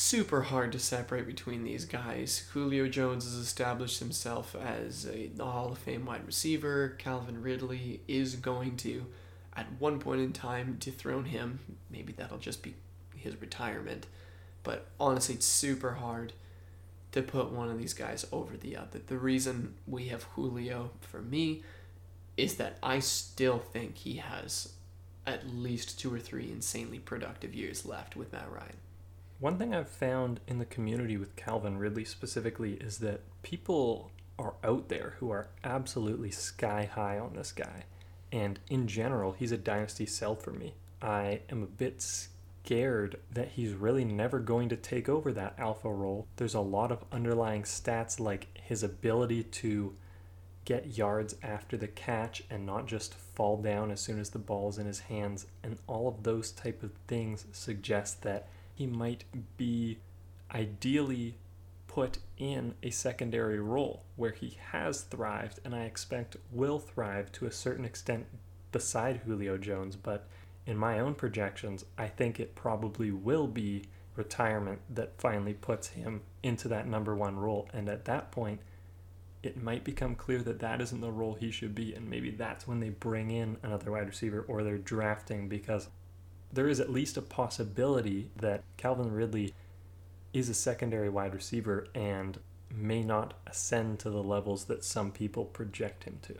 Super 0.00 0.42
hard 0.42 0.70
to 0.70 0.78
separate 0.78 1.26
between 1.26 1.64
these 1.64 1.84
guys. 1.84 2.44
Julio 2.52 2.86
Jones 2.86 3.24
has 3.24 3.34
established 3.34 3.98
himself 3.98 4.54
as 4.54 5.08
a 5.08 5.28
Hall 5.42 5.72
of 5.72 5.78
Fame 5.78 6.06
wide 6.06 6.24
receiver. 6.24 6.90
Calvin 6.98 7.42
Ridley 7.42 8.00
is 8.06 8.36
going 8.36 8.76
to 8.76 9.06
at 9.56 9.66
one 9.80 9.98
point 9.98 10.20
in 10.20 10.32
time 10.32 10.76
dethrone 10.78 11.24
him. 11.24 11.58
Maybe 11.90 12.12
that'll 12.12 12.38
just 12.38 12.62
be 12.62 12.76
his 13.16 13.40
retirement. 13.40 14.06
But 14.62 14.86
honestly, 15.00 15.34
it's 15.34 15.46
super 15.46 15.94
hard 15.94 16.32
to 17.10 17.20
put 17.20 17.50
one 17.50 17.68
of 17.68 17.76
these 17.76 17.92
guys 17.92 18.24
over 18.30 18.56
the 18.56 18.76
other. 18.76 19.00
The 19.04 19.18
reason 19.18 19.74
we 19.84 20.06
have 20.06 20.22
Julio 20.22 20.92
for 21.00 21.20
me 21.20 21.64
is 22.36 22.54
that 22.54 22.78
I 22.84 23.00
still 23.00 23.58
think 23.58 23.96
he 23.96 24.18
has 24.18 24.74
at 25.26 25.48
least 25.48 25.98
two 25.98 26.14
or 26.14 26.20
three 26.20 26.52
insanely 26.52 27.00
productive 27.00 27.52
years 27.52 27.84
left 27.84 28.14
with 28.14 28.32
Matt 28.32 28.48
Ryan. 28.48 28.76
One 29.40 29.56
thing 29.56 29.72
I've 29.72 29.88
found 29.88 30.40
in 30.48 30.58
the 30.58 30.64
community 30.64 31.16
with 31.16 31.36
Calvin 31.36 31.78
Ridley 31.78 32.04
specifically 32.04 32.72
is 32.74 32.98
that 32.98 33.20
people 33.42 34.10
are 34.36 34.54
out 34.64 34.88
there 34.88 35.14
who 35.18 35.30
are 35.30 35.48
absolutely 35.62 36.32
sky 36.32 36.90
high 36.92 37.20
on 37.20 37.34
this 37.34 37.52
guy. 37.52 37.84
And 38.32 38.58
in 38.68 38.88
general, 38.88 39.32
he's 39.32 39.52
a 39.52 39.56
dynasty 39.56 40.06
sell 40.06 40.34
for 40.34 40.50
me. 40.50 40.74
I 41.00 41.42
am 41.50 41.62
a 41.62 41.66
bit 41.66 42.02
scared 42.02 43.20
that 43.32 43.50
he's 43.50 43.74
really 43.74 44.04
never 44.04 44.40
going 44.40 44.68
to 44.70 44.76
take 44.76 45.08
over 45.08 45.32
that 45.32 45.54
alpha 45.56 45.90
role. 45.90 46.26
There's 46.36 46.54
a 46.54 46.60
lot 46.60 46.90
of 46.90 47.04
underlying 47.12 47.62
stats 47.62 48.18
like 48.18 48.48
his 48.60 48.82
ability 48.82 49.44
to 49.44 49.94
get 50.64 50.98
yards 50.98 51.36
after 51.44 51.76
the 51.76 51.88
catch 51.88 52.42
and 52.50 52.66
not 52.66 52.86
just 52.86 53.14
fall 53.14 53.56
down 53.56 53.92
as 53.92 54.00
soon 54.00 54.18
as 54.18 54.30
the 54.30 54.38
ball's 54.38 54.78
in 54.78 54.86
his 54.86 54.98
hands 54.98 55.46
and 55.62 55.78
all 55.86 56.08
of 56.08 56.24
those 56.24 56.50
type 56.50 56.82
of 56.82 56.90
things 57.06 57.46
suggest 57.52 58.22
that 58.22 58.48
he 58.78 58.86
might 58.86 59.24
be 59.56 59.98
ideally 60.54 61.36
put 61.88 62.18
in 62.36 62.76
a 62.80 62.90
secondary 62.90 63.58
role 63.58 64.04
where 64.14 64.30
he 64.30 64.56
has 64.70 65.00
thrived 65.00 65.58
and 65.64 65.74
I 65.74 65.82
expect 65.82 66.36
will 66.52 66.78
thrive 66.78 67.32
to 67.32 67.46
a 67.46 67.50
certain 67.50 67.84
extent 67.84 68.26
beside 68.70 69.16
Julio 69.26 69.58
Jones. 69.58 69.96
But 69.96 70.28
in 70.64 70.76
my 70.76 71.00
own 71.00 71.16
projections, 71.16 71.86
I 71.98 72.06
think 72.06 72.38
it 72.38 72.54
probably 72.54 73.10
will 73.10 73.48
be 73.48 73.82
retirement 74.14 74.80
that 74.90 75.20
finally 75.20 75.54
puts 75.54 75.88
him 75.88 76.20
into 76.44 76.68
that 76.68 76.86
number 76.86 77.16
one 77.16 77.36
role. 77.36 77.68
And 77.72 77.88
at 77.88 78.04
that 78.04 78.30
point, 78.30 78.60
it 79.42 79.60
might 79.60 79.82
become 79.82 80.14
clear 80.14 80.40
that 80.42 80.60
that 80.60 80.80
isn't 80.80 81.00
the 81.00 81.10
role 81.10 81.34
he 81.34 81.50
should 81.50 81.74
be. 81.74 81.94
And 81.94 82.08
maybe 82.08 82.30
that's 82.30 82.68
when 82.68 82.78
they 82.78 82.90
bring 82.90 83.32
in 83.32 83.56
another 83.64 83.90
wide 83.90 84.06
receiver 84.06 84.44
or 84.46 84.62
they're 84.62 84.78
drafting 84.78 85.48
because 85.48 85.88
there 86.52 86.68
is 86.68 86.80
at 86.80 86.90
least 86.90 87.16
a 87.16 87.22
possibility 87.22 88.30
that 88.36 88.62
Calvin 88.76 89.12
Ridley 89.12 89.54
is 90.32 90.48
a 90.48 90.54
secondary 90.54 91.08
wide 91.08 91.34
receiver 91.34 91.88
and 91.94 92.38
may 92.74 93.02
not 93.02 93.34
ascend 93.46 93.98
to 94.00 94.10
the 94.10 94.22
levels 94.22 94.64
that 94.64 94.84
some 94.84 95.10
people 95.10 95.44
project 95.44 96.04
him 96.04 96.18
to. 96.22 96.34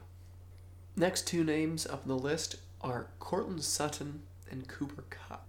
Next 0.97 1.27
two 1.27 1.45
names 1.45 1.87
up 1.87 2.07
the 2.07 2.15
list 2.15 2.57
are 2.81 3.09
Courtland 3.19 3.65
Sutton 3.65 4.23
and 4.51 4.69
Cooper 4.69 5.05
Kupp. 5.11 5.47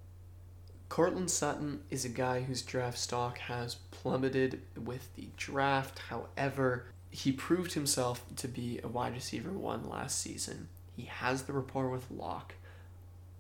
Courtland 0.89 1.29
Sutton 1.29 1.81
is 1.89 2.03
a 2.03 2.09
guy 2.09 2.41
whose 2.41 2.61
draft 2.61 2.97
stock 2.97 3.37
has 3.39 3.75
plummeted 3.91 4.61
with 4.75 5.13
the 5.15 5.29
draft. 5.37 5.99
However, 6.09 6.85
he 7.11 7.31
proved 7.31 7.73
himself 7.73 8.23
to 8.37 8.47
be 8.47 8.79
a 8.83 8.87
wide 8.87 9.13
receiver 9.13 9.51
one 9.51 9.87
last 9.87 10.19
season. 10.19 10.67
He 10.95 11.03
has 11.03 11.43
the 11.43 11.53
rapport 11.53 11.89
with 11.89 12.09
Lock. 12.09 12.55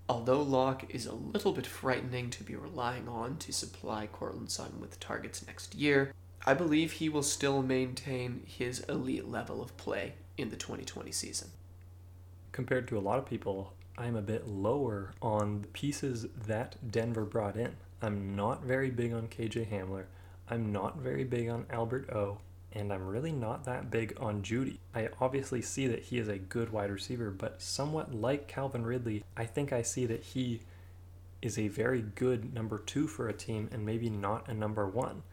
Although 0.09 0.41
Lock 0.41 0.85
is 0.89 1.05
a 1.05 1.13
little 1.13 1.51
bit 1.51 1.67
frightening 1.67 2.31
to 2.31 2.43
be 2.43 2.55
relying 2.55 3.07
on 3.07 3.37
to 3.37 3.53
supply 3.53 4.07
Courtland 4.07 4.49
Sutton 4.49 4.81
with 4.81 4.99
targets 4.99 5.45
next 5.45 5.75
year, 5.75 6.15
I 6.47 6.55
believe 6.55 6.93
he 6.93 7.09
will 7.09 7.21
still 7.21 7.61
maintain 7.61 8.41
his 8.47 8.79
elite 8.89 9.29
level 9.29 9.61
of 9.61 9.77
play 9.77 10.13
in 10.35 10.49
the 10.49 10.55
2020 10.55 11.11
season. 11.11 11.49
Compared 12.51 12.87
to 12.87 12.97
a 12.97 12.99
lot 12.99 13.19
of 13.19 13.27
people, 13.27 13.73
I'm 13.99 14.15
a 14.15 14.21
bit 14.23 14.47
lower 14.47 15.11
on 15.21 15.61
the 15.61 15.67
pieces 15.67 16.25
that 16.47 16.91
Denver 16.91 17.25
brought 17.25 17.55
in. 17.55 17.75
I'm 18.01 18.35
not 18.35 18.63
very 18.63 18.89
big 18.89 19.13
on 19.13 19.27
KJ 19.27 19.69
Hamler. 19.69 20.05
I'm 20.49 20.71
not 20.71 20.97
very 20.97 21.23
big 21.23 21.49
on 21.49 21.67
Albert 21.69 22.09
O 22.09 22.39
and 22.71 22.93
I'm 22.93 23.07
really 23.07 23.31
not 23.31 23.65
that 23.65 23.89
big 23.89 24.15
on 24.19 24.43
Jeudy. 24.43 24.77
I 24.93 25.09
obviously 25.19 25.61
see 25.61 25.87
that 25.87 26.03
he 26.03 26.17
is 26.17 26.27
a 26.27 26.37
good 26.37 26.71
wide 26.71 26.91
receiver, 26.91 27.31
but 27.31 27.61
somewhat 27.61 28.13
like 28.13 28.47
Calvin 28.47 28.85
Ridley, 28.85 29.23
I 29.35 29.45
think 29.45 29.73
I 29.73 29.81
see 29.81 30.05
that 30.05 30.23
he 30.23 30.61
is 31.41 31.57
a 31.57 31.67
very 31.67 32.01
good 32.01 32.53
number 32.53 32.77
two 32.77 33.07
for 33.07 33.27
a 33.27 33.33
team 33.33 33.69
and 33.71 33.85
maybe 33.85 34.09
not 34.09 34.47
a 34.47 34.53
number 34.53 34.87
one. 34.87 35.23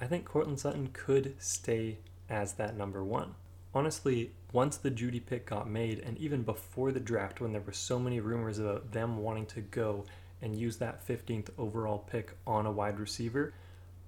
I 0.00 0.06
think 0.06 0.24
Courtland 0.24 0.58
Sutton 0.58 0.88
could 0.92 1.34
stay 1.38 1.98
as 2.28 2.54
that 2.54 2.76
number 2.76 3.04
one. 3.04 3.34
Honestly, 3.72 4.32
once 4.52 4.76
the 4.76 4.90
Jeudy 4.90 5.24
pick 5.24 5.46
got 5.46 5.68
made, 5.68 6.00
and 6.00 6.18
even 6.18 6.42
before 6.42 6.90
the 6.90 6.98
draft, 6.98 7.40
when 7.40 7.52
there 7.52 7.60
were 7.60 7.72
so 7.72 7.98
many 7.98 8.18
rumors 8.18 8.58
about 8.58 8.90
them 8.90 9.18
wanting 9.18 9.46
to 9.46 9.60
go 9.60 10.04
and 10.42 10.56
use 10.56 10.78
that 10.78 11.06
15th 11.06 11.50
overall 11.56 11.98
pick 11.98 12.32
on 12.46 12.66
a 12.66 12.72
wide 12.72 12.98
receiver, 12.98 13.52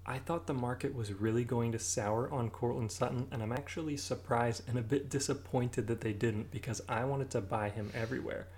I 0.05 0.19
thought 0.19 0.49
the 0.49 0.55
market 0.55 0.97
was 0.97 1.13
really 1.13 1.45
going 1.45 1.71
to 1.73 1.79
sour 1.79 2.29
on 2.33 2.51
Courtland 2.51 2.91
Sutton, 2.91 3.29
and 3.31 3.41
I'm 3.41 3.53
actually 3.53 3.97
surprised 3.97 4.69
and 4.69 4.77
a 4.77 4.83
bit 4.83 5.09
disappointed 5.09 5.87
that 5.87 6.01
they 6.01 6.13
didn't 6.13 6.51
because 6.51 6.83
I 6.89 7.05
wanted 7.05 7.31
to 7.31 7.41
buy 7.41 7.69
him 7.69 7.91
everywhere. 7.95 8.49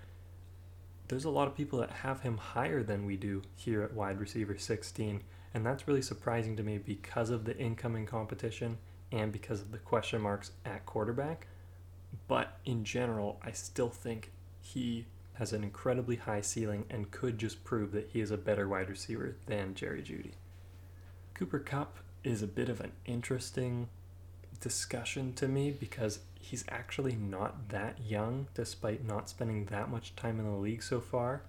There's 1.07 1.25
a 1.25 1.29
lot 1.29 1.47
of 1.47 1.55
people 1.55 1.77
that 1.79 1.91
have 1.91 2.21
him 2.21 2.37
higher 2.37 2.81
than 2.81 3.05
we 3.05 3.15
do 3.15 3.43
here 3.55 3.83
at 3.83 3.93
wide 3.93 4.19
receiver 4.19 4.57
16, 4.57 5.21
and 5.53 5.63
that's 5.63 5.87
really 5.87 6.01
surprising 6.01 6.55
to 6.57 6.63
me 6.63 6.79
because 6.79 7.29
of 7.29 7.45
the 7.45 7.55
incoming 7.59 8.07
competition 8.07 8.79
and 9.11 9.31
because 9.31 9.61
of 9.61 9.71
the 9.71 9.77
question 9.77 10.21
marks 10.21 10.51
at 10.65 10.87
quarterback. 10.87 11.45
But 12.27 12.57
in 12.65 12.83
general, 12.83 13.39
I 13.43 13.51
still 13.51 13.89
think 13.89 14.31
he 14.61 15.05
has 15.33 15.53
an 15.53 15.63
incredibly 15.63 16.15
high 16.15 16.41
ceiling 16.41 16.85
and 16.89 17.11
could 17.11 17.37
just 17.37 17.63
prove 17.63 17.91
that 17.91 18.09
he 18.11 18.19
is 18.19 18.31
a 18.31 18.37
better 18.37 18.67
wide 18.67 18.89
receiver 18.89 19.35
than 19.45 19.75
Jerry 19.75 20.01
Jeudy. 20.01 20.31
Cooper 21.35 21.59
Kupp 21.59 21.97
is 22.23 22.41
a 22.41 22.47
bit 22.47 22.69
of 22.69 22.79
an 22.79 22.93
interesting 23.05 23.89
discussion 24.61 25.33
to 25.33 25.49
me 25.49 25.69
because 25.69 26.19
he's 26.39 26.63
actually 26.69 27.15
not 27.15 27.69
that 27.69 27.99
young 28.07 28.47
despite 28.53 29.05
not 29.05 29.29
spending 29.29 29.65
that 29.65 29.89
much 29.89 30.15
time 30.15 30.39
in 30.39 30.45
the 30.45 30.57
league 30.57 30.81
so 30.81 31.01
far. 31.01 31.41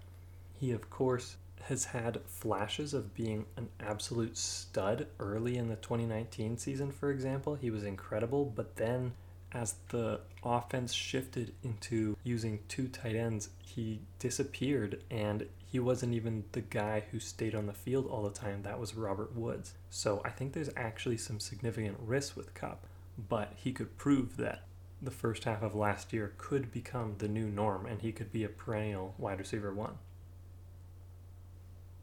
He, 0.59 0.73
of 0.73 0.91
course, 0.91 1.37
has 1.63 1.85
had 1.85 2.21
flashes 2.27 2.95
of 2.95 3.15
being 3.15 3.47
an 3.57 3.69
absolute 3.79 4.37
stud 4.37 5.07
early 5.21 5.57
in 5.57 5.69
the 5.69 5.77
2019 5.77 6.59
season, 6.59 6.91
for 6.91 7.13
example. 7.13 7.55
He 7.55 7.71
was 7.71 7.85
incredible, 7.85 8.45
but 8.45 8.75
then 8.75 9.13
as 9.53 9.77
the 9.91 10.21
offense 10.43 10.93
shifted 10.93 11.55
into 11.63 12.17
using 12.25 12.59
two 12.67 12.89
tight 12.89 13.15
ends, 13.15 13.51
he 13.59 14.01
disappeared 14.19 15.03
and 15.11 15.47
he 15.77 15.81
wasn't 15.81 16.15
even 16.15 16.43
the 16.53 16.63
guy 16.63 17.03
who 17.11 17.21
stayed 17.21 17.55
on 17.55 17.67
the 17.67 17.73
field 17.75 18.07
all 18.07 18.23
the 18.23 18.31
time. 18.31 18.63
That 18.63 18.81
was 18.81 18.95
Robert 18.95 19.37
Woods. 19.37 19.75
So 19.91 20.23
I 20.25 20.31
think 20.31 20.55
there's 20.55 20.71
actually 20.75 21.19
some 21.19 21.39
significant 21.39 21.99
risk 22.01 22.35
with 22.35 22.55
Kupp, 22.55 22.87
but 23.29 23.53
he 23.57 23.73
could 23.73 23.99
prove 23.99 24.39
that 24.39 24.63
the 25.03 25.11
first 25.11 25.45
half 25.45 25.63
of 25.63 25.75
last 25.75 26.15
year 26.15 26.33
could 26.39 26.73
become 26.73 27.17
the 27.19 27.29
new 27.29 27.49
norm 27.51 27.85
and 27.85 28.01
he 28.01 28.11
could 28.11 28.33
be 28.33 28.43
a 28.43 28.49
perennial 28.49 29.15
wide 29.19 29.39
receiver 29.39 29.75
one. 29.75 29.99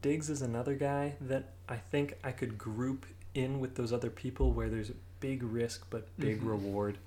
Diggs 0.02 0.30
is 0.30 0.40
another 0.40 0.76
guy 0.76 1.16
that 1.20 1.54
I 1.68 1.78
think 1.78 2.16
I 2.22 2.30
could 2.30 2.56
group 2.56 3.06
in 3.34 3.58
with 3.58 3.74
those 3.74 3.92
other 3.92 4.10
people 4.10 4.52
where 4.52 4.68
there's 4.68 4.90
a 4.90 5.00
big 5.18 5.42
risk 5.42 5.86
but 5.90 6.16
big 6.16 6.38
mm-hmm. 6.38 6.48
reward. 6.50 6.98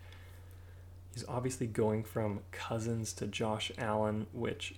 He's 1.13 1.23
obviously 1.29 1.67
going 1.67 2.03
from 2.03 2.41
Cousins 2.51 3.13
to 3.13 3.25
Josh 3.25 3.71
Allen, 3.77 4.27
which 4.33 4.75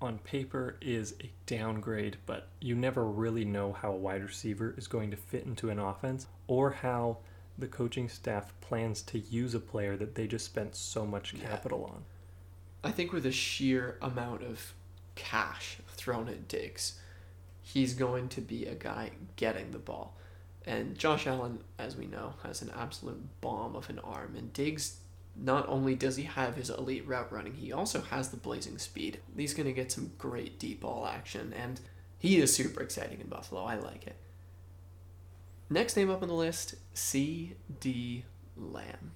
on 0.00 0.18
paper 0.18 0.76
is 0.80 1.14
a 1.22 1.30
downgrade, 1.46 2.16
but 2.26 2.48
you 2.60 2.74
never 2.74 3.04
really 3.04 3.44
know 3.44 3.72
how 3.72 3.92
a 3.92 3.96
wide 3.96 4.22
receiver 4.22 4.74
is 4.76 4.86
going 4.86 5.10
to 5.10 5.16
fit 5.16 5.44
into 5.44 5.70
an 5.70 5.78
offense 5.78 6.26
or 6.46 6.70
how 6.70 7.18
the 7.58 7.66
coaching 7.66 8.08
staff 8.08 8.52
plans 8.60 9.02
to 9.02 9.18
use 9.18 9.54
a 9.54 9.60
player 9.60 9.96
that 9.96 10.14
they 10.14 10.26
just 10.26 10.44
spent 10.44 10.76
so 10.76 11.04
much 11.04 11.34
capital 11.40 11.86
yeah. 11.86 11.94
on. 11.94 12.04
I 12.84 12.92
think 12.92 13.12
with 13.12 13.24
the 13.24 13.32
sheer 13.32 13.98
amount 14.00 14.42
of 14.44 14.74
cash 15.16 15.78
thrown 15.88 16.28
at 16.28 16.46
Diggs, 16.46 17.00
he's 17.60 17.94
going 17.94 18.28
to 18.28 18.40
be 18.40 18.66
a 18.66 18.74
guy 18.74 19.10
getting 19.36 19.72
the 19.72 19.78
ball. 19.78 20.16
And 20.64 20.96
Josh 20.96 21.26
Allen, 21.26 21.60
as 21.78 21.96
we 21.96 22.06
know, 22.06 22.34
has 22.44 22.62
an 22.62 22.70
absolute 22.76 23.40
bomb 23.40 23.74
of 23.74 23.90
an 23.90 23.98
arm. 23.98 24.36
And 24.36 24.52
Diggs, 24.52 24.98
not 25.40 25.68
only 25.68 25.94
does 25.94 26.16
he 26.16 26.24
have 26.24 26.56
his 26.56 26.70
elite 26.70 27.06
route 27.06 27.32
running, 27.32 27.54
he 27.54 27.72
also 27.72 28.00
has 28.00 28.28
the 28.28 28.36
blazing 28.36 28.78
speed. 28.78 29.20
He's 29.36 29.54
going 29.54 29.66
to 29.66 29.72
get 29.72 29.92
some 29.92 30.12
great 30.18 30.58
deep 30.58 30.80
ball 30.80 31.06
action. 31.06 31.54
And 31.56 31.80
he 32.18 32.38
is 32.38 32.54
super 32.54 32.82
exciting 32.82 33.20
in 33.20 33.28
Buffalo. 33.28 33.64
I 33.64 33.76
like 33.76 34.06
it. 34.06 34.16
Next 35.70 35.96
name 35.96 36.10
up 36.10 36.22
on 36.22 36.28
the 36.28 36.34
list 36.34 36.74
CeeDee 36.94 38.22
Lamb. 38.56 39.12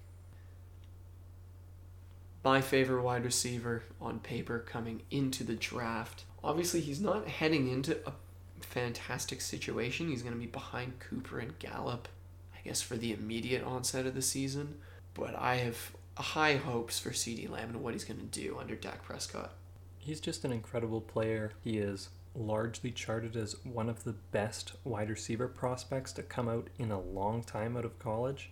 My 2.45 2.61
favorite 2.61 3.03
wide 3.03 3.25
receiver 3.25 3.85
on 4.01 4.19
paper 4.19 4.59
coming 4.59 5.03
into 5.11 5.45
the 5.45 5.55
draft. 5.55 6.25
Obviously, 6.43 6.81
he's 6.81 7.01
not 7.01 7.29
heading 7.29 7.69
into 7.69 7.99
a 8.07 8.13
fantastic 8.61 9.41
situation. 9.41 10.09
He's 10.09 10.23
going 10.23 10.35
to 10.35 10.41
be 10.41 10.47
behind 10.47 10.99
Cooper 10.99 11.39
and 11.39 11.59
Gallup, 11.59 12.09
I 12.55 12.59
guess, 12.65 12.83
for 12.83 12.97
the 12.97 13.13
immediate 13.13 13.65
onset 13.65 14.07
of 14.07 14.15
the 14.15 14.23
season. 14.23 14.79
But 15.15 15.37
I 15.37 15.57
have 15.57 15.93
high 16.17 16.57
hopes 16.57 16.99
for 16.99 17.11
CeeDee 17.11 17.49
Lamb 17.49 17.71
and 17.71 17.83
what 17.83 17.95
he's 17.95 18.05
going 18.05 18.21
to 18.21 18.27
do 18.27 18.59
under 18.59 18.75
Dak 18.75 19.03
Prescott. 19.03 19.53
He's 19.99 20.21
just 20.21 20.45
an 20.45 20.53
incredible 20.53 21.01
player. 21.01 21.53
He 21.63 21.79
is 21.79 22.11
largely 22.35 22.91
charted 22.91 23.37
as 23.37 23.57
one 23.65 23.89
of 23.89 24.05
the 24.05 24.13
best 24.13 24.73
wide 24.85 25.11
receiver 25.11 25.49
prospects 25.49 26.13
to 26.13 26.23
come 26.23 26.49
out 26.49 26.69
in 26.79 26.91
a 26.91 27.01
long 27.01 27.43
time 27.43 27.77
out 27.77 27.85
of 27.85 27.99
college. 27.99 28.51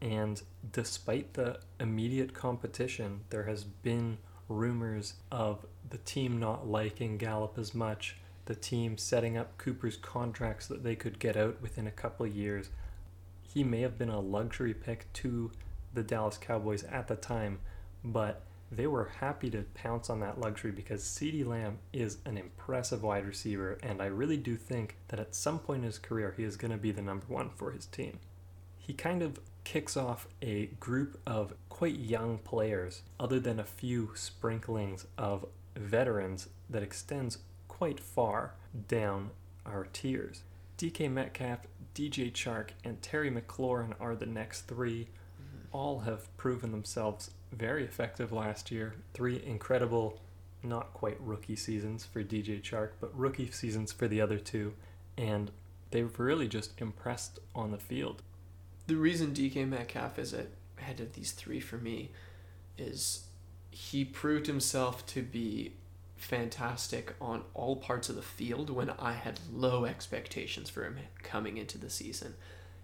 And 0.00 0.42
despite 0.72 1.34
the 1.34 1.60
immediate 1.78 2.34
competition, 2.34 3.20
there 3.30 3.44
has 3.44 3.64
been 3.64 4.18
rumors 4.48 5.14
of 5.30 5.64
the 5.88 5.98
team 5.98 6.38
not 6.38 6.68
liking 6.68 7.18
Gallup 7.18 7.58
as 7.58 7.74
much, 7.74 8.16
the 8.46 8.54
team 8.54 8.98
setting 8.98 9.36
up 9.36 9.56
Cooper's 9.58 9.96
contract 9.96 10.64
so 10.64 10.74
that 10.74 10.82
they 10.82 10.96
could 10.96 11.18
get 11.18 11.36
out 11.36 11.62
within 11.62 11.86
a 11.86 11.92
couple 11.92 12.26
years. 12.26 12.70
He 13.42 13.62
may 13.62 13.80
have 13.82 13.98
been 13.98 14.08
a 14.08 14.20
luxury 14.20 14.74
pick 14.74 15.12
to 15.14 15.50
the 15.94 16.02
Dallas 16.02 16.38
Cowboys 16.38 16.84
at 16.84 17.08
the 17.08 17.16
time, 17.16 17.60
but 18.04 18.42
they 18.70 18.86
were 18.86 19.10
happy 19.20 19.50
to 19.50 19.64
pounce 19.74 20.08
on 20.08 20.20
that 20.20 20.40
luxury 20.40 20.70
because 20.70 21.02
CeeDee 21.02 21.46
Lamb 21.46 21.78
is 21.92 22.18
an 22.24 22.38
impressive 22.38 23.02
wide 23.02 23.26
receiver, 23.26 23.78
and 23.82 24.00
I 24.00 24.06
really 24.06 24.38
do 24.38 24.56
think 24.56 24.96
that 25.08 25.20
at 25.20 25.34
some 25.34 25.58
point 25.58 25.80
in 25.80 25.86
his 25.86 25.98
career 25.98 26.34
he 26.36 26.44
is 26.44 26.56
going 26.56 26.70
to 26.70 26.78
be 26.78 26.92
the 26.92 27.02
number 27.02 27.26
one 27.28 27.50
for 27.50 27.70
his 27.72 27.84
team. 27.84 28.18
He 28.78 28.94
kind 28.94 29.22
of 29.22 29.38
kicks 29.64 29.96
off 29.96 30.26
a 30.40 30.66
group 30.80 31.20
of 31.26 31.54
quite 31.68 31.96
young 31.96 32.38
players, 32.38 33.02
other 33.20 33.38
than 33.38 33.60
a 33.60 33.64
few 33.64 34.10
sprinklings 34.14 35.06
of 35.18 35.44
veterans 35.76 36.48
that 36.68 36.82
extends 36.82 37.38
quite 37.68 38.00
far 38.00 38.54
down 38.88 39.30
our 39.66 39.84
tiers. 39.92 40.42
DK 40.78 41.10
Metcalf, 41.10 41.60
DJ 41.94 42.32
Chark, 42.32 42.70
and 42.84 43.00
Terry 43.02 43.30
McLaurin 43.30 43.94
are 44.00 44.16
the 44.16 44.26
next 44.26 44.62
three. 44.62 45.08
All 45.72 46.00
have 46.00 46.34
proven 46.36 46.70
themselves 46.70 47.30
very 47.50 47.84
effective 47.84 48.32
last 48.32 48.70
year. 48.70 48.94
Three 49.14 49.42
incredible, 49.44 50.20
not 50.62 50.92
quite 50.92 51.16
rookie 51.20 51.56
seasons 51.56 52.04
for 52.04 52.22
DJ 52.22 52.62
Chark, 52.62 52.90
but 53.00 53.16
rookie 53.18 53.50
seasons 53.50 53.92
for 53.92 54.06
the 54.06 54.20
other 54.20 54.38
two. 54.38 54.74
And 55.16 55.50
they've 55.90 56.18
really 56.18 56.48
just 56.48 56.80
impressed 56.80 57.38
on 57.54 57.70
the 57.70 57.78
field. 57.78 58.22
The 58.86 58.96
reason 58.96 59.32
DK 59.32 59.68
Metcalf 59.68 60.18
is 60.18 60.34
ahead 60.34 61.00
of 61.00 61.14
these 61.14 61.32
three 61.32 61.60
for 61.60 61.76
me 61.78 62.10
is 62.76 63.26
he 63.70 64.04
proved 64.04 64.46
himself 64.46 65.06
to 65.06 65.22
be 65.22 65.72
fantastic 66.16 67.14
on 67.20 67.42
all 67.54 67.76
parts 67.76 68.08
of 68.08 68.16
the 68.16 68.22
field 68.22 68.70
when 68.70 68.90
I 68.90 69.12
had 69.14 69.40
low 69.52 69.84
expectations 69.84 70.70
for 70.70 70.84
him 70.84 70.98
coming 71.22 71.56
into 71.56 71.78
the 71.78 71.90
season. 71.90 72.34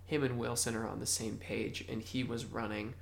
Him 0.08 0.24
and 0.24 0.38
Wilson 0.38 0.74
are 0.74 0.88
on 0.88 1.00
the 1.00 1.06
same 1.06 1.36
page, 1.36 1.84
and 1.86 2.00
he 2.00 2.24
was 2.24 2.46
running 2.46 2.94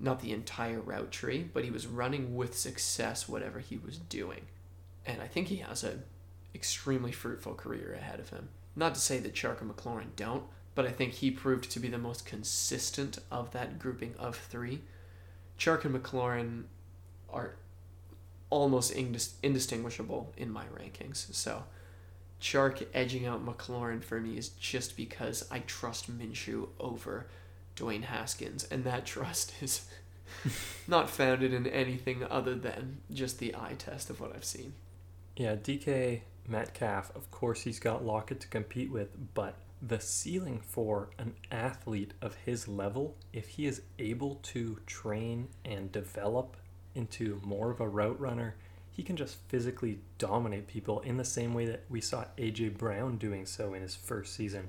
not 0.00 0.20
the 0.20 0.32
entire 0.32 0.80
route 0.80 1.12
tree, 1.12 1.48
but 1.52 1.64
he 1.64 1.70
was 1.70 1.86
running 1.86 2.34
with 2.34 2.58
success 2.58 3.28
whatever 3.28 3.60
he 3.60 3.76
was 3.76 3.98
doing. 3.98 4.46
And 5.04 5.20
I 5.20 5.26
think 5.26 5.48
he 5.48 5.56
has 5.56 5.84
a 5.84 5.98
extremely 6.54 7.12
fruitful 7.12 7.54
career 7.54 7.92
ahead 7.92 8.20
of 8.20 8.30
him. 8.30 8.48
Not 8.74 8.94
to 8.94 9.00
say 9.02 9.18
that 9.18 9.34
Chark 9.34 9.60
and 9.60 9.70
McLaurin 9.70 10.16
don't, 10.16 10.44
but 10.74 10.86
I 10.86 10.92
think 10.92 11.12
he 11.12 11.30
proved 11.30 11.70
to 11.70 11.78
be 11.78 11.88
the 11.88 11.98
most 11.98 12.24
consistent 12.24 13.18
of 13.30 13.52
that 13.52 13.78
grouping 13.78 14.14
of 14.18 14.34
three. 14.34 14.80
Chark 15.58 15.84
and 15.84 15.94
McLaurin 15.94 16.64
are 17.28 17.56
almost 18.48 18.94
indis- 18.94 19.34
indistinguishable 19.42 20.32
in 20.38 20.50
my 20.50 20.64
rankings. 20.64 21.34
So 21.34 21.64
Chark 22.44 22.86
edging 22.92 23.24
out 23.26 23.44
McLaurin 23.44 24.04
for 24.04 24.20
me 24.20 24.36
is 24.36 24.50
just 24.50 24.98
because 24.98 25.48
I 25.50 25.60
trust 25.60 26.10
Minshew 26.10 26.68
over 26.78 27.26
Dwayne 27.74 28.04
Haskins, 28.04 28.64
and 28.64 28.84
that 28.84 29.06
trust 29.14 29.54
is 29.62 29.86
not 30.86 31.08
founded 31.08 31.54
in 31.54 31.66
anything 31.66 32.22
other 32.22 32.54
than 32.54 32.98
just 33.10 33.38
the 33.38 33.54
eye 33.54 33.76
test 33.78 34.10
of 34.10 34.20
what 34.20 34.36
I've 34.36 34.44
seen. 34.44 34.74
Yeah, 35.36 35.56
DK 35.56 36.20
Metcalf, 36.46 37.16
of 37.16 37.30
course, 37.30 37.62
he's 37.62 37.80
got 37.80 38.04
Lockett 38.04 38.40
to 38.40 38.48
compete 38.48 38.92
with, 38.92 39.08
but 39.32 39.56
the 39.80 39.98
ceiling 39.98 40.60
for 40.60 41.08
an 41.18 41.34
athlete 41.50 42.12
of 42.20 42.34
his 42.44 42.68
level, 42.68 43.16
if 43.32 43.48
he 43.48 43.64
is 43.64 43.80
able 43.98 44.34
to 44.42 44.78
train 44.86 45.48
and 45.64 45.90
develop 45.90 46.58
into 46.94 47.40
more 47.42 47.70
of 47.70 47.80
a 47.80 47.88
route 47.88 48.20
runner, 48.20 48.54
he 48.94 49.02
can 49.02 49.16
just 49.16 49.36
physically 49.48 49.98
dominate 50.18 50.68
people 50.68 51.00
in 51.00 51.16
the 51.16 51.24
same 51.24 51.52
way 51.52 51.66
that 51.66 51.84
we 51.88 52.00
saw 52.00 52.24
AJ 52.38 52.78
Brown 52.78 53.16
doing 53.16 53.44
so 53.44 53.74
in 53.74 53.82
his 53.82 53.96
first 53.96 54.34
season. 54.34 54.68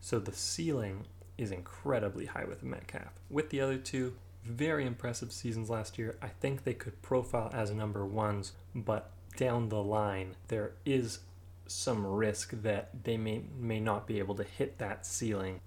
So 0.00 0.18
the 0.18 0.32
ceiling 0.32 1.06
is 1.36 1.50
incredibly 1.50 2.26
high 2.26 2.44
with 2.44 2.62
Metcalf. 2.62 3.10
With 3.28 3.50
the 3.50 3.60
other 3.60 3.76
two, 3.76 4.14
very 4.44 4.86
impressive 4.86 5.32
seasons 5.32 5.70
last 5.70 5.98
year. 5.98 6.16
I 6.22 6.28
think 6.28 6.62
they 6.62 6.74
could 6.74 7.00
profile 7.02 7.50
as 7.52 7.70
number 7.70 8.04
ones, 8.04 8.52
but 8.74 9.10
down 9.36 9.68
the 9.68 9.82
line, 9.82 10.36
there 10.48 10.72
is 10.84 11.20
some 11.66 12.06
risk 12.06 12.50
that 12.62 12.90
they 13.04 13.16
may 13.16 13.42
may 13.58 13.80
not 13.80 14.06
be 14.06 14.18
able 14.18 14.34
to 14.34 14.44
hit 14.44 14.78
that 14.78 15.06
ceiling, 15.06 15.60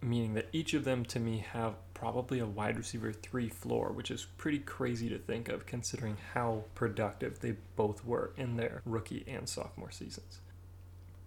meaning 0.00 0.34
that 0.34 0.48
each 0.52 0.74
of 0.74 0.84
them 0.84 1.04
to 1.04 1.20
me 1.20 1.44
have 1.52 1.74
probably 2.02 2.40
a 2.40 2.46
wide 2.46 2.76
receiver 2.76 3.12
three 3.12 3.48
floor, 3.48 3.92
which 3.92 4.10
is 4.10 4.26
pretty 4.36 4.58
crazy 4.58 5.08
to 5.08 5.16
think 5.16 5.48
of 5.48 5.66
considering 5.66 6.16
how 6.34 6.64
productive 6.74 7.38
they 7.38 7.54
both 7.76 8.04
were 8.04 8.32
in 8.36 8.56
their 8.56 8.82
rookie 8.84 9.22
and 9.28 9.48
sophomore 9.48 9.92
seasons. 9.92 10.40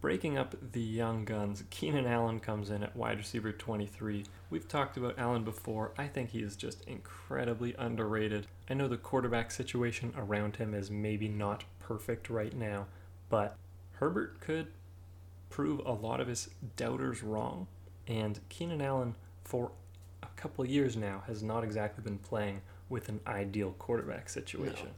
Breaking 0.01 0.37
up 0.37 0.53
the 0.73 0.81
young 0.81 1.23
guns, 1.23 1.63
Keenan 1.69 2.05
Allen 2.05 2.41
comes 2.41 2.69
in 2.69 2.83
at 2.83 2.93
wide 2.93 3.19
receiver 3.19 3.53
23. 3.53 4.25
We've 4.49 4.67
talked 4.67 4.97
about 4.97 5.17
Allen 5.17 5.45
before. 5.45 5.93
I 5.97 6.07
think 6.07 6.31
he 6.31 6.39
is 6.39 6.57
just 6.57 6.83
incredibly 6.83 7.73
underrated. 7.79 8.45
I 8.69 8.73
know 8.73 8.89
the 8.89 8.97
quarterback 8.97 9.51
situation 9.51 10.13
around 10.17 10.57
him 10.57 10.73
is 10.73 10.91
maybe 10.91 11.29
not 11.29 11.63
perfect 11.79 12.29
right 12.29 12.53
now, 12.53 12.87
but 13.29 13.55
Herbert 13.93 14.41
could 14.41 14.67
prove 15.49 15.79
a 15.85 15.93
lot 15.93 16.19
of 16.19 16.27
his 16.27 16.49
doubters 16.75 17.23
wrong. 17.23 17.67
And 18.09 18.41
Keenan 18.49 18.81
Allen, 18.81 19.15
for 19.45 19.71
couple 20.45 20.63
years 20.63 20.95
now 20.95 21.23
has 21.25 21.41
not 21.41 21.63
exactly 21.63 22.03
been 22.03 22.19
playing 22.19 22.61
with 22.87 23.09
an 23.09 23.19
ideal 23.25 23.71
quarterback 23.79 24.29
situation. 24.29 24.89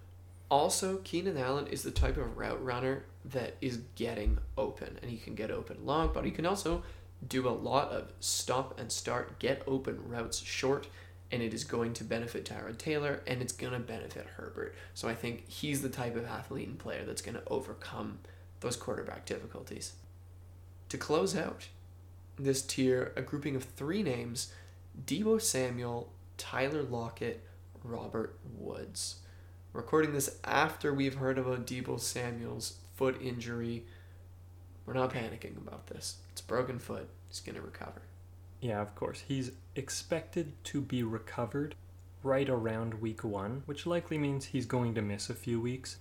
Also, 0.52 0.98
Keenan 1.06 1.38
Allen 1.38 1.68
is 1.68 1.84
the 1.84 1.92
type 1.92 2.18
of 2.18 2.38
route 2.38 2.62
runner 2.62 3.06
that 3.24 3.56
is 3.62 3.80
getting 3.96 4.40
open, 4.58 5.00
and 5.02 5.10
he 5.10 5.16
can 5.16 5.36
get 5.36 5.50
open 5.50 5.78
long, 5.86 6.12
but 6.14 6.26
he 6.26 6.32
can 6.32 6.46
also 6.46 6.84
do 7.26 7.48
a 7.48 7.50
lot 7.50 7.92
of 7.92 8.12
stop 8.20 8.78
and 8.78 8.92
start, 8.92 9.40
get 9.40 9.64
open 9.66 10.10
routes 10.10 10.38
short, 10.38 10.88
and 11.32 11.42
it 11.42 11.54
is 11.54 11.64
going 11.64 11.94
to 11.94 12.04
benefit 12.04 12.44
Tyrod 12.44 12.78
Taylor 12.78 13.22
and 13.26 13.42
it's 13.42 13.54
going 13.54 13.74
to 13.74 13.80
benefit 13.80 14.28
Herbert. 14.36 14.76
So 14.94 15.08
I 15.08 15.16
think 15.16 15.48
he's 15.48 15.82
the 15.82 15.90
type 15.90 16.18
of 16.18 16.26
athlete 16.26 16.68
and 16.68 16.78
player 16.78 17.06
that's 17.06 17.22
going 17.22 17.36
to 17.36 17.48
overcome 17.48 18.20
those 18.60 18.76
quarterback 18.76 19.26
difficulties. 19.26 19.94
To 20.90 20.98
close 20.98 21.38
out 21.38 21.68
this 22.38 22.62
tier, 22.62 23.14
a 23.16 23.22
grouping 23.22 23.56
of 23.56 23.64
three 23.64 24.04
names 24.04 24.52
Deebo 25.06 25.42
Samuel, 25.42 26.12
Tyler 26.38 26.84
Lockett, 26.84 27.44
Robert 27.84 28.38
Woods. 28.58 29.18
Recording 29.74 30.14
this 30.14 30.40
after 30.44 30.94
we've 30.94 31.16
heard 31.16 31.38
about 31.38 31.68
Deebo 31.68 32.00
Samuel's 32.00 32.78
foot 32.96 33.22
injury. 33.22 33.86
We're 34.86 34.94
not 34.94 35.14
panicking 35.14 35.58
about 35.58 35.88
this. 35.88 36.18
It's 36.32 36.42
broken 36.42 36.80
foot. 36.80 37.10
He's 37.28 37.42
going 37.42 37.56
to 37.56 37.62
recover. 37.62 38.02
Yeah, 38.60 38.82
of 38.82 38.96
course. 38.96 39.24
He's 39.28 39.52
expected 39.76 40.54
to 40.66 40.82
be 40.82 41.04
recovered 41.04 41.76
right 42.24 42.50
around 42.50 42.96
week 42.96 43.24
one, 43.24 43.64
which 43.66 43.86
likely 43.86 44.18
means 44.18 44.46
he's 44.46 44.66
going 44.66 44.96
to 44.96 45.02
miss 45.02 45.30
a 45.30 45.36
few 45.36 45.62
weeks. 45.62 45.98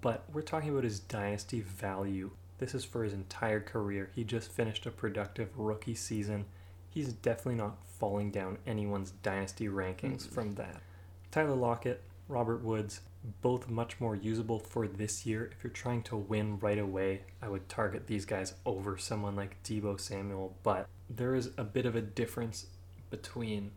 But 0.00 0.24
we're 0.32 0.42
talking 0.42 0.70
about 0.70 0.84
his 0.84 0.98
dynasty 1.00 1.60
value. 1.60 2.30
This 2.58 2.74
is 2.74 2.84
for 2.84 3.04
his 3.04 3.12
entire 3.12 3.60
career. 3.60 4.10
He 4.14 4.24
just 4.24 4.50
finished 4.52 4.86
a 4.86 4.90
productive 4.90 5.56
rookie 5.56 5.94
season. 5.94 6.46
He's 6.90 7.12
definitely 7.12 7.54
not 7.54 7.78
falling 7.86 8.30
down 8.30 8.58
anyone's 8.66 9.12
dynasty 9.22 9.68
rankings 9.68 10.26
Mhm. 10.26 10.32
from 10.32 10.54
that. 10.56 10.82
Tyler 11.30 11.54
Lockett, 11.54 12.02
Robert 12.28 12.62
Woods, 12.62 13.00
both 13.42 13.68
much 13.68 14.00
more 14.00 14.16
usable 14.16 14.58
for 14.58 14.88
this 14.88 15.24
year. 15.26 15.50
If 15.52 15.62
you're 15.62 15.72
trying 15.72 16.02
to 16.04 16.16
win 16.16 16.58
right 16.58 16.78
away, 16.78 17.24
I 17.40 17.48
would 17.48 17.68
target 17.68 18.06
these 18.06 18.24
guys 18.24 18.54
over 18.64 18.96
someone 18.98 19.36
like 19.36 19.62
Deebo 19.62 20.00
Samuel, 20.00 20.56
but 20.62 20.88
there 21.08 21.34
is 21.34 21.50
a 21.56 21.64
bit 21.64 21.86
of 21.86 21.94
a 21.94 22.00
difference 22.00 22.66
between 23.10 23.72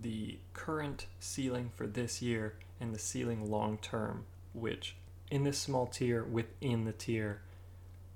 the 0.00 0.38
current 0.52 1.06
ceiling 1.20 1.70
for 1.74 1.86
this 1.86 2.20
year 2.22 2.58
and 2.80 2.94
the 2.94 2.98
ceiling 2.98 3.50
long 3.50 3.78
term, 3.78 4.26
which 4.52 4.96
in 5.30 5.44
this 5.44 5.58
small 5.58 5.86
tier 5.86 6.24
within 6.24 6.84
the 6.84 6.92
tier 6.92 7.40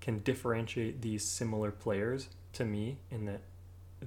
can 0.01 0.19
differentiate 0.21 1.01
these 1.03 1.25
similar 1.25 1.71
players 1.71 2.29
to 2.53 2.65
me 2.65 2.99
in 3.11 3.25
that 3.27 3.43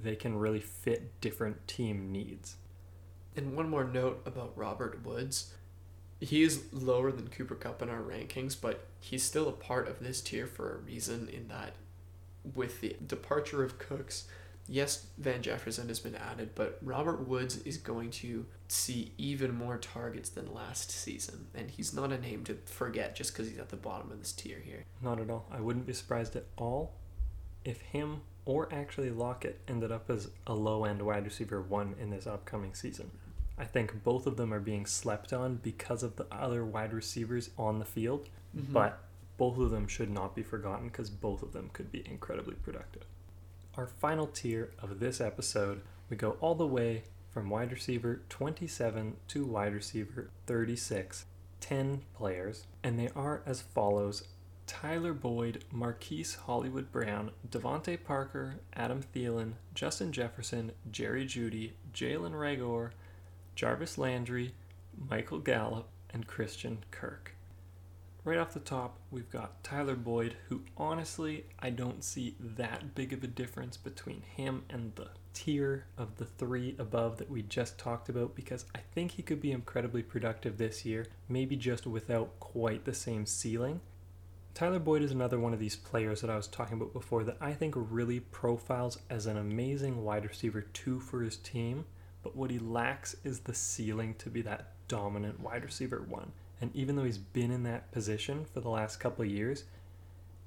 they 0.02 0.16
can 0.16 0.38
really 0.38 0.60
fit 0.60 1.20
different 1.20 1.66
team 1.66 2.12
needs. 2.12 2.56
And 3.36 3.56
one 3.56 3.68
more 3.68 3.84
note 3.84 4.22
about 4.24 4.56
Robert 4.56 5.04
Woods. 5.04 5.52
He 6.20 6.42
is 6.42 6.72
lower 6.72 7.12
than 7.12 7.28
Cooper 7.28 7.54
Kupp 7.54 7.82
in 7.82 7.90
our 7.90 8.00
rankings, 8.00 8.56
but 8.58 8.86
he's 9.00 9.22
still 9.22 9.48
a 9.48 9.52
part 9.52 9.88
of 9.88 10.00
this 10.00 10.22
tier 10.22 10.46
for 10.46 10.72
a 10.72 10.78
reason 10.78 11.28
in 11.28 11.48
that 11.48 11.74
with 12.54 12.80
the 12.80 12.96
departure 13.06 13.62
of 13.64 13.78
Cooks, 13.78 14.26
yes, 14.68 15.06
Van 15.18 15.42
Jefferson 15.42 15.88
has 15.88 16.00
been 16.00 16.14
added, 16.14 16.50
but 16.54 16.78
Robert 16.82 17.26
Woods 17.26 17.58
is 17.58 17.76
going 17.76 18.10
to 18.10 18.46
see 18.68 19.12
even 19.18 19.54
more 19.54 19.78
targets 19.78 20.28
than 20.28 20.52
last 20.52 20.90
season. 20.90 21.48
And 21.54 21.70
he's 21.70 21.92
not 21.92 22.12
a 22.12 22.18
name 22.18 22.44
to 22.44 22.54
forget 22.66 23.16
just 23.16 23.32
because 23.32 23.48
he's 23.48 23.58
at 23.58 23.70
the 23.70 23.76
bottom 23.76 24.10
of 24.10 24.18
this 24.18 24.32
tier 24.32 24.60
here. 24.60 24.84
Not 25.02 25.20
at 25.20 25.30
all. 25.30 25.46
I 25.50 25.60
wouldn't 25.60 25.86
be 25.86 25.92
surprised 25.92 26.36
at 26.36 26.46
all 26.56 26.94
if 27.64 27.80
him 27.80 28.20
or 28.46 28.72
actually 28.72 29.10
Lockett 29.10 29.60
ended 29.68 29.92
up 29.92 30.08
as 30.08 30.30
a 30.46 30.54
low 30.54 30.84
end 30.84 31.02
wide 31.02 31.24
receiver 31.24 31.60
one 31.60 31.94
in 32.00 32.10
this 32.10 32.26
upcoming 32.26 32.74
season. 32.74 33.10
I 33.58 33.64
think 33.64 34.02
both 34.04 34.26
of 34.26 34.36
them 34.36 34.54
are 34.54 34.60
being 34.60 34.86
slept 34.86 35.32
on 35.32 35.56
because 35.56 36.02
of 36.02 36.16
the 36.16 36.26
other 36.30 36.64
wide 36.64 36.92
receivers 36.92 37.50
on 37.58 37.78
the 37.78 37.84
field, 37.84 38.28
mm-hmm. 38.56 38.72
but 38.72 39.00
both 39.36 39.58
of 39.58 39.70
them 39.70 39.88
should 39.88 40.10
not 40.10 40.34
be 40.34 40.42
forgotten 40.42 40.88
because 40.88 41.10
both 41.10 41.42
of 41.42 41.52
them 41.52 41.70
could 41.72 41.90
be 41.90 42.04
incredibly 42.08 42.54
productive. 42.54 43.04
Our 43.76 43.86
final 43.86 44.26
tier 44.26 44.70
of 44.80 45.00
this 45.00 45.20
episode, 45.20 45.82
we 46.08 46.16
go 46.16 46.36
all 46.40 46.54
the 46.54 46.66
way 46.66 47.04
from 47.30 47.50
wide 47.50 47.72
receiver 47.72 48.22
27 48.28 49.16
to 49.28 49.44
wide 49.44 49.74
receiver 49.74 50.30
36, 50.46 51.26
10 51.60 52.02
players, 52.14 52.66
and 52.82 52.98
they 52.98 53.10
are 53.14 53.42
as 53.44 53.60
follows 53.60 54.24
Tyler 54.66 55.12
Boyd, 55.12 55.64
Marquise 55.70 56.34
Hollywood 56.34 56.90
Brown, 56.90 57.30
DeVante 57.48 58.02
Parker, 58.02 58.56
Adam 58.74 59.02
Thielen, 59.14 59.52
Justin 59.74 60.12
Jefferson, 60.12 60.72
Jerry 60.90 61.24
Jeudy, 61.24 61.72
Jalen 61.94 62.32
Reagor, 62.32 62.90
Jarvis 63.54 63.96
Landry, 63.96 64.54
Michael 65.08 65.38
Gallup, 65.38 65.88
and 66.10 66.26
Christian 66.26 66.78
Kirk. 66.90 67.36
Right 68.24 68.38
off 68.38 68.54
the 68.54 68.60
top, 68.60 68.98
we've 69.12 69.30
got 69.30 69.62
Tyler 69.62 69.94
Boyd, 69.94 70.34
who 70.48 70.62
honestly, 70.76 71.44
I 71.60 71.70
don't 71.70 72.02
see 72.02 72.34
that 72.40 72.94
big 72.96 73.12
of 73.12 73.22
a 73.22 73.28
difference 73.28 73.76
between 73.76 74.22
him 74.22 74.64
and 74.68 74.92
the 74.96 75.10
tier 75.32 75.84
of 75.96 76.16
the 76.16 76.24
three 76.24 76.74
above 76.78 77.18
that 77.18 77.30
we 77.30 77.42
just 77.42 77.78
talked 77.78 78.08
about 78.08 78.34
because 78.34 78.64
I 78.74 78.80
think 78.94 79.12
he 79.12 79.22
could 79.22 79.40
be 79.40 79.52
incredibly 79.52 80.02
productive 80.02 80.58
this 80.58 80.84
year, 80.84 81.06
maybe 81.28 81.54
just 81.54 81.86
without 81.86 82.40
quite 82.40 82.84
the 82.84 82.94
same 82.94 83.26
ceiling. 83.26 83.80
Tyler 84.56 84.78
Boyd 84.78 85.02
is 85.02 85.10
another 85.10 85.38
one 85.38 85.52
of 85.52 85.58
these 85.58 85.76
players 85.76 86.22
that 86.22 86.30
I 86.30 86.36
was 86.36 86.46
talking 86.46 86.78
about 86.78 86.94
before 86.94 87.24
that 87.24 87.36
I 87.42 87.52
think 87.52 87.74
really 87.76 88.20
profiles 88.20 88.96
as 89.10 89.26
an 89.26 89.36
amazing 89.36 90.02
wide 90.02 90.24
receiver 90.24 90.62
two 90.62 90.98
for 90.98 91.20
his 91.20 91.36
team, 91.36 91.84
but 92.22 92.34
what 92.34 92.50
he 92.50 92.58
lacks 92.58 93.14
is 93.22 93.40
the 93.40 93.52
ceiling 93.52 94.14
to 94.14 94.30
be 94.30 94.40
that 94.40 94.72
dominant 94.88 95.40
wide 95.40 95.62
receiver 95.62 96.06
one. 96.08 96.32
And 96.58 96.74
even 96.74 96.96
though 96.96 97.04
he's 97.04 97.18
been 97.18 97.50
in 97.50 97.64
that 97.64 97.92
position 97.92 98.46
for 98.46 98.60
the 98.60 98.70
last 98.70 98.96
couple 98.96 99.26
of 99.26 99.30
years, 99.30 99.64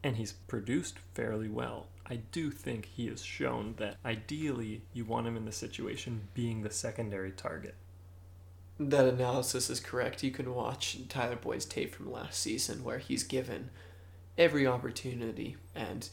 and 0.04 0.17
he's 0.17 0.32
produced 0.32 0.98
fairly 1.13 1.48
well, 1.48 1.86
I 2.08 2.15
do 2.32 2.50
think 2.50 2.86
he 2.86 3.10
has 3.10 3.22
shown 3.22 3.76
that 3.78 3.98
ideally 4.04 4.82
you 4.91 5.06
want 5.06 5.28
him 5.28 5.38
in 5.38 5.45
the 5.45 5.52
situation 5.52 6.30
being 6.34 6.63
the 6.63 6.72
secondary 6.72 7.32
target. 7.32 7.76
That 8.80 9.06
analysis 9.06 9.69
is 9.69 9.80
correct. 9.80 10.24
You 10.24 10.32
can 10.32 10.56
watch 10.56 10.98
Tyler 11.10 11.36
Boyd's 11.36 11.65
tape 11.65 11.93
from 11.93 12.12
last 12.12 12.39
season 12.39 12.84
where 12.84 12.98
he's 12.98 13.24
given 13.24 13.69
every 14.39 14.65
opportunity 14.65 15.58
and 15.75 16.10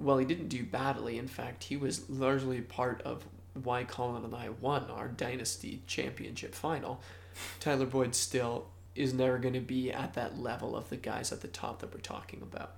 while 0.00 0.16
he 0.16 0.24
didn't 0.24 0.48
do 0.48 0.64
badly, 0.64 1.18
in 1.18 1.28
fact, 1.28 1.64
he 1.64 1.76
was 1.76 2.08
largely 2.08 2.62
part 2.62 3.02
of 3.02 3.26
why 3.62 3.84
Colin 3.84 4.24
and 4.24 4.34
I 4.34 4.48
won 4.48 4.84
our 4.90 5.08
dynasty 5.08 5.82
championship 5.86 6.54
final. 6.54 7.02
Tyler 7.60 7.84
Boyd 7.84 8.14
still 8.14 8.68
is 8.94 9.12
never 9.12 9.38
going 9.38 9.54
to 9.54 9.60
be 9.60 9.92
at 9.92 10.14
that 10.14 10.38
level 10.38 10.74
of 10.74 10.88
the 10.88 10.96
guys 10.96 11.32
at 11.32 11.42
the 11.42 11.48
top 11.48 11.80
that 11.80 11.92
we're 11.92 12.00
talking 12.00 12.40
about. 12.42 12.76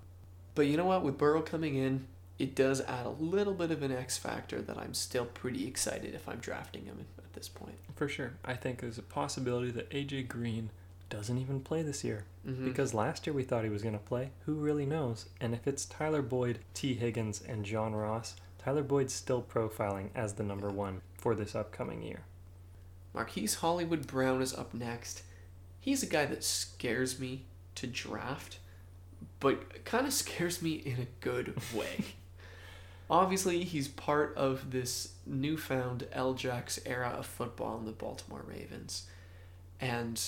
But 0.54 0.66
you 0.66 0.76
know 0.76 0.85
what? 0.85 1.04
With 1.04 1.16
Burrow 1.16 1.42
coming 1.42 1.76
in, 1.76 2.06
it 2.38 2.56
does 2.56 2.80
add 2.80 3.06
a 3.06 3.11
little 3.11 3.54
bit 3.54 3.70
of 3.70 3.82
an 3.82 3.92
X 3.92 4.18
factor 4.18 4.61
that 4.61 4.76
I'm 4.76 4.94
still 4.94 5.26
pretty 5.26 5.66
excited 5.68 6.14
if 6.14 6.28
I'm 6.28 6.38
drafting 6.38 6.87
him 6.87 7.06
at 7.18 7.32
this 7.35 7.48
point. 7.48 7.78
For 7.94 8.08
sure. 8.08 8.32
I 8.44 8.54
think 8.54 8.80
there's 8.80 8.98
a 8.98 9.02
possibility 9.02 9.70
that 9.70 9.90
AJ 9.90 10.28
Green 10.28 10.70
doesn't 11.12 11.37
even 11.38 11.61
play 11.61 11.83
this 11.83 12.03
year. 12.03 12.25
Mhm. 12.46 12.64
Because 12.64 12.94
last 12.94 13.27
year 13.27 13.35
we 13.35 13.44
thought 13.44 13.64
he 13.64 13.70
was 13.70 13.83
going 13.83 13.98
to 13.98 14.05
play. 14.05 14.31
Who 14.46 14.55
really 14.55 14.87
knows? 14.87 15.29
And 15.40 15.55
if 15.55 15.66
it's 15.68 15.85
Tyler 15.85 16.22
Boyd, 16.22 16.61
Tee 16.72 16.94
Higgins, 16.94 17.42
and 17.42 17.66
John 17.66 17.94
Ross, 17.94 18.35
Tyler 18.59 18.83
Boyd's 18.83 19.12
still 19.12 19.42
profiling 19.42 20.09
as 20.14 20.35
the 20.35 20.42
number 20.42 20.70
one 20.70 21.03
for 21.18 21.35
this 21.35 21.55
upcoming 21.55 22.03
year. 22.03 22.25
Marquise 23.12 23.57
Hollywood 23.57 24.07
Brown 24.07 24.40
is 24.40 24.55
up 24.55 24.72
next. 24.72 25.22
He's 25.81 26.03
a 26.03 26.07
guy 26.07 26.25
that 26.25 26.42
scares 26.42 27.18
me 27.20 27.44
to 27.75 27.87
draft, 27.87 28.59
but 29.38 29.85
kind 29.85 30.07
of 30.07 30.12
scares 30.25 30.62
me 30.62 30.72
in 30.77 30.98
a 30.98 31.07
good 31.20 31.55
way. 31.75 32.05
Obviously, 33.11 33.64
he's 33.64 33.88
part 33.88 34.35
of 34.37 34.70
this 34.70 35.12
newfound 35.27 36.07
L-Jax 36.12 36.81
era 36.87 37.11
of 37.18 37.27
football 37.27 37.77
in 37.79 37.85
the 37.85 37.92
Baltimore 37.92 38.44
Ravens. 38.46 39.07
And 39.79 40.18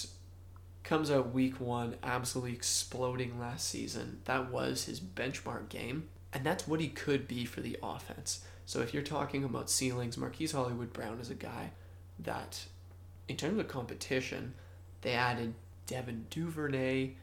comes 0.85 1.11
out 1.11 1.33
week 1.33 1.59
one, 1.61 1.97
absolutely 2.03 2.53
exploding 2.53 3.41
last 3.41 3.69
season. 3.69 4.21
That 4.27 4.53
was 4.53 4.85
his 4.85 5.01
benchmark 5.01 5.71
game, 5.71 6.09
and 6.33 6.45
that's 6.45 6.69
what 6.69 6.81
he 6.81 6.89
could 6.89 7.27
be 7.27 7.47
for 7.47 7.63
the 7.63 7.79
offense. 7.83 8.45
So 8.67 8.81
if 8.81 8.95
you're 8.95 9.03
talking 9.03 9.45
about 9.45 9.71
ceilings, 9.71 10.17
Marquise 10.17 10.53
Hollywood 10.53 10.93
Brown 10.93 11.19
is 11.21 11.31
a 11.31 11.35
guy 11.35 11.71
that, 12.19 12.67
in 13.29 13.37
terms 13.37 13.59
of 13.59 13.67
competition, 13.67 14.55
they 15.01 15.13
added 15.13 15.55
Devin 15.87 16.27
Duvernay 16.31 17.15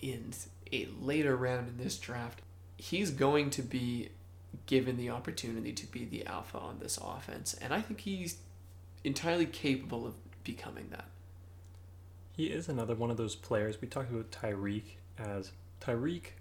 in 0.00 0.32
a 0.70 0.88
later 1.00 1.34
round 1.34 1.68
in 1.68 1.82
this 1.82 1.98
draft. 1.98 2.42
He's 2.76 3.10
going 3.10 3.50
to 3.50 3.62
be 3.62 4.10
given 4.66 4.96
the 4.96 5.10
opportunity 5.10 5.72
to 5.72 5.86
be 5.86 6.04
the 6.04 6.26
alpha 6.26 6.58
on 6.58 6.78
this 6.78 6.98
offense, 7.02 7.54
and 7.54 7.72
I 7.72 7.80
think 7.80 8.00
he's 8.00 8.36
entirely 9.02 9.46
capable 9.46 10.06
of 10.06 10.14
becoming 10.44 10.88
that. 10.90 11.06
He 12.38 12.46
is 12.46 12.68
another 12.68 12.94
one 12.94 13.10
of 13.10 13.16
those 13.16 13.34
players. 13.34 13.80
We 13.80 13.88
talked 13.88 14.12
about 14.12 14.30
Tyreek 14.30 14.84
as 15.18 15.50
Tyreek 15.80 16.34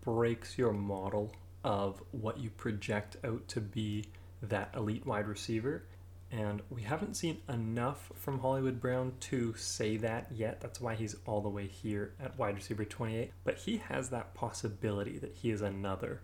breaks 0.00 0.56
your 0.56 0.72
model 0.72 1.32
of 1.64 2.00
what 2.12 2.38
you 2.38 2.48
project 2.50 3.16
out 3.24 3.48
to 3.48 3.60
be 3.60 4.04
that 4.40 4.70
elite 4.76 5.04
wide 5.04 5.26
receiver. 5.26 5.82
And 6.30 6.62
we 6.70 6.82
haven't 6.82 7.16
seen 7.16 7.38
enough 7.48 8.12
from 8.14 8.38
Hollywood 8.38 8.80
Brown 8.80 9.14
to 9.18 9.52
say 9.56 9.96
that 9.96 10.28
yet. 10.32 10.60
That's 10.60 10.80
why 10.80 10.94
he's 10.94 11.16
all 11.26 11.40
the 11.40 11.48
way 11.48 11.66
here 11.66 12.14
at 12.20 12.38
wide 12.38 12.54
receiver 12.54 12.84
28. 12.84 13.32
But 13.42 13.58
he 13.58 13.78
has 13.88 14.10
that 14.10 14.34
possibility 14.34 15.18
that 15.18 15.34
he 15.34 15.50
is 15.50 15.60
another 15.60 16.20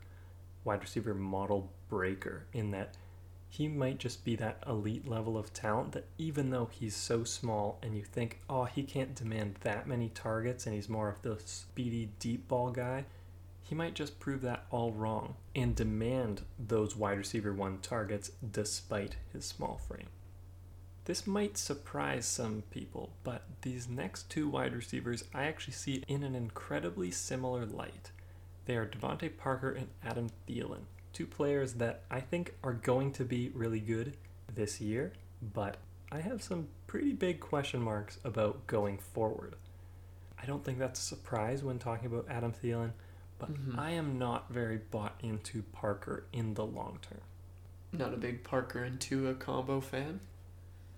wide 0.63 0.83
receiver 0.83 1.13
model 1.13 1.73
breaker 1.89 2.47
in 2.53 2.71
that 2.71 2.95
he 3.49 3.67
might 3.67 3.99
just 3.99 4.25
be 4.25 4.37
that 4.37 4.63
elite 4.69 5.09
level 5.09 5.39
of 5.39 5.53
talent 5.53 5.93
that 5.93 6.07
even 6.19 6.51
though 6.51 6.69
he's 6.71 6.95
so 6.95 7.25
small 7.25 7.79
and 7.83 7.97
you 7.97 8.05
think, 8.05 8.41
oh, 8.49 8.65
he 8.65 8.83
can't 8.83 9.15
demand 9.15 9.57
that 9.63 9.89
many 9.89 10.11
targets 10.11 10.67
and 10.67 10.75
he's 10.75 10.89
more 10.89 11.09
of 11.09 11.23
the 11.23 11.39
speedy 11.45 12.11
deep 12.19 12.47
ball 12.47 12.71
guy, 12.71 13.07
he 13.63 13.75
might 13.75 13.95
just 13.95 14.21
prove 14.21 14.43
that 14.43 14.67
all 14.71 14.93
wrong 14.93 15.35
and 15.55 15.75
demand 15.75 16.43
those 16.59 16.95
wide 16.95 17.19
receiver 17.19 17.53
one 17.53 17.79
targets 17.79 18.31
despite 18.53 19.17
his 19.33 19.47
small 19.47 19.79
frame. 19.89 20.09
This 21.07 21.27
might 21.27 21.57
surprise 21.57 22.27
some 22.27 22.65
people, 22.71 23.15
but 23.25 23.45
these 23.63 23.89
next 23.89 24.29
two 24.29 24.47
wide 24.47 24.75
receivers 24.75 25.25
I 25.35 25.45
actually 25.45 25.73
see 25.73 26.05
in 26.07 26.23
an 26.23 26.35
incredibly 26.35 27.11
similar 27.11 27.65
light. 27.65 28.11
They 28.67 28.77
are 28.77 28.87
DeVante 28.87 29.39
Parker 29.39 29.73
and 29.73 29.89
Adam 30.05 30.29
Thielen 30.47 30.85
two 31.13 31.27
players 31.27 31.75
that 31.75 32.03
I 32.11 32.21
think 32.21 32.55
are 32.63 32.73
going 32.73 33.13
to 33.13 33.25
be 33.25 33.51
really 33.55 33.81
good 33.81 34.17
this 34.55 34.81
year, 34.81 35.13
but 35.55 35.77
I 36.11 36.21
have 36.21 36.43
some 36.43 36.69
pretty 36.87 37.13
big 37.13 37.41
question 37.41 37.81
marks 37.81 38.19
about 38.25 38.67
going 38.67 38.99
forward. 38.99 39.57
I 40.41 40.47
don't 40.47 40.65
think 40.65 40.79
that's 40.79 41.01
a 41.01 41.03
surprise 41.03 41.63
when 41.63 41.79
talking 41.79 42.07
about 42.07 42.27
Adam 42.31 42.53
Thielen, 42.53 42.93
but 43.39 43.53
mm-hmm. 43.53 43.79
I 43.79 43.91
am 43.91 44.19
not 44.19 44.51
very 44.51 44.79
bought 44.91 45.19
into 45.23 45.63
Parker 45.73 46.25
in 46.33 46.55
the 46.55 46.65
long 46.65 46.99
term. 47.03 47.21
Not 47.93 48.15
a 48.15 48.19
big 48.19 48.45
Parker 48.45 48.85
and 48.85 49.01
Tua 49.01 49.35
combo 49.35 49.81
fan? 49.81 50.21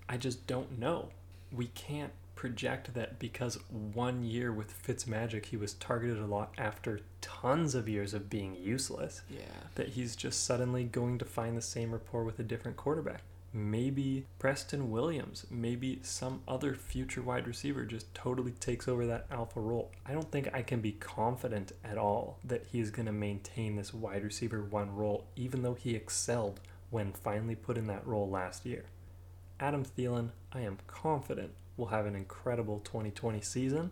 I 0.09 0.17
just 0.17 0.47
don't 0.47 0.79
know. 0.79 1.11
We 1.53 1.67
can't 1.67 2.13
project 2.41 2.95
that 2.95 3.19
because 3.19 3.59
one 3.69 4.25
year 4.25 4.51
with 4.51 4.83
Fitzmagic 4.83 5.45
he 5.45 5.59
was 5.59 5.75
targeted 5.75 6.19
a 6.19 6.25
lot 6.25 6.55
after 6.57 7.01
tons 7.21 7.75
of 7.75 7.87
years 7.87 8.15
of 8.15 8.31
being 8.31 8.57
useless. 8.57 9.21
Yeah. 9.29 9.43
That 9.75 9.89
he's 9.89 10.17
just 10.17 10.47
suddenly 10.47 10.85
going 10.85 11.19
to 11.19 11.27
find 11.27 11.55
the 11.55 11.61
same 11.61 11.93
rapport 11.93 12.25
with 12.25 12.39
a 12.39 12.43
different 12.43 12.79
quarterback. 12.79 13.21
Maybe 13.53 14.25
Preston 14.39 14.91
Williams, 14.91 15.45
maybe 15.51 15.99
some 16.01 16.41
other 16.49 16.73
future 16.73 17.21
wide 17.21 17.47
receiver 17.47 17.85
just 17.85 18.15
totally 18.15 18.53
takes 18.53 18.89
over 18.89 19.05
that 19.05 19.27
alpha 19.31 19.61
role. 19.61 19.91
I 20.07 20.13
don't 20.13 20.33
think 20.33 20.49
I 20.55 20.63
can 20.63 20.81
be 20.81 20.93
confident 20.93 21.73
at 21.85 21.99
all 21.99 22.39
that 22.45 22.65
he's 22.73 22.91
going 22.91 23.05
to 23.05 23.13
maintain 23.13 23.77
this 23.77 23.93
wide 23.93 24.25
receiver 24.25 24.63
one 24.63 24.97
role, 24.97 25.27
even 25.37 25.61
though 25.61 25.75
he 25.75 25.95
excelled 25.95 26.59
when 26.89 27.13
finally 27.13 27.55
put 27.55 27.77
in 27.77 27.87
that 27.89 28.07
role 28.07 28.31
last 28.31 28.65
year. 28.65 28.87
Adam 29.59 29.85
Thielen, 29.85 30.31
I 30.55 30.61
am 30.63 30.79
confident 30.87 31.51
will 31.77 31.87
have 31.87 32.07
an 32.07 32.15
incredible 32.15 32.81
2020 32.85 33.41
season, 33.41 33.91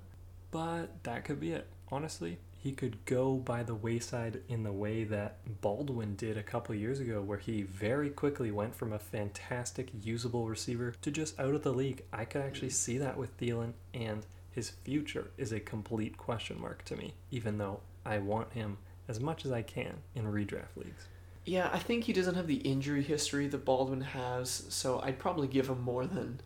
but 0.50 1.02
that 1.04 1.24
could 1.24 1.40
be 1.40 1.52
it. 1.52 1.66
Honestly, 1.90 2.38
he 2.60 2.72
could 2.72 3.04
go 3.04 3.34
by 3.34 3.62
the 3.62 3.74
wayside 3.74 4.40
in 4.48 4.64
the 4.64 4.72
way 4.72 5.04
that 5.04 5.38
Baldwin 5.60 6.16
did 6.16 6.36
a 6.36 6.42
couple 6.42 6.74
years 6.74 7.00
ago, 7.00 7.22
where 7.22 7.38
he 7.38 7.62
very 7.62 8.10
quickly 8.10 8.50
went 8.50 8.74
from 8.74 8.92
a 8.92 8.98
fantastic, 8.98 9.90
usable 10.02 10.48
receiver 10.48 10.94
to 11.02 11.10
just 11.10 11.38
out 11.38 11.54
of 11.54 11.62
the 11.62 11.72
league. 11.72 12.02
I 12.12 12.24
could 12.24 12.42
actually 12.42 12.70
see 12.70 12.98
that 12.98 13.16
with 13.16 13.38
Thielen, 13.38 13.74
and 13.94 14.26
his 14.50 14.70
future 14.70 15.30
is 15.36 15.52
a 15.52 15.60
complete 15.60 16.16
question 16.18 16.60
mark 16.60 16.84
to 16.86 16.96
me, 16.96 17.14
even 17.30 17.58
though 17.58 17.80
I 18.04 18.18
want 18.18 18.52
him 18.52 18.78
as 19.06 19.20
much 19.20 19.44
as 19.46 19.52
I 19.52 19.62
can 19.62 19.98
in 20.14 20.24
redraft 20.24 20.76
leagues. 20.76 21.06
Yeah, 21.44 21.70
I 21.72 21.78
think 21.78 22.04
he 22.04 22.12
doesn't 22.12 22.34
have 22.34 22.48
the 22.48 22.56
injury 22.56 23.02
history 23.02 23.46
that 23.46 23.64
Baldwin 23.64 24.00
has, 24.00 24.64
so 24.68 25.00
I'd 25.00 25.18
probably 25.18 25.48
give 25.48 25.68
him 25.68 25.80
more 25.80 26.06
than 26.06 26.40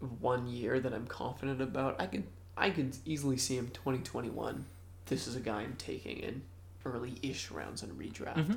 one 0.00 0.46
year 0.46 0.80
that 0.80 0.92
I'm 0.92 1.06
confident 1.06 1.60
about. 1.60 2.00
I 2.00 2.06
could 2.06 2.24
I 2.56 2.70
could 2.70 2.96
easily 3.04 3.36
see 3.36 3.56
him 3.56 3.68
2021. 3.68 4.64
This 5.06 5.26
is 5.26 5.36
a 5.36 5.40
guy 5.40 5.60
I'm 5.60 5.76
taking 5.76 6.18
in 6.18 6.42
early-ish 6.84 7.50
rounds 7.50 7.82
in 7.82 7.90
redraft. 7.90 8.36
Mm-hmm. 8.36 8.54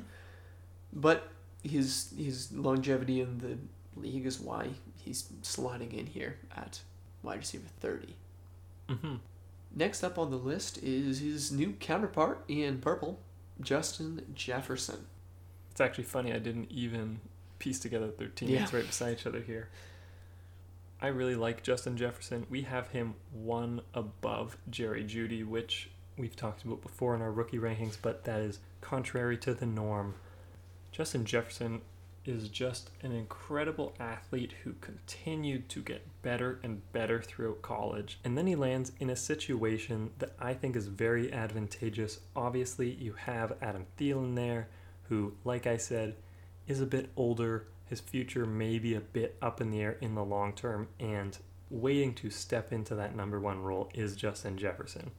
But 0.92 1.28
his 1.62 2.12
his 2.16 2.52
longevity 2.52 3.20
in 3.20 3.38
the 3.38 3.58
league 4.00 4.26
is 4.26 4.40
why 4.40 4.68
he's 4.96 5.28
sliding 5.42 5.92
in 5.92 6.06
here 6.06 6.36
at 6.56 6.80
wide 7.22 7.38
receiver 7.38 7.68
30. 7.80 8.14
Mm-hmm. 8.88 9.14
Next 9.74 10.02
up 10.02 10.18
on 10.18 10.30
the 10.30 10.36
list 10.36 10.78
is 10.82 11.20
his 11.20 11.52
new 11.52 11.72
counterpart 11.72 12.44
in 12.48 12.78
purple, 12.78 13.20
Justin 13.60 14.26
Jefferson. 14.34 15.06
It's 15.70 15.80
actually 15.80 16.04
funny. 16.04 16.32
I 16.32 16.38
didn't 16.38 16.70
even 16.72 17.20
piece 17.58 17.78
together 17.78 18.10
their 18.10 18.28
teammates 18.28 18.72
yeah. 18.72 18.78
right 18.78 18.86
beside 18.86 19.12
each 19.12 19.26
other 19.26 19.40
here. 19.40 19.68
I 21.02 21.08
really 21.08 21.34
like 21.34 21.62
Justin 21.62 21.96
Jefferson. 21.96 22.46
We 22.50 22.62
have 22.62 22.88
him 22.88 23.14
one 23.32 23.80
above 23.94 24.58
Jerry 24.68 25.02
Jeudy, 25.04 25.46
which 25.46 25.90
we've 26.18 26.36
talked 26.36 26.62
about 26.64 26.82
before 26.82 27.14
in 27.14 27.22
our 27.22 27.32
rookie 27.32 27.58
rankings, 27.58 27.96
but 28.00 28.24
that 28.24 28.40
is 28.40 28.58
contrary 28.82 29.38
to 29.38 29.54
the 29.54 29.66
norm. 29.66 30.14
Justin 30.92 31.24
Jefferson 31.24 31.80
is 32.26 32.48
just 32.48 32.90
an 33.02 33.12
incredible 33.12 33.94
athlete 33.98 34.52
who 34.62 34.74
continued 34.82 35.70
to 35.70 35.80
get 35.80 36.06
better 36.22 36.60
and 36.62 36.92
better 36.92 37.22
throughout 37.22 37.62
college. 37.62 38.18
And 38.24 38.36
then 38.36 38.46
he 38.46 38.54
lands 38.54 38.92
in 39.00 39.08
a 39.08 39.16
situation 39.16 40.10
that 40.18 40.34
I 40.38 40.52
think 40.52 40.76
is 40.76 40.88
very 40.88 41.32
advantageous. 41.32 42.20
Obviously, 42.36 42.90
you 42.90 43.14
have 43.14 43.56
Adam 43.62 43.86
Thielen 43.98 44.34
there, 44.34 44.68
who, 45.04 45.32
like 45.44 45.66
I 45.66 45.78
said, 45.78 46.16
is 46.66 46.80
a 46.82 46.86
bit 46.86 47.08
older, 47.16 47.66
his 47.90 48.00
future 48.00 48.46
may 48.46 48.78
be 48.78 48.94
a 48.94 49.00
bit 49.00 49.36
up 49.42 49.60
in 49.60 49.72
the 49.72 49.80
air 49.80 49.98
in 50.00 50.14
the 50.14 50.24
long 50.24 50.52
term, 50.52 50.86
and 51.00 51.36
waiting 51.70 52.14
to 52.14 52.30
step 52.30 52.72
into 52.72 52.94
that 52.94 53.16
number 53.16 53.40
one 53.40 53.60
role 53.60 53.90
is 53.92 54.14
Justin 54.14 54.56
Jefferson. 54.56 55.10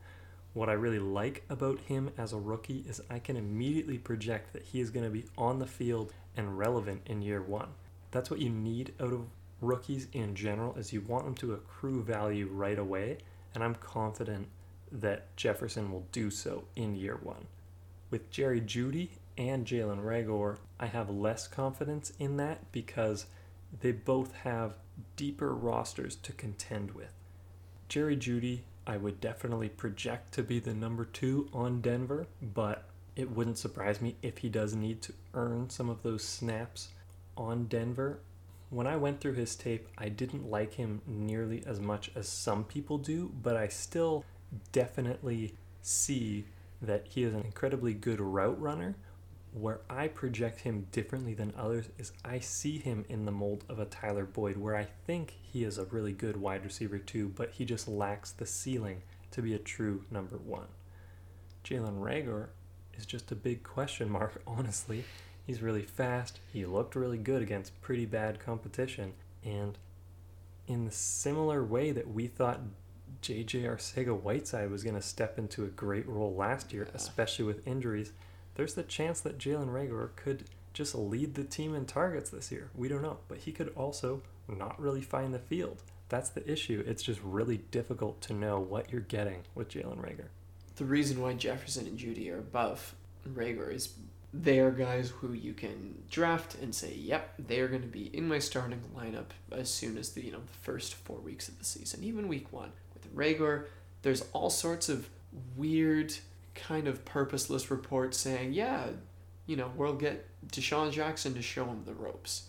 What 0.53 0.69
I 0.69 0.73
really 0.73 0.99
like 0.99 1.43
about 1.49 1.81
him 1.81 2.11
as 2.17 2.31
a 2.31 2.37
rookie 2.37 2.85
is 2.87 3.01
I 3.09 3.19
can 3.19 3.35
immediately 3.35 3.97
project 3.97 4.53
that 4.53 4.63
he 4.63 4.79
is 4.79 4.89
going 4.89 5.03
to 5.03 5.11
be 5.11 5.25
on 5.37 5.59
the 5.59 5.67
field 5.67 6.13
and 6.37 6.57
relevant 6.57 7.01
in 7.05 7.21
year 7.21 7.41
one. 7.41 7.69
That's 8.11 8.31
what 8.31 8.39
you 8.39 8.49
need 8.49 8.93
out 9.01 9.11
of 9.11 9.27
rookies 9.59 10.07
in 10.13 10.33
general 10.33 10.75
is 10.75 10.93
you 10.93 11.01
want 11.01 11.25
them 11.25 11.35
to 11.35 11.53
accrue 11.53 12.01
value 12.01 12.47
right 12.47 12.79
away, 12.79 13.17
and 13.53 13.65
I'm 13.65 13.75
confident 13.75 14.47
that 14.93 15.35
Jefferson 15.35 15.91
will 15.91 16.07
do 16.13 16.29
so 16.29 16.63
in 16.77 16.95
year 16.95 17.19
one. 17.21 17.47
With 18.09 18.31
Jerry 18.31 18.61
Jeudy 18.61 19.09
and 19.37 19.65
Jalen 19.65 20.03
Reagor, 20.03 20.57
I 20.79 20.87
have 20.87 21.09
less 21.09 21.47
confidence 21.47 22.13
in 22.19 22.37
that 22.37 22.71
because 22.71 23.25
they 23.81 23.91
both 23.91 24.33
have 24.37 24.75
deeper 25.15 25.53
rosters 25.53 26.15
to 26.17 26.33
contend 26.33 26.91
with. 26.91 27.13
Jerry 27.87 28.15
Jeudy, 28.15 28.61
I 28.85 28.97
would 28.97 29.21
definitely 29.21 29.69
project 29.69 30.33
to 30.33 30.43
be 30.43 30.59
the 30.59 30.73
number 30.73 31.05
two 31.05 31.49
on 31.53 31.81
Denver, 31.81 32.27
but 32.41 32.85
it 33.15 33.31
wouldn't 33.31 33.57
surprise 33.57 34.01
me 34.01 34.15
if 34.21 34.39
he 34.39 34.49
does 34.49 34.75
need 34.75 35.01
to 35.03 35.13
earn 35.33 35.69
some 35.69 35.89
of 35.89 36.03
those 36.03 36.23
snaps 36.23 36.89
on 37.37 37.65
Denver. 37.65 38.19
When 38.69 38.87
I 38.87 38.95
went 38.95 39.19
through 39.19 39.33
his 39.33 39.55
tape, 39.55 39.87
I 39.97 40.09
didn't 40.09 40.49
like 40.49 40.73
him 40.73 41.01
nearly 41.05 41.63
as 41.65 41.79
much 41.79 42.09
as 42.15 42.27
some 42.27 42.63
people 42.63 42.97
do, 42.97 43.31
but 43.41 43.57
I 43.57 43.67
still 43.67 44.23
definitely 44.71 45.55
see 45.81 46.45
that 46.81 47.07
he 47.07 47.23
is 47.23 47.33
an 47.33 47.41
incredibly 47.41 47.93
good 47.93 48.19
route 48.19 48.59
runner 48.59 48.95
where 49.53 49.81
I 49.89 50.07
project 50.07 50.61
him 50.61 50.87
differently 50.91 51.33
than 51.33 51.53
others 51.57 51.89
is 51.97 52.13
I 52.23 52.39
see 52.39 52.77
him 52.77 53.05
in 53.09 53.25
the 53.25 53.31
mold 53.31 53.65
of 53.67 53.79
a 53.79 53.85
Tyler 53.85 54.25
Boyd, 54.25 54.57
where 54.57 54.75
I 54.75 54.87
think 55.05 55.33
he 55.41 55.63
is 55.63 55.77
a 55.77 55.85
really 55.85 56.13
good 56.13 56.37
wide 56.37 56.63
receiver 56.63 56.97
too, 56.97 57.29
but 57.35 57.51
he 57.51 57.65
just 57.65 57.87
lacks 57.87 58.31
the 58.31 58.45
ceiling 58.45 59.03
to 59.31 59.41
be 59.41 59.53
a 59.53 59.59
true 59.59 60.05
number 60.09 60.37
one. 60.37 60.67
Jalen 61.65 61.99
Reagor 61.99 62.47
is 62.97 63.05
just 63.05 63.31
a 63.31 63.35
big 63.35 63.63
question 63.63 64.09
mark, 64.09 64.41
honestly. 64.47 65.03
He's 65.45 65.61
really 65.61 65.81
fast, 65.81 66.39
he 66.53 66.65
looked 66.65 66.95
really 66.95 67.17
good 67.17 67.41
against 67.41 67.81
pretty 67.81 68.05
bad 68.05 68.39
competition, 68.39 69.13
and 69.43 69.77
in 70.67 70.85
the 70.85 70.91
similar 70.91 71.63
way 71.63 71.91
that 71.91 72.07
we 72.07 72.27
thought 72.27 72.61
JJ 73.21 73.63
Arcega 73.63 74.17
Whiteside 74.17 74.71
was 74.71 74.83
going 74.83 74.95
to 74.95 75.01
step 75.01 75.37
into 75.37 75.65
a 75.65 75.67
great 75.67 76.07
role 76.07 76.33
last 76.33 76.71
year, 76.71 76.87
especially 76.93 77.43
with 77.43 77.67
injuries 77.67 78.13
there's 78.55 78.73
the 78.73 78.83
chance 78.83 79.21
that 79.21 79.37
Jalen 79.37 79.69
Reagor 79.69 80.15
could 80.15 80.45
just 80.73 80.95
lead 80.95 81.35
the 81.35 81.43
team 81.43 81.75
in 81.75 81.85
targets 81.85 82.29
this 82.29 82.51
year. 82.51 82.69
We 82.75 82.87
don't 82.87 83.01
know. 83.01 83.17
But 83.27 83.39
he 83.39 83.51
could 83.51 83.73
also 83.75 84.21
not 84.47 84.79
really 84.79 85.01
find 85.01 85.33
the 85.33 85.39
field. 85.39 85.83
That's 86.09 86.29
the 86.29 86.49
issue. 86.49 86.83
It's 86.85 87.03
just 87.03 87.21
really 87.23 87.57
difficult 87.71 88.21
to 88.21 88.33
know 88.33 88.59
what 88.59 88.91
you're 88.91 89.01
getting 89.01 89.43
with 89.55 89.69
Jalen 89.69 89.99
Reagor. 89.99 90.27
The 90.75 90.85
reason 90.85 91.21
why 91.21 91.33
Jefferson 91.33 91.87
and 91.87 91.97
Jeudy 91.97 92.31
are 92.31 92.39
above 92.39 92.95
Reagor 93.27 93.73
is 93.73 93.93
they 94.33 94.59
are 94.59 94.71
guys 94.71 95.09
who 95.09 95.33
you 95.33 95.53
can 95.53 96.03
draft 96.09 96.55
and 96.61 96.73
say, 96.73 96.93
yep, 96.95 97.33
they 97.37 97.59
are 97.59 97.67
going 97.67 97.81
to 97.81 97.87
be 97.87 98.05
in 98.15 98.27
my 98.27 98.39
starting 98.39 98.81
lineup 98.95 99.27
as 99.51 99.69
soon 99.69 99.97
as 99.97 100.11
the 100.11 100.23
you 100.25 100.31
know 100.31 100.39
the 100.39 100.53
first 100.61 100.93
four 100.93 101.17
weeks 101.17 101.49
of 101.49 101.59
the 101.59 101.65
season, 101.65 102.03
even 102.03 102.27
week 102.27 102.51
one. 102.51 102.71
With 102.93 103.13
Reagor, 103.13 103.65
there's 104.01 104.23
all 104.33 104.49
sorts 104.49 104.89
of 104.89 105.09
weird 105.55 106.13
kind 106.55 106.87
of 106.87 107.05
purposeless 107.05 107.71
report 107.71 108.13
saying, 108.13 108.53
yeah, 108.53 108.87
you 109.45 109.55
know, 109.55 109.71
we'll 109.75 109.95
get 109.95 110.27
DeSean 110.47 110.91
Jackson 110.91 111.33
to 111.33 111.41
show 111.41 111.65
him 111.65 111.83
the 111.85 111.93
ropes. 111.93 112.47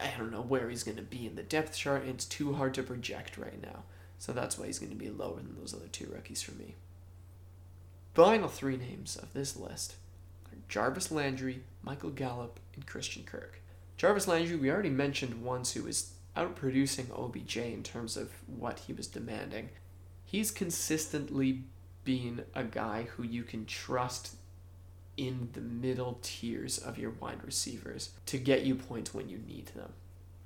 I 0.00 0.12
don't 0.18 0.32
know 0.32 0.42
where 0.42 0.68
he's 0.68 0.84
going 0.84 0.96
to 0.98 1.02
be 1.02 1.26
in 1.26 1.34
the 1.34 1.42
depth 1.42 1.76
chart. 1.76 2.02
And 2.02 2.10
it's 2.10 2.24
too 2.24 2.54
hard 2.54 2.74
to 2.74 2.82
project 2.82 3.38
right 3.38 3.60
now. 3.60 3.84
So 4.18 4.32
that's 4.32 4.58
why 4.58 4.66
he's 4.66 4.78
going 4.78 4.92
to 4.92 4.98
be 4.98 5.10
lower 5.10 5.36
than 5.36 5.56
those 5.58 5.74
other 5.74 5.88
two 5.90 6.10
rookies 6.12 6.42
for 6.42 6.52
me. 6.52 6.74
Final 8.14 8.48
three 8.48 8.76
names 8.76 9.16
of 9.16 9.32
this 9.32 9.56
list 9.56 9.94
are 10.46 10.58
Jarvis 10.68 11.12
Landry, 11.12 11.62
Michael 11.82 12.10
Gallup, 12.10 12.58
and 12.74 12.86
Christian 12.86 13.22
Kirk. 13.22 13.60
Jarvis 13.96 14.28
Landry, 14.28 14.56
we 14.56 14.70
already 14.70 14.90
mentioned 14.90 15.42
once, 15.42 15.72
who 15.72 15.84
was 15.84 16.12
outproducing 16.36 17.10
OBJ 17.16 17.56
in 17.58 17.82
terms 17.82 18.16
of 18.16 18.30
what 18.46 18.80
he 18.80 18.92
was 18.92 19.06
demanding. 19.06 19.70
He's 20.24 20.50
consistently 20.50 21.64
been 22.08 22.42
a 22.54 22.64
guy 22.64 23.02
who 23.02 23.22
you 23.22 23.42
can 23.42 23.66
trust 23.66 24.36
in 25.18 25.50
the 25.52 25.60
middle 25.60 26.18
tiers 26.22 26.78
of 26.78 26.96
your 26.96 27.10
wide 27.10 27.44
receivers 27.44 28.12
to 28.24 28.38
get 28.38 28.62
you 28.62 28.74
points 28.74 29.12
when 29.12 29.28
you 29.28 29.36
need 29.46 29.66
them. 29.66 29.92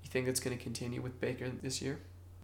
You 0.02 0.10
think 0.10 0.26
it's 0.26 0.40
going 0.40 0.58
to 0.58 0.60
continue 0.60 1.00
with 1.00 1.20
Baker 1.20 1.48
this 1.62 1.80
year? 1.80 2.00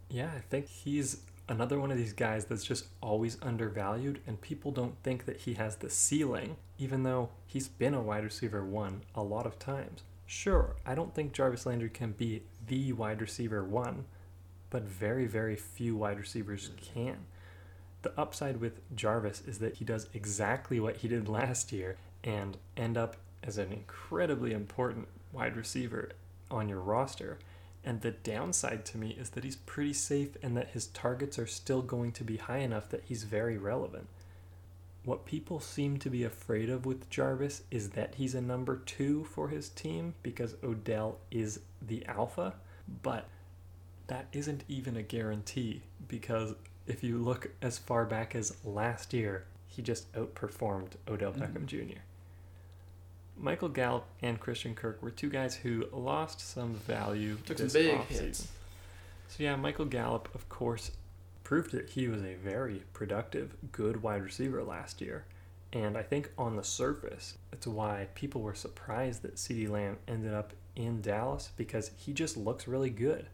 Yeah, 0.09 0.31
I 0.37 0.39
think 0.39 0.69
he's 0.69 1.23
another 1.49 1.81
one 1.81 1.91
of 1.91 1.97
these 1.97 2.13
guys 2.13 2.45
that's 2.45 2.63
just 2.63 2.85
always 3.01 3.39
undervalued, 3.43 4.21
and 4.25 4.41
people 4.41 4.71
don't 4.71 4.95
think 5.03 5.25
that 5.25 5.39
he 5.39 5.55
has 5.55 5.75
the 5.75 5.91
ceiling, 5.91 6.55
even 6.79 7.03
though 7.03 7.31
he's 7.45 7.67
been 7.67 7.95
a 7.95 8.01
wide 8.01 8.23
receiver 8.23 8.65
one 8.65 9.03
a 9.17 9.23
lot 9.25 9.47
of 9.47 9.59
times. 9.59 10.05
Sure, 10.27 10.77
I 10.87 10.95
don't 10.95 11.13
think 11.13 11.33
Jarvis 11.33 11.67
Landry 11.67 11.91
can 11.91 12.13
be 12.13 12.45
the 12.69 12.93
wide 12.93 13.21
receiver 13.21 13.65
one, 13.65 14.05
but 14.71 14.85
very, 14.85 15.27
very 15.27 15.57
few 15.57 15.97
wide 15.97 16.21
receivers 16.21 16.71
can. 16.95 17.27
The 18.09 18.23
upside 18.23 18.59
with 18.59 18.81
Jarvis 18.97 19.43
is 19.43 19.59
that 19.59 19.75
he 19.75 19.85
does 19.85 20.09
exactly 20.15 20.81
what 20.81 20.97
he 20.97 21.09
did 21.09 21.29
last 21.29 21.73
year 21.73 21.99
and 22.25 22.57
end 22.75 22.97
up 22.97 23.17
as 23.43 23.59
an 23.59 23.71
incredibly 23.71 24.55
important 24.55 25.09
wide 25.31 25.57
receiver 25.57 26.13
on 26.51 26.71
your 26.71 26.81
roster. 26.81 27.39
And 27.85 28.01
the 28.01 28.13
downside 28.13 28.87
to 28.87 28.99
me 28.99 29.11
is 29.11 29.31
that 29.31 29.45
he's 29.45 29.57
pretty 29.57 29.93
safe 29.93 30.39
and 30.43 30.57
that 30.57 30.71
his 30.71 30.87
targets 30.87 31.39
are 31.39 31.47
still 31.47 31.83
going 31.83 32.13
to 32.13 32.25
be 32.25 32.39
high 32.39 32.61
enough 32.61 32.89
that 32.89 33.05
he's 33.05 33.25
very 33.25 33.59
relevant. 33.59 34.09
What 35.05 35.27
people 35.27 35.61
seem 35.61 35.99
to 35.99 36.09
be 36.09 36.25
afraid 36.25 36.71
of 36.71 36.87
with 36.87 37.11
Jarvis 37.11 37.65
is 37.71 37.91
that 37.91 38.15
he's 38.15 38.35
a 38.35 38.41
number 38.41 38.77
two 38.87 39.25
for 39.25 39.49
his 39.49 39.69
team 39.69 40.15
because 40.23 40.57
Odell 40.65 41.19
is 41.31 41.61
the 41.83 42.07
alpha, 42.07 42.55
but 43.03 43.29
that 44.07 44.29
isn't 44.33 44.65
even 44.67 44.97
a 44.97 45.03
guarantee 45.03 45.83
because 46.09 46.55
if 46.89 47.05
you 47.05 47.19
look 47.19 47.51
as 47.63 47.79
far 47.79 48.05
back 48.05 48.35
as 48.35 48.57
last 48.65 49.13
year, 49.13 49.45
he 49.67 49.83
just 49.83 50.11
outperformed 50.13 50.93
Odell 51.07 51.33
mm-hmm. 51.33 51.43
Beckham. 51.43 51.67
Jr. 51.67 52.01
Michael 53.37 53.69
Gallup 53.69 54.07
and 54.21 54.41
Christian 54.41 54.75
Kirk 54.75 55.01
were 55.03 55.11
two 55.11 55.31
guys 55.31 55.55
who 55.55 55.87
lost 55.93 56.41
some 56.41 56.75
value. 56.75 57.37
Took 57.47 57.59
some 57.59 57.69
big 57.69 58.01
hits. 58.07 58.49
So 59.29 59.43
yeah, 59.45 59.55
Michael 59.55 59.85
Gallup, 59.85 60.35
of 60.35 60.49
course, 60.49 60.91
proved 61.45 61.71
that 61.73 61.91
he 61.91 62.09
was 62.09 62.23
a 62.23 62.35
very 62.35 62.83
productive, 62.93 63.55
good 63.71 64.03
wide 64.03 64.23
receiver 64.23 64.65
last 64.65 65.01
year. 65.01 65.25
And 65.73 65.97
I 65.97 66.03
think 66.03 66.31
on 66.39 66.57
the 66.57 66.65
surface, 66.65 67.37
it's 67.53 67.67
why 67.67 68.09
people 68.15 68.41
were 68.41 68.55
surprised 68.55 69.23
that 69.23 69.37
CeeDee 69.37 69.69
Lamb 69.69 69.99
ended 70.09 70.33
up 70.33 70.55
in 70.75 71.03
Dallas 71.03 71.51
because 71.57 71.91
he 71.97 72.13
just 72.13 72.37
looks 72.37 72.67
really 72.67 72.91
good. 72.91 73.27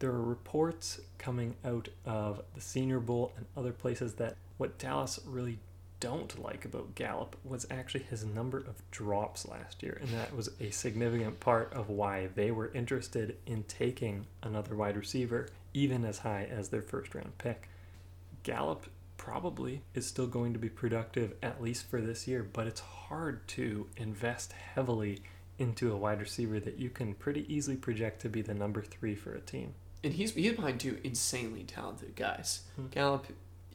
There 0.00 0.10
are 0.10 0.22
reports 0.22 0.98
coming 1.18 1.56
out 1.62 1.90
of 2.06 2.42
the 2.54 2.60
Senior 2.62 3.00
Bowl 3.00 3.32
and 3.36 3.44
other 3.54 3.72
places 3.72 4.14
that 4.14 4.36
what 4.56 4.78
Dallas 4.78 5.20
really 5.26 5.58
don't 6.00 6.42
like 6.42 6.64
about 6.64 6.94
Gallup 6.94 7.36
was 7.44 7.66
actually 7.70 8.04
his 8.04 8.24
number 8.24 8.56
of 8.56 8.82
drops 8.90 9.46
last 9.46 9.82
year, 9.82 9.98
and 10.00 10.08
that 10.12 10.34
was 10.34 10.48
a 10.58 10.70
significant 10.70 11.38
part 11.38 11.70
of 11.74 11.90
why 11.90 12.30
they 12.34 12.50
were 12.50 12.72
interested 12.72 13.36
in 13.44 13.62
taking 13.64 14.26
another 14.42 14.74
wide 14.74 14.96
receiver, 14.96 15.50
even 15.74 16.06
as 16.06 16.20
high 16.20 16.48
as 16.50 16.70
their 16.70 16.80
first 16.80 17.14
round 17.14 17.36
pick. 17.36 17.68
Gallup 18.42 18.86
probably 19.18 19.82
is 19.92 20.06
still 20.06 20.26
going 20.26 20.54
to 20.54 20.58
be 20.58 20.70
productive 20.70 21.34
at 21.42 21.62
least 21.62 21.86
for 21.90 22.00
this 22.00 22.26
year, 22.26 22.42
but 22.42 22.66
it's 22.66 22.80
hard 22.80 23.46
to 23.48 23.86
invest 23.98 24.52
heavily 24.52 25.20
into 25.58 25.92
a 25.92 25.96
wide 25.98 26.20
receiver 26.20 26.58
that 26.58 26.78
you 26.78 26.88
can 26.88 27.12
pretty 27.12 27.44
easily 27.54 27.76
project 27.76 28.22
to 28.22 28.30
be 28.30 28.40
the 28.40 28.54
number 28.54 28.80
three 28.80 29.14
for 29.14 29.34
a 29.34 29.40
team. 29.40 29.74
And 30.02 30.14
he's 30.14 30.34
he's 30.34 30.54
behind 30.54 30.80
two 30.80 30.98
insanely 31.04 31.64
talented 31.64 32.16
guys. 32.16 32.62
Hmm. 32.76 32.86
Gallup 32.88 33.26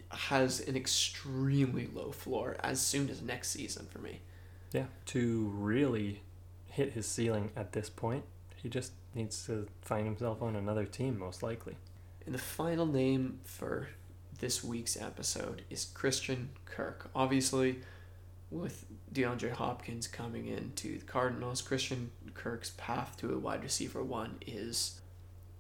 has 0.10 0.60
an 0.62 0.76
extremely 0.76 1.90
low 1.94 2.12
floor 2.12 2.56
as 2.62 2.82
soon 2.82 3.10
as 3.10 3.22
next 3.22 3.50
season 3.50 3.88
for 3.92 4.00
me. 4.00 4.22
Yeah, 4.72 4.86
to 5.08 5.52
really 5.56 6.22
hit 6.68 6.94
his 6.94 7.08
ceiling 7.08 7.52
at 7.56 7.72
this 7.72 7.90
point, 7.90 8.26
he 8.56 8.70
just 8.70 8.92
needs 9.14 9.46
to 9.46 9.68
find 9.82 10.06
himself 10.06 10.42
on 10.42 10.56
another 10.56 10.86
team, 10.86 11.18
most 11.18 11.42
likely. 11.42 11.78
And 12.26 12.34
the 12.34 12.40
final 12.40 12.86
name 12.86 13.40
for 13.44 13.90
this 14.40 14.64
week's 14.64 15.00
episode 15.00 15.64
is 15.70 15.86
Christian 15.86 16.50
Kirk. 16.66 17.10
Obviously, 17.16 17.80
with 18.52 18.86
DeAndre 19.14 19.52
Hopkins 19.52 20.08
coming 20.08 20.48
into 20.48 21.00
the 21.00 21.06
Cardinals, 21.06 21.62
Christian 21.62 22.12
Kirk's 22.34 22.72
path 22.78 23.16
to 23.18 23.34
a 23.34 23.38
wide 23.38 23.64
receiver 23.64 24.04
one 24.04 24.38
is 24.46 25.00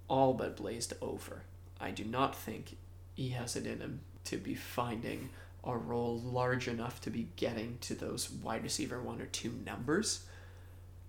all 0.08 0.34
but 0.34 0.58
blazed 0.58 0.94
over. 1.02 1.44
I 1.80 1.92
do 1.92 2.04
not 2.04 2.36
think 2.36 2.78
he 3.16 3.30
has 3.30 3.56
it 3.56 3.66
in 3.66 3.80
him 3.80 4.02
to 4.26 4.38
be 4.38 4.56
finding 4.56 5.30
a 5.64 5.76
role 5.76 6.20
large 6.20 6.68
enough 6.68 7.02
to 7.02 7.10
be 7.10 7.28
getting 7.36 7.78
to 7.82 7.96
those 7.96 8.30
wide 8.30 8.64
receiver 8.64 9.02
one 9.02 9.22
or 9.22 9.26
two 9.26 9.54
numbers. 9.66 10.26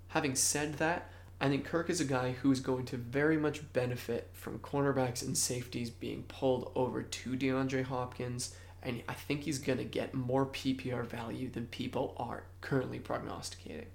Having 0.08 0.36
said 0.36 0.74
that, 0.74 1.10
I 1.40 1.48
think 1.48 1.66
Kirk 1.66 1.90
is 1.90 2.00
a 2.00 2.06
guy 2.06 2.32
who 2.32 2.50
is 2.50 2.60
going 2.60 2.86
to 2.86 2.96
very 2.96 3.36
much 3.36 3.70
benefit 3.74 4.30
from 4.32 4.58
cornerbacks 4.60 5.22
and 5.22 5.36
safeties 5.36 5.90
being 5.90 6.22
pulled 6.22 6.72
over 6.74 7.02
to 7.02 7.36
DeAndre 7.36 7.84
Hopkins, 7.84 8.54
and 8.82 9.02
I 9.06 9.12
think 9.12 9.42
he's 9.42 9.58
going 9.58 9.78
to 9.78 9.84
get 9.84 10.14
more 10.14 10.46
PPR 10.46 11.04
value 11.04 11.50
than 11.50 11.66
people 11.66 12.14
are 12.16 12.44
currently 12.62 12.98
prognosticating. 12.98 13.88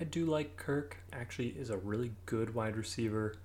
I 0.00 0.04
do 0.04 0.26
like 0.26 0.56
Kirk. 0.56 0.96
Actually, 1.12 1.48
is 1.50 1.70
a 1.70 1.76
really 1.76 2.10
good 2.26 2.54
wide 2.54 2.76
receiver 2.76 3.36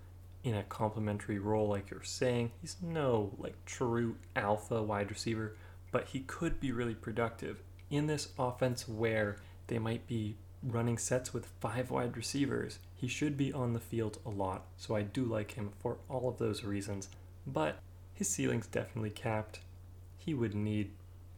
in 0.43 0.55
a 0.55 0.63
complementary 0.63 1.39
role, 1.39 1.67
like 1.67 1.89
you're 1.89 2.03
saying. 2.03 2.51
He's 2.61 2.77
no 2.81 3.33
like 3.38 3.55
true 3.65 4.15
alpha 4.35 4.81
wide 4.81 5.09
receiver, 5.09 5.55
but 5.91 6.07
he 6.09 6.21
could 6.21 6.59
be 6.59 6.71
really 6.71 6.95
productive 6.95 7.61
in 7.89 8.07
this 8.07 8.29
offense 8.38 8.88
where 8.88 9.38
they 9.67 9.79
might 9.79 10.07
be 10.07 10.35
running 10.63 10.97
sets 10.97 11.33
with 11.33 11.47
five 11.59 11.91
wide 11.91 12.17
receivers. 12.17 12.79
He 12.95 13.07
should 13.07 13.38
be 13.38 13.53
on 13.53 13.73
the 13.73 13.79
field 13.79 14.19
a 14.25 14.29
lot, 14.29 14.65
so 14.77 14.95
I 14.95 15.03
do 15.03 15.23
like 15.23 15.53
him 15.53 15.71
for 15.79 15.97
all 16.09 16.29
of 16.29 16.38
those 16.38 16.63
reasons. 16.63 17.09
But 17.45 17.79
his 18.13 18.27
ceiling's 18.27 18.67
definitely 18.67 19.11
capped. 19.11 19.59
He 20.17 20.33
would 20.33 20.55
need, 20.55 20.91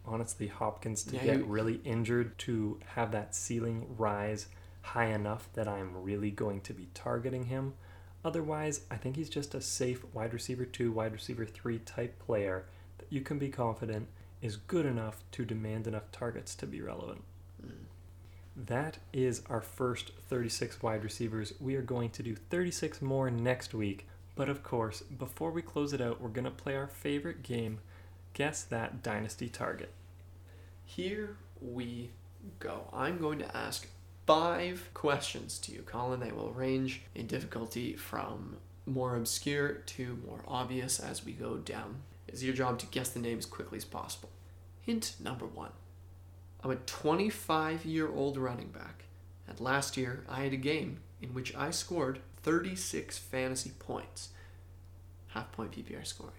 honestly, 0.06 0.48
Hopkins 0.48 1.04
to 1.04 1.18
yeah, 1.18 1.26
get 1.26 1.46
really 1.46 1.82
injured 1.84 2.38
to 2.40 2.80
have 2.96 3.12
that 3.12 3.36
ceiling 3.36 3.86
rise 3.98 4.48
high 4.82 5.08
enough 5.08 5.50
that 5.54 5.68
I'm 5.68 6.02
really 6.02 6.32
going 6.32 6.62
to 6.62 6.74
be 6.74 6.88
targeting 6.94 7.46
him. 7.46 7.74
Otherwise, 8.24 8.82
I 8.92 8.96
think 8.96 9.16
he's 9.16 9.30
just 9.30 9.56
a 9.56 9.62
safe 9.62 10.04
wide 10.14 10.34
receiver 10.34 10.66
2, 10.66 10.92
wide 10.92 11.14
receiver 11.14 11.46
3 11.46 11.80
type 11.80 12.20
player 12.20 12.66
that 12.98 13.08
you 13.10 13.22
can 13.22 13.40
be 13.40 13.50
confident 13.50 14.08
is 14.42 14.58
good 14.58 14.86
enough 14.86 15.24
to 15.32 15.46
demand 15.46 15.88
enough 15.88 16.12
targets 16.12 16.56
to 16.56 16.66
be 16.66 16.82
relevant. 16.82 17.24
Mm. 17.66 17.86
That 18.56 18.98
is 19.14 19.42
our 19.50 19.62
first 19.62 20.12
36 20.28 20.82
wide 20.82 21.04
receivers. 21.04 21.54
We 21.60 21.76
are 21.76 21.82
going 21.82 22.10
to 22.12 22.24
do 22.24 22.36
36 22.36 23.02
more 23.02 23.30
next 23.30 23.74
week. 23.74 24.08
But 24.36 24.50
of 24.50 24.64
course, 24.64 25.02
before 25.02 25.52
we 25.52 25.62
close 25.62 25.94
it 25.94 26.02
out, 26.02 26.22
we're 26.22 26.30
going 26.30 26.46
to 26.46 26.52
play 26.52 26.76
our 26.76 26.88
favorite 26.88 27.44
game 27.44 27.80
Guess 28.34 28.64
That 28.64 29.04
Dynasty 29.04 29.50
Target. 29.50 29.92
Here 30.86 31.36
we 31.62 32.12
go. 32.60 32.90
I'm 32.94 33.18
going 33.18 33.40
to 33.40 33.58
ask 33.58 33.88
five 34.30 34.92
questions 34.94 35.58
to 35.58 35.72
you, 35.72 35.82
Colin. 35.82 36.20
They 36.20 36.32
will 36.32 36.52
range 36.52 37.02
in 37.16 37.26
difficulty 37.26 37.96
from 37.96 38.58
more 38.86 39.16
obscure 39.16 39.70
to 39.70 40.20
more 40.24 40.44
obvious 40.48 41.00
as 41.00 41.26
we 41.26 41.32
go 41.32 41.58
down. 41.58 42.04
It's 42.28 42.44
your 42.44 42.54
job 42.54 42.78
to 42.78 42.86
guess 42.86 43.10
the 43.10 43.20
name 43.20 43.40
as 43.40 43.48
quickly 43.48 43.80
as 43.80 43.86
possible. 43.86 44.30
Hint 44.82 45.16
number 45.20 45.48
one 45.48 45.72
I'm 46.64 46.70
a 46.70 46.76
25 46.76 47.86
year 47.86 48.08
old 48.08 48.38
running 48.38 48.68
back, 48.68 49.06
and 49.48 49.60
last 49.60 49.98
year 49.98 50.24
I 50.30 50.44
had 50.44 50.54
a 50.54 50.58
game 50.58 51.00
in 51.24 51.34
which 51.34 51.56
I 51.56 51.72
scored 51.72 52.20
36 52.44 53.18
fantasy 53.18 53.72
points. 53.80 54.30
Half 55.30 55.52
point 55.54 55.72
PPR 55.72 56.06
scoring. 56.06 56.34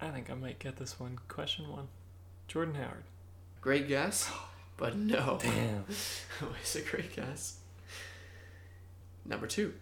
I 0.00 0.08
think 0.08 0.30
I 0.30 0.34
might 0.34 0.58
get 0.58 0.78
this 0.78 0.98
one. 0.98 1.18
Question 1.28 1.68
one 1.68 1.88
Jordan 2.46 2.76
Howard. 2.76 3.04
Great 3.60 3.88
guess. 3.88 4.30
But 4.78 4.96
no. 4.96 5.38
Damn. 5.42 5.84
it's 6.60 6.76
a 6.76 6.80
great 6.80 7.14
guess. 7.14 7.58
Number 9.26 9.46
two, 9.46 9.74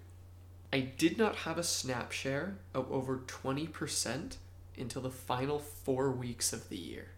I 0.73 0.81
did 0.81 1.17
not 1.17 1.37
have 1.37 1.59
a 1.59 1.63
snap 1.63 2.11
share 2.11 2.57
of 2.75 2.91
over 2.91 3.19
20% 3.19 4.37
until 4.77 5.03
the 5.03 5.11
final 5.11 5.61
four 5.61 6.11
weeks 6.11 6.53
of 6.53 6.69
the 6.69 6.77
year. 6.77 7.11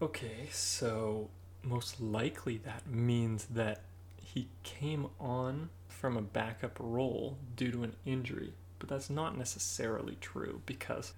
Okay, 0.00 0.48
so 0.52 1.30
most 1.62 2.00
likely 2.00 2.58
that 2.58 2.86
means 2.86 3.46
that 3.46 3.80
he 4.16 4.48
came 4.62 5.08
on 5.18 5.70
from 5.88 6.16
a 6.16 6.22
backup 6.22 6.76
role 6.78 7.38
due 7.56 7.72
to 7.72 7.82
an 7.82 7.96
injury, 8.04 8.52
but 8.78 8.88
that's 8.88 9.08
not 9.08 9.36
necessarily 9.38 10.18
true 10.20 10.60
because, 10.66 11.14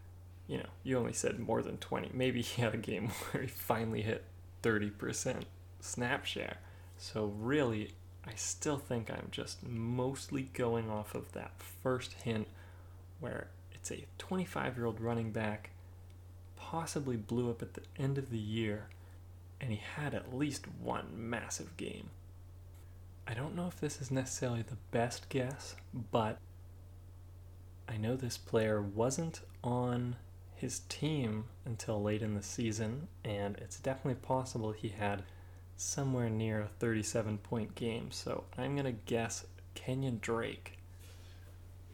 you 0.46 0.58
know, 0.58 0.68
you 0.84 0.96
only 0.96 1.12
said 1.12 1.40
more 1.40 1.62
than 1.62 1.76
20. 1.78 2.10
Maybe 2.14 2.40
he 2.40 2.62
had 2.62 2.74
a 2.74 2.78
game 2.78 3.08
where 3.32 3.42
he 3.42 3.48
finally 3.48 4.02
hit 4.02 4.24
30% 4.62 5.42
snap 5.80 6.24
share. 6.24 6.58
So, 6.96 7.32
really, 7.38 7.94
I 8.26 8.32
still 8.34 8.78
think 8.78 9.10
I'm 9.10 9.28
just 9.30 9.66
mostly 9.66 10.50
going 10.52 10.90
off 10.90 11.14
of 11.14 11.32
that 11.32 11.52
first 11.82 12.14
hint 12.24 12.48
where 13.20 13.48
it's 13.72 13.90
a 13.90 14.04
25 14.18 14.76
year 14.76 14.86
old 14.86 15.00
running 15.00 15.30
back, 15.30 15.70
possibly 16.56 17.16
blew 17.16 17.50
up 17.50 17.62
at 17.62 17.74
the 17.74 17.82
end 17.96 18.18
of 18.18 18.30
the 18.30 18.38
year, 18.38 18.88
and 19.60 19.70
he 19.70 19.80
had 19.96 20.14
at 20.14 20.36
least 20.36 20.66
one 20.80 21.06
massive 21.14 21.76
game. 21.76 22.10
I 23.26 23.34
don't 23.34 23.54
know 23.54 23.66
if 23.66 23.80
this 23.80 24.00
is 24.00 24.10
necessarily 24.10 24.62
the 24.62 24.78
best 24.90 25.28
guess, 25.28 25.76
but 26.10 26.38
I 27.88 27.96
know 27.96 28.16
this 28.16 28.38
player 28.38 28.82
wasn't 28.82 29.40
on 29.62 30.16
his 30.58 30.80
team 30.88 31.44
until 31.64 32.02
late 32.02 32.22
in 32.22 32.34
the 32.34 32.42
season, 32.42 33.08
and 33.24 33.56
it's 33.58 33.78
definitely 33.78 34.20
possible 34.20 34.72
he 34.72 34.88
had 34.88 35.22
somewhere 35.76 36.28
near 36.28 36.60
a 36.62 36.68
37 36.80 37.38
point 37.38 37.74
game. 37.74 38.10
So 38.10 38.44
I'm 38.56 38.74
going 38.74 38.84
to 38.86 39.00
guess 39.06 39.46
Kenyon 39.74 40.18
Drake. 40.20 40.78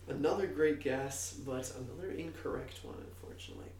Another 0.08 0.46
great 0.46 0.80
guess, 0.80 1.34
but 1.46 1.72
another 1.76 2.10
incorrect 2.12 2.80
one, 2.82 2.96
unfortunately. 2.98 3.70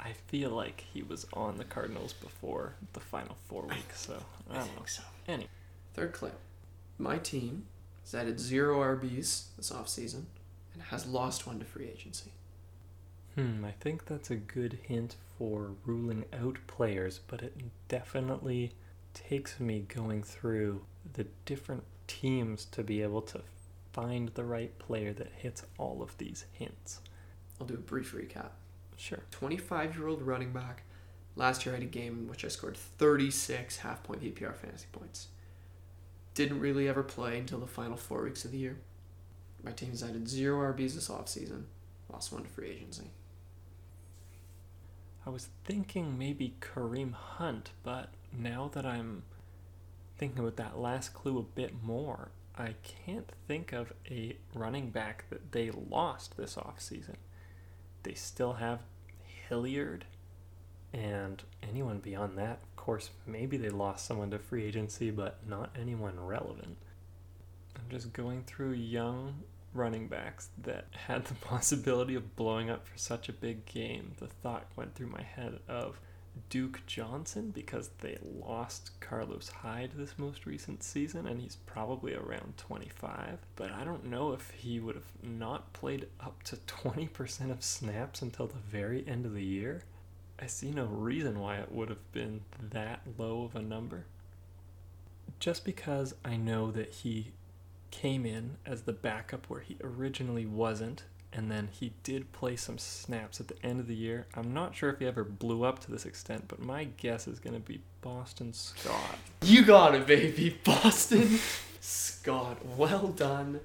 I 0.00 0.12
feel 0.28 0.50
like 0.50 0.84
he 0.92 1.02
was 1.02 1.26
on 1.32 1.56
the 1.56 1.64
Cardinals 1.64 2.12
before 2.12 2.74
the 2.92 3.00
final 3.00 3.36
four 3.48 3.62
weeks, 3.62 4.06
so 4.06 4.14
I 4.50 4.58
don't 4.58 4.76
know. 4.76 4.82
so. 4.86 5.02
Any. 5.26 5.48
Third 5.94 6.12
clip. 6.12 6.38
My 6.98 7.18
team 7.18 7.66
has 8.04 8.14
added 8.14 8.38
zero 8.38 8.78
RBs 8.78 9.56
this 9.56 9.70
offseason 9.70 10.24
and 10.72 10.82
has 10.84 11.06
lost 11.06 11.46
one 11.46 11.58
to 11.58 11.64
free 11.64 11.88
agency. 11.88 12.30
Hmm, 13.38 13.64
I 13.64 13.70
think 13.70 14.06
that's 14.06 14.32
a 14.32 14.36
good 14.36 14.80
hint 14.82 15.14
for 15.38 15.70
ruling 15.86 16.24
out 16.32 16.58
players, 16.66 17.20
but 17.24 17.40
it 17.40 17.54
definitely 17.86 18.72
takes 19.14 19.60
me 19.60 19.84
going 19.86 20.24
through 20.24 20.82
the 21.12 21.24
different 21.44 21.84
teams 22.08 22.64
to 22.64 22.82
be 22.82 23.00
able 23.00 23.22
to 23.22 23.42
find 23.92 24.30
the 24.30 24.42
right 24.42 24.76
player 24.80 25.12
that 25.12 25.30
hits 25.36 25.62
all 25.78 26.02
of 26.02 26.18
these 26.18 26.46
hints. 26.52 26.98
I'll 27.60 27.66
do 27.68 27.74
a 27.74 27.76
brief 27.76 28.12
recap. 28.12 28.50
Sure. 28.96 29.20
25 29.30 29.96
year 29.96 30.08
old 30.08 30.22
running 30.22 30.52
back. 30.52 30.82
Last 31.36 31.64
year 31.64 31.76
I 31.76 31.78
had 31.78 31.86
a 31.86 31.90
game 31.90 32.18
in 32.18 32.28
which 32.28 32.44
I 32.44 32.48
scored 32.48 32.76
36 32.76 33.76
half 33.76 34.02
point 34.02 34.20
PPR 34.20 34.56
fantasy 34.56 34.88
points. 34.90 35.28
Didn't 36.34 36.58
really 36.58 36.88
ever 36.88 37.04
play 37.04 37.38
until 37.38 37.60
the 37.60 37.68
final 37.68 37.96
four 37.96 38.24
weeks 38.24 38.44
of 38.44 38.50
the 38.50 38.58
year. 38.58 38.78
My 39.62 39.70
team 39.70 39.90
has 39.90 40.02
added 40.02 40.28
zero 40.28 40.72
RBs 40.72 40.94
this 40.94 41.08
offseason. 41.08 41.66
Lost 42.12 42.32
one 42.32 42.42
to 42.42 42.48
free 42.48 42.70
agency. 42.70 43.12
I 45.28 45.30
was 45.30 45.50
thinking 45.62 46.16
maybe 46.16 46.54
Kareem 46.58 47.12
Hunt, 47.12 47.72
but 47.82 48.08
now 48.32 48.70
that 48.72 48.86
I'm 48.86 49.24
thinking 50.16 50.38
about 50.38 50.56
that 50.56 50.78
last 50.78 51.12
clue 51.12 51.38
a 51.38 51.42
bit 51.42 51.82
more, 51.82 52.30
I 52.56 52.76
can't 52.82 53.30
think 53.46 53.74
of 53.74 53.92
a 54.10 54.38
running 54.54 54.88
back 54.88 55.26
that 55.28 55.52
they 55.52 55.70
lost 55.70 56.38
this 56.38 56.54
offseason. 56.54 57.16
They 58.04 58.14
still 58.14 58.54
have 58.54 58.80
Hilliard 59.50 60.06
and 60.94 61.42
anyone 61.62 61.98
beyond 61.98 62.38
that. 62.38 62.60
Of 62.62 62.76
course, 62.76 63.10
maybe 63.26 63.58
they 63.58 63.68
lost 63.68 64.06
someone 64.06 64.30
to 64.30 64.38
free 64.38 64.64
agency, 64.64 65.10
but 65.10 65.46
not 65.46 65.76
anyone 65.78 66.18
relevant. 66.18 66.78
I'm 67.76 67.90
just 67.90 68.14
going 68.14 68.44
through 68.44 68.72
young 68.72 69.42
running 69.74 70.08
backs 70.08 70.48
that 70.62 70.86
had 71.06 71.24
the 71.26 71.34
possibility 71.46 72.14
of 72.14 72.36
blowing 72.36 72.70
up 72.70 72.86
for 72.86 72.98
such 72.98 73.28
a 73.28 73.32
big 73.32 73.64
game. 73.66 74.12
The 74.18 74.26
thought 74.26 74.66
went 74.76 74.94
through 74.94 75.08
my 75.08 75.22
head 75.22 75.60
of 75.68 76.00
Duke 76.50 76.82
Johnson 76.86 77.50
because 77.50 77.90
they 78.00 78.18
lost 78.22 78.92
Carlos 79.00 79.48
Hyde 79.48 79.92
this 79.94 80.18
most 80.18 80.46
recent 80.46 80.82
season 80.82 81.26
and 81.26 81.40
he's 81.40 81.56
probably 81.66 82.14
around 82.14 82.56
25. 82.56 83.38
But 83.56 83.72
I 83.72 83.84
don't 83.84 84.06
know 84.06 84.32
if 84.32 84.50
he 84.50 84.80
would 84.80 84.94
have 84.94 85.12
not 85.22 85.72
played 85.72 86.06
up 86.20 86.42
to 86.44 86.56
20% 86.56 87.50
of 87.50 87.62
snaps 87.62 88.22
until 88.22 88.46
the 88.46 88.58
very 88.70 89.06
end 89.06 89.26
of 89.26 89.34
the 89.34 89.44
year. 89.44 89.82
I 90.40 90.46
see 90.46 90.70
no 90.70 90.84
reason 90.84 91.40
why 91.40 91.56
it 91.56 91.72
would 91.72 91.88
have 91.88 92.12
been 92.12 92.42
that 92.70 93.00
low 93.18 93.42
of 93.44 93.56
a 93.56 93.62
number. 93.62 94.06
Just 95.40 95.64
because 95.64 96.14
I 96.24 96.36
know 96.36 96.70
that 96.70 96.92
he 96.92 97.32
came 97.90 98.26
in 98.26 98.56
as 98.66 98.82
the 98.82 98.92
backup 98.92 99.46
where 99.48 99.60
he 99.60 99.76
originally 99.82 100.46
wasn't 100.46 101.04
and 101.32 101.50
then 101.50 101.68
he 101.70 101.92
did 102.02 102.32
play 102.32 102.56
some 102.56 102.78
snaps 102.78 103.38
at 103.38 103.48
the 103.48 103.62
end 103.62 103.80
of 103.80 103.86
the 103.86 103.94
year. 103.94 104.26
I'm 104.34 104.54
not 104.54 104.74
sure 104.74 104.90
if 104.90 104.98
he 104.98 105.06
ever 105.06 105.24
blew 105.24 105.62
up 105.62 105.78
to 105.80 105.90
this 105.90 106.06
extent, 106.06 106.44
but 106.48 106.58
my 106.60 106.84
guess 106.96 107.28
is 107.28 107.38
going 107.38 107.54
to 107.54 107.60
be 107.60 107.82
Boston 108.00 108.52
Scott. 108.54 109.18
You 109.42 109.62
got 109.62 109.94
it, 109.94 110.06
baby. 110.06 110.58
Boston 110.64 111.38
Scott. 111.80 112.64
Well 112.76 113.08
done. 113.08 113.60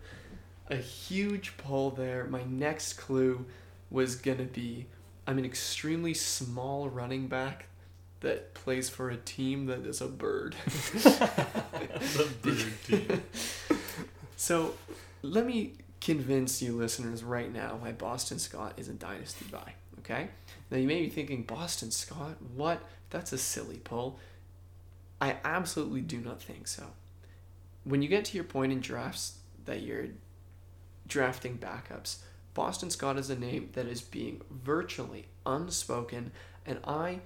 A 0.69 0.75
huge 0.75 1.55
pull 1.57 1.91
there. 1.91 2.25
My 2.25 2.43
next 2.43 2.93
clue 2.93 3.45
was 3.89 4.15
going 4.15 4.39
to 4.39 4.43
be 4.43 4.87
I'm 5.25 5.37
an 5.37 5.45
extremely 5.45 6.13
small 6.13 6.89
running 6.89 7.27
back 7.27 7.67
that 8.19 8.53
plays 8.53 8.89
for 8.89 9.09
a 9.09 9.17
team 9.17 9.67
that 9.67 9.85
is 9.85 10.01
a 10.01 10.07
bird. 10.07 10.55
the 10.65 12.29
bird 12.41 12.73
team. 12.85 13.23
So 14.43 14.73
let 15.21 15.45
me 15.45 15.75
convince 16.01 16.61
you 16.61 16.73
listeners 16.73 17.23
right 17.23 17.49
now 17.49 17.77
why 17.79 17.93
Boston 17.93 18.39
Scott 18.39 18.73
is 18.75 18.89
a 18.89 18.93
dynasty 18.93 19.45
buy. 19.49 19.75
Okay? 19.99 20.27
Now 20.69 20.79
you 20.79 20.85
may 20.85 20.99
be 20.99 21.09
thinking, 21.09 21.43
Boston 21.43 21.91
Scott? 21.91 22.35
What? 22.53 22.83
That's 23.09 23.31
a 23.31 23.37
silly 23.37 23.77
pull. 23.77 24.19
I 25.21 25.37
absolutely 25.45 26.01
do 26.01 26.17
not 26.17 26.41
think 26.41 26.67
so. 26.67 26.83
When 27.85 28.01
you 28.01 28.09
get 28.09 28.25
to 28.25 28.35
your 28.35 28.43
point 28.43 28.73
in 28.73 28.81
drafts 28.81 29.37
that 29.63 29.81
you're 29.81 30.07
drafting 31.07 31.57
backups, 31.57 32.17
Boston 32.53 32.89
Scott 32.89 33.17
is 33.17 33.29
a 33.29 33.39
name 33.39 33.69
that 33.75 33.85
is 33.85 34.01
being 34.01 34.41
virtually 34.51 35.27
unspoken, 35.45 36.33
and 36.65 36.79
I 36.83 37.21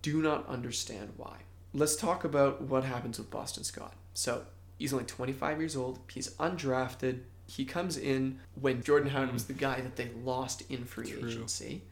do 0.00 0.22
not 0.22 0.48
understand 0.48 1.12
why. 1.18 1.40
Let's 1.74 1.94
talk 1.94 2.24
about 2.24 2.62
what 2.62 2.84
happens 2.84 3.18
with 3.18 3.30
Boston 3.30 3.64
Scott. 3.64 3.92
So, 4.14 4.44
he's 4.78 4.92
only 4.92 5.04
25 5.04 5.58
years 5.58 5.76
old, 5.76 5.98
he's 6.10 6.30
undrafted, 6.36 7.20
he 7.46 7.64
comes 7.64 7.96
in 7.96 8.40
when 8.60 8.82
Jordan 8.82 9.10
Howard 9.10 9.32
was 9.32 9.44
the 9.44 9.52
guy 9.52 9.80
that 9.80 9.96
they 9.96 10.08
lost 10.24 10.62
in 10.70 10.84
free 10.84 11.10
True. 11.10 11.28
agency. 11.28 11.82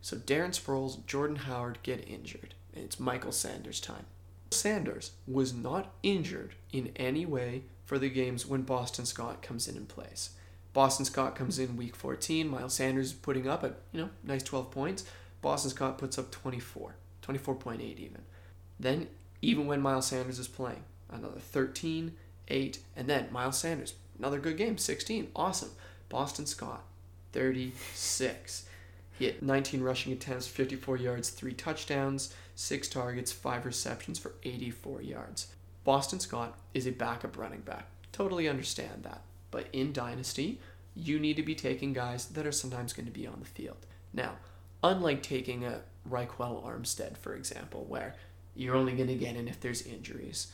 So 0.00 0.16
Darren 0.16 0.50
Sproles, 0.50 1.04
Jordan 1.06 1.36
Howard 1.36 1.78
get 1.82 2.06
injured, 2.08 2.54
and 2.74 2.84
it's 2.84 3.00
Michael 3.00 3.32
Sanders' 3.32 3.80
time. 3.80 4.06
Sanders 4.50 5.12
was 5.26 5.52
not 5.52 5.92
injured 6.02 6.54
in 6.72 6.92
any 6.96 7.26
way 7.26 7.62
for 7.84 7.98
the 7.98 8.08
games 8.08 8.46
when 8.46 8.62
Boston 8.62 9.06
Scott 9.06 9.42
comes 9.42 9.66
in 9.68 9.76
and 9.76 9.88
plays. 9.88 10.30
Boston 10.72 11.04
Scott 11.04 11.34
comes 11.34 11.58
in 11.58 11.76
week 11.76 11.96
14, 11.96 12.48
Miles 12.48 12.74
Sanders 12.74 13.08
is 13.08 13.12
putting 13.12 13.48
up 13.48 13.64
at, 13.64 13.76
you 13.92 14.00
know, 14.00 14.10
nice 14.22 14.42
12 14.42 14.70
points. 14.70 15.04
Boston 15.40 15.70
Scott 15.70 15.98
puts 15.98 16.18
up 16.18 16.30
24, 16.30 16.94
24.8 17.22 17.80
even. 17.80 18.22
Then, 18.78 19.08
even 19.40 19.66
when 19.66 19.80
Miles 19.80 20.06
Sanders 20.06 20.38
is 20.38 20.48
playing, 20.48 20.84
another 21.10 21.40
13, 21.40 22.14
8, 22.48 22.78
and 22.96 23.08
then 23.08 23.28
Miles 23.30 23.58
Sanders 23.58 23.94
Another 24.18 24.38
good 24.38 24.56
game, 24.56 24.78
16. 24.78 25.28
Awesome. 25.36 25.70
Boston 26.08 26.46
Scott, 26.46 26.84
36. 27.32 28.66
He 29.18 29.26
had 29.26 29.42
19 29.42 29.82
rushing 29.82 30.12
attempts, 30.12 30.46
54 30.46 30.96
yards, 30.96 31.30
3 31.30 31.52
touchdowns, 31.54 32.34
6 32.54 32.88
targets, 32.88 33.32
5 33.32 33.66
receptions 33.66 34.18
for 34.18 34.34
84 34.42 35.02
yards. 35.02 35.48
Boston 35.84 36.20
Scott 36.20 36.58
is 36.74 36.86
a 36.86 36.92
backup 36.92 37.36
running 37.36 37.60
back. 37.60 37.86
Totally 38.12 38.48
understand 38.48 39.04
that. 39.04 39.22
But 39.50 39.66
in 39.72 39.92
Dynasty, 39.92 40.60
you 40.94 41.18
need 41.18 41.36
to 41.36 41.42
be 41.42 41.54
taking 41.54 41.92
guys 41.92 42.26
that 42.26 42.46
are 42.46 42.52
sometimes 42.52 42.92
going 42.92 43.06
to 43.06 43.12
be 43.12 43.26
on 43.26 43.40
the 43.40 43.46
field. 43.46 43.86
Now, 44.12 44.32
unlike 44.82 45.22
taking 45.22 45.64
a 45.64 45.80
Ryquell 46.08 46.64
Armstead, 46.64 47.16
for 47.16 47.34
example, 47.34 47.84
where 47.88 48.14
you're 48.54 48.76
only 48.76 48.92
going 48.92 49.08
to 49.08 49.14
get 49.14 49.36
in 49.36 49.48
if 49.48 49.60
there's 49.60 49.82
injuries, 49.82 50.48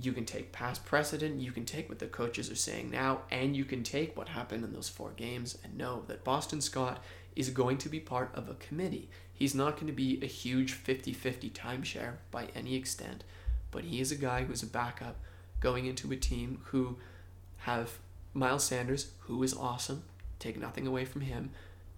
you 0.00 0.12
can 0.12 0.24
take 0.24 0.52
past 0.52 0.84
precedent, 0.84 1.40
you 1.40 1.52
can 1.52 1.64
take 1.64 1.88
what 1.88 1.98
the 1.98 2.06
coaches 2.06 2.50
are 2.50 2.56
saying 2.56 2.90
now, 2.90 3.22
and 3.30 3.56
you 3.56 3.64
can 3.64 3.82
take 3.82 4.16
what 4.16 4.28
happened 4.28 4.64
in 4.64 4.72
those 4.72 4.88
four 4.88 5.12
games 5.16 5.56
and 5.64 5.76
know 5.76 6.02
that 6.08 6.24
Boston 6.24 6.60
Scott 6.60 7.02
is 7.34 7.50
going 7.50 7.78
to 7.78 7.88
be 7.88 8.00
part 8.00 8.30
of 8.34 8.48
a 8.48 8.54
committee. 8.54 9.08
He's 9.32 9.54
not 9.54 9.74
going 9.74 9.86
to 9.86 9.92
be 9.92 10.18
a 10.22 10.26
huge 10.26 10.72
50 10.72 11.12
50 11.12 11.50
timeshare 11.50 12.14
by 12.30 12.48
any 12.54 12.74
extent, 12.74 13.24
but 13.70 13.84
he 13.84 14.00
is 14.00 14.12
a 14.12 14.16
guy 14.16 14.44
who's 14.44 14.62
a 14.62 14.66
backup 14.66 15.16
going 15.60 15.86
into 15.86 16.12
a 16.12 16.16
team 16.16 16.60
who 16.66 16.96
have 17.58 17.98
Miles 18.34 18.64
Sanders, 18.64 19.12
who 19.20 19.42
is 19.42 19.54
awesome, 19.54 20.02
take 20.38 20.58
nothing 20.58 20.86
away 20.86 21.04
from 21.04 21.22
him. 21.22 21.50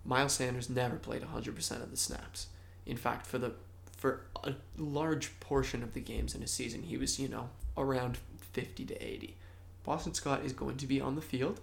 Miles 0.05 0.32
Sanders 0.34 0.70
never 0.70 0.96
played 0.96 1.22
100% 1.22 1.82
of 1.82 1.90
the 1.90 1.96
snaps. 1.96 2.46
In 2.86 2.96
fact, 2.96 3.26
for 3.26 3.38
the 3.38 3.53
for 3.96 4.22
a 4.44 4.55
large 4.76 5.38
portion 5.40 5.82
of 5.82 5.92
the 5.92 6.01
games 6.01 6.32
in 6.32 6.42
a 6.42 6.46
season, 6.46 6.84
he 6.84 6.96
was, 6.96 7.18
you 7.18 7.26
know, 7.26 7.51
around 7.79 8.18
50 8.53 8.85
to 8.87 9.03
80. 9.03 9.37
Boston 9.85 10.14
Scott 10.14 10.45
is 10.45 10.53
going 10.53 10.76
to 10.76 10.87
be 10.87 11.01
on 11.01 11.14
the 11.14 11.22
field, 11.22 11.61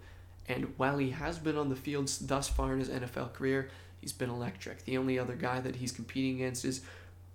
and 0.48 0.74
while 0.78 0.98
he 0.98 1.12
has 1.12 1.38
been 1.38 1.58
on 1.58 1.70
the 1.70 1.76
field 1.76 2.08
thus 2.22 2.48
far 2.50 2.74
in 2.74 2.80
his 2.80 2.90
NFL 2.90 3.34
career, 3.34 3.70
he's 4.00 4.14
been 4.14 4.30
electric. 4.30 4.86
The 4.86 4.98
only 4.98 5.18
other 5.20 5.36
guy 5.36 5.60
that 5.60 5.78
he's 5.78 5.92
competing 5.92 6.36
against 6.36 6.66
is 6.66 6.82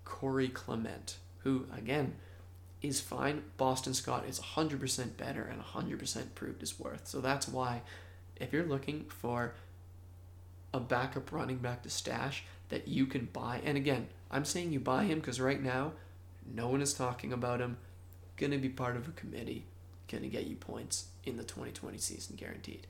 Corey 0.04 0.48
Clement, 0.48 1.16
who, 1.38 1.66
again, 1.76 2.14
is 2.82 3.00
fine. 3.00 3.42
Boston 3.56 3.94
Scott 3.94 4.24
is 4.28 4.40
100% 4.40 5.16
better 5.16 5.42
and 5.42 5.62
100% 5.62 6.34
proved 6.34 6.60
his 6.60 6.78
worth. 6.78 7.06
So 7.06 7.20
that's 7.20 7.48
why, 7.48 7.82
if 8.36 8.52
you're 8.52 8.64
looking 8.64 9.04
for 9.08 9.54
a 10.72 10.80
backup 10.80 11.32
running 11.32 11.58
back 11.58 11.82
to 11.82 11.90
stash 11.90 12.44
that 12.68 12.88
you 12.88 13.06
can 13.06 13.28
buy, 13.32 13.60
and 13.64 13.76
again, 13.76 14.08
I'm 14.30 14.44
saying 14.44 14.72
you 14.72 14.80
buy 14.80 15.04
him 15.04 15.18
because 15.18 15.40
right 15.40 15.62
now, 15.62 15.92
no 16.52 16.68
one 16.68 16.80
is 16.80 16.94
talking 16.94 17.32
about 17.32 17.60
him. 17.60 17.76
Going 18.40 18.52
to 18.52 18.58
be 18.58 18.70
part 18.70 18.96
of 18.96 19.06
a 19.06 19.10
committee, 19.10 19.66
going 20.10 20.22
to 20.22 20.30
get 20.30 20.46
you 20.46 20.56
points 20.56 21.08
in 21.26 21.36
the 21.36 21.42
2020 21.42 21.98
season 21.98 22.36
guaranteed. 22.36 22.86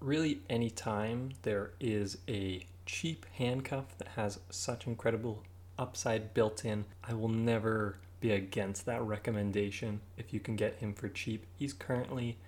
Really, 0.00 0.40
anytime 0.48 1.32
there 1.42 1.72
is 1.78 2.16
a 2.26 2.64
cheap 2.86 3.26
handcuff 3.34 3.98
that 3.98 4.08
has 4.16 4.40
such 4.48 4.86
incredible 4.86 5.42
upside 5.78 6.32
built 6.32 6.64
in, 6.64 6.86
I 7.06 7.12
will 7.12 7.28
never 7.28 7.98
be 8.20 8.30
against 8.30 8.86
that 8.86 9.02
recommendation 9.02 10.00
if 10.16 10.32
you 10.32 10.40
can 10.40 10.56
get 10.56 10.76
him 10.76 10.94
for 10.94 11.10
cheap. 11.10 11.44
He's 11.58 11.74
currently 11.74 12.38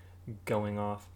going 0.46 0.78
off 0.78 1.06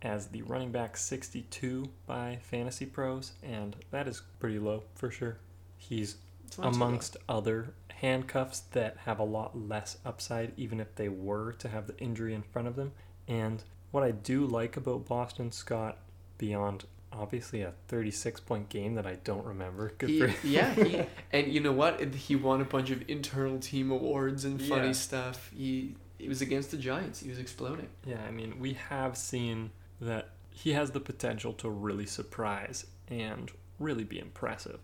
as 0.00 0.28
the 0.28 0.42
running 0.42 0.70
back 0.70 0.96
62 0.96 1.88
by 2.06 2.38
Fantasy 2.40 2.86
Pros, 2.86 3.32
and 3.42 3.74
that 3.90 4.06
is 4.06 4.22
pretty 4.38 4.60
low 4.60 4.84
for 4.94 5.10
sure. 5.10 5.38
He's 5.76 6.18
amongst 6.58 7.16
other 7.28 7.74
handcuffs 8.04 8.60
that 8.72 8.98
have 9.06 9.18
a 9.18 9.24
lot 9.24 9.58
less 9.58 9.96
upside, 10.04 10.52
even 10.58 10.78
if 10.78 10.94
they 10.94 11.08
were 11.08 11.52
to 11.54 11.68
have 11.68 11.86
the 11.86 11.96
injury 11.98 12.34
in 12.34 12.42
front 12.42 12.68
of 12.68 12.76
them. 12.76 12.92
And 13.26 13.62
what 13.92 14.04
I 14.04 14.10
do 14.10 14.44
like 14.44 14.76
about 14.76 15.06
Boston 15.06 15.50
Scott, 15.50 15.98
beyond 16.36 16.84
obviously 17.10 17.62
a 17.62 17.72
36 17.88 18.40
point 18.40 18.68
game 18.68 18.94
that 18.96 19.06
I 19.06 19.14
don't 19.24 19.46
remember. 19.46 19.92
Good 19.96 20.10
he, 20.10 20.20
for 20.20 20.34
yeah, 20.46 20.74
he, 20.74 21.02
and 21.32 21.50
you 21.50 21.60
know 21.60 21.72
what? 21.72 22.14
He 22.14 22.36
won 22.36 22.60
a 22.60 22.66
bunch 22.66 22.90
of 22.90 23.08
internal 23.08 23.58
team 23.58 23.90
awards 23.90 24.44
and 24.44 24.60
funny 24.60 24.88
yeah. 24.88 24.92
stuff. 24.92 25.50
He 25.54 25.96
it 26.18 26.28
was 26.28 26.42
against 26.42 26.72
the 26.72 26.76
Giants. 26.76 27.20
He 27.20 27.30
was 27.30 27.38
exploding. 27.38 27.88
Yeah, 28.04 28.20
I 28.26 28.30
mean, 28.30 28.58
we 28.58 28.74
have 28.74 29.16
seen 29.16 29.70
that 30.00 30.30
he 30.50 30.72
has 30.72 30.90
the 30.90 31.00
potential 31.00 31.54
to 31.54 31.70
really 31.70 32.06
surprise 32.06 32.86
and 33.08 33.50
really 33.78 34.04
be 34.04 34.18
impressive. 34.18 34.80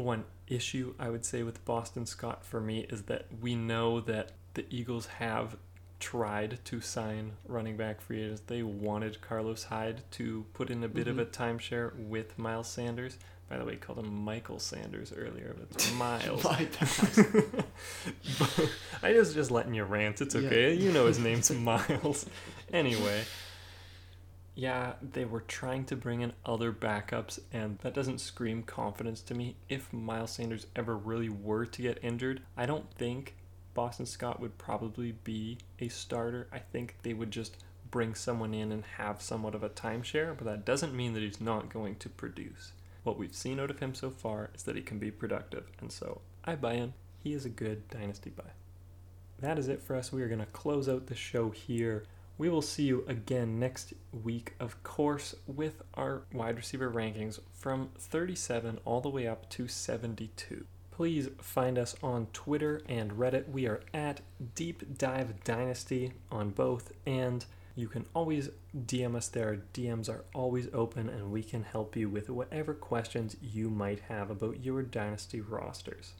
The 0.00 0.06
one 0.06 0.24
issue 0.48 0.94
I 0.98 1.10
would 1.10 1.26
say 1.26 1.42
with 1.42 1.62
Boston 1.66 2.06
Scott 2.06 2.42
for 2.42 2.58
me 2.58 2.86
is 2.88 3.02
that 3.02 3.26
we 3.38 3.54
know 3.54 4.00
that 4.00 4.32
the 4.54 4.64
Eagles 4.70 5.04
have 5.18 5.58
tried 5.98 6.58
to 6.64 6.80
sign 6.80 7.32
running 7.46 7.76
back 7.76 8.00
free 8.00 8.22
agents. 8.22 8.40
They 8.46 8.62
wanted 8.62 9.20
Carlos 9.20 9.64
Hyde 9.64 10.00
to 10.12 10.46
put 10.54 10.70
in 10.70 10.82
a 10.84 10.88
bit 10.88 11.06
mm-hmm. 11.06 11.18
of 11.18 11.28
a 11.28 11.30
timeshare 11.30 11.94
with 11.94 12.38
Miles 12.38 12.66
Sanders. 12.68 13.18
By 13.50 13.58
the 13.58 13.64
way, 13.66 13.76
called 13.76 13.98
him 13.98 14.24
Michael 14.24 14.58
Sanders 14.58 15.12
earlier, 15.14 15.54
but 15.58 15.68
it's 15.70 15.92
Miles. 15.92 16.42
Bad. 16.44 16.68
I 19.02 19.12
was 19.12 19.34
just 19.34 19.50
letting 19.50 19.74
you 19.74 19.84
rant. 19.84 20.22
It's 20.22 20.34
okay. 20.34 20.72
Yeah. 20.72 20.82
You 20.82 20.92
know 20.92 21.08
his 21.08 21.18
name's 21.28 21.50
Miles. 21.50 22.24
Anyway, 22.72 23.24
yeah, 24.60 24.92
they 25.00 25.24
were 25.24 25.40
trying 25.40 25.86
to 25.86 25.96
bring 25.96 26.20
in 26.20 26.34
other 26.44 26.70
backups, 26.70 27.38
and 27.50 27.78
that 27.78 27.94
doesn't 27.94 28.20
scream 28.20 28.62
confidence 28.62 29.22
to 29.22 29.34
me. 29.34 29.56
If 29.70 29.90
Miles 29.90 30.32
Sanders 30.32 30.66
ever 30.76 30.98
really 30.98 31.30
were 31.30 31.64
to 31.64 31.80
get 31.80 31.98
injured, 32.02 32.42
I 32.58 32.66
don't 32.66 32.92
think 32.92 33.36
Boston 33.72 34.04
Scott 34.04 34.38
would 34.38 34.58
probably 34.58 35.12
be 35.24 35.56
a 35.78 35.88
starter. 35.88 36.46
I 36.52 36.58
think 36.58 36.96
they 37.02 37.14
would 37.14 37.30
just 37.30 37.56
bring 37.90 38.14
someone 38.14 38.52
in 38.52 38.70
and 38.70 38.84
have 38.98 39.22
somewhat 39.22 39.54
of 39.54 39.62
a 39.62 39.70
timeshare, 39.70 40.36
but 40.36 40.44
that 40.44 40.66
doesn't 40.66 40.94
mean 40.94 41.14
that 41.14 41.22
he's 41.22 41.40
not 41.40 41.72
going 41.72 41.96
to 41.96 42.10
produce. 42.10 42.72
What 43.02 43.16
we've 43.16 43.34
seen 43.34 43.60
out 43.60 43.70
of 43.70 43.78
him 43.78 43.94
so 43.94 44.10
far 44.10 44.50
is 44.54 44.64
that 44.64 44.76
he 44.76 44.82
can 44.82 44.98
be 44.98 45.10
productive, 45.10 45.70
and 45.80 45.90
so 45.90 46.20
I 46.44 46.56
buy 46.56 46.74
in. 46.74 46.92
He 47.24 47.32
is 47.32 47.46
a 47.46 47.50
good 47.50 47.88
dynasty 47.88 48.28
buy. 48.28 48.50
That 49.38 49.58
is 49.58 49.68
it 49.68 49.82
for 49.82 49.96
us. 49.96 50.12
We 50.12 50.20
are 50.20 50.28
going 50.28 50.40
to 50.40 50.46
close 50.46 50.86
out 50.86 51.06
the 51.06 51.14
show 51.14 51.48
here. 51.48 52.04
We 52.40 52.48
will 52.48 52.62
see 52.62 52.84
you 52.84 53.04
again 53.06 53.60
next 53.60 53.92
week, 54.24 54.54
of 54.58 54.82
course, 54.82 55.34
with 55.46 55.82
our 55.92 56.22
wide 56.32 56.56
receiver 56.56 56.90
rankings 56.90 57.38
from 57.52 57.90
37 57.98 58.78
all 58.86 59.02
the 59.02 59.10
way 59.10 59.26
up 59.26 59.50
to 59.50 59.68
72 59.68 60.64
please 60.90 61.28
find 61.40 61.78
us 61.78 61.96
on 62.02 62.28
Twitter 62.32 62.80
and 62.86 63.12
Reddit. 63.12 63.50
We 63.50 63.66
are 63.66 63.80
at 63.92 64.22
Deep 64.54 64.98
Dive 64.98 65.44
Dynasty 65.44 66.12
on 66.30 66.50
both, 66.50 66.92
and 67.06 67.44
you 67.74 67.88
can 67.88 68.06
always 68.14 68.50
DM 68.74 69.16
us 69.16 69.28
there. 69.28 69.62
DMs 69.74 70.08
are 70.08 70.24
always 70.34 70.68
open, 70.74 71.10
and 71.10 71.30
we 71.30 71.42
can 71.42 71.62
help 71.62 71.94
you 71.94 72.08
with 72.08 72.30
whatever 72.30 72.72
questions 72.72 73.36
you 73.40 73.68
might 73.68 74.00
have 74.08 74.30
about 74.30 74.64
your 74.64 74.82
Dynasty 74.82 75.40
rosters. 75.42 76.12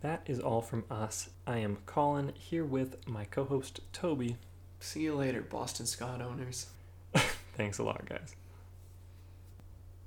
That 0.00 0.22
is 0.26 0.38
all 0.38 0.62
from 0.62 0.84
us. 0.90 1.30
I 1.46 1.58
am 1.58 1.78
Colin 1.86 2.32
here 2.34 2.64
with 2.64 3.06
my 3.06 3.24
co 3.24 3.44
host 3.44 3.80
Toby. 3.92 4.36
See 4.82 5.02
you 5.02 5.14
later, 5.14 5.42
Boston 5.42 5.86
Scott 5.86 6.20
owners. 6.20 6.66
Thanks 7.56 7.78
a 7.78 7.84
lot, 7.84 8.04
guys. 8.04 8.34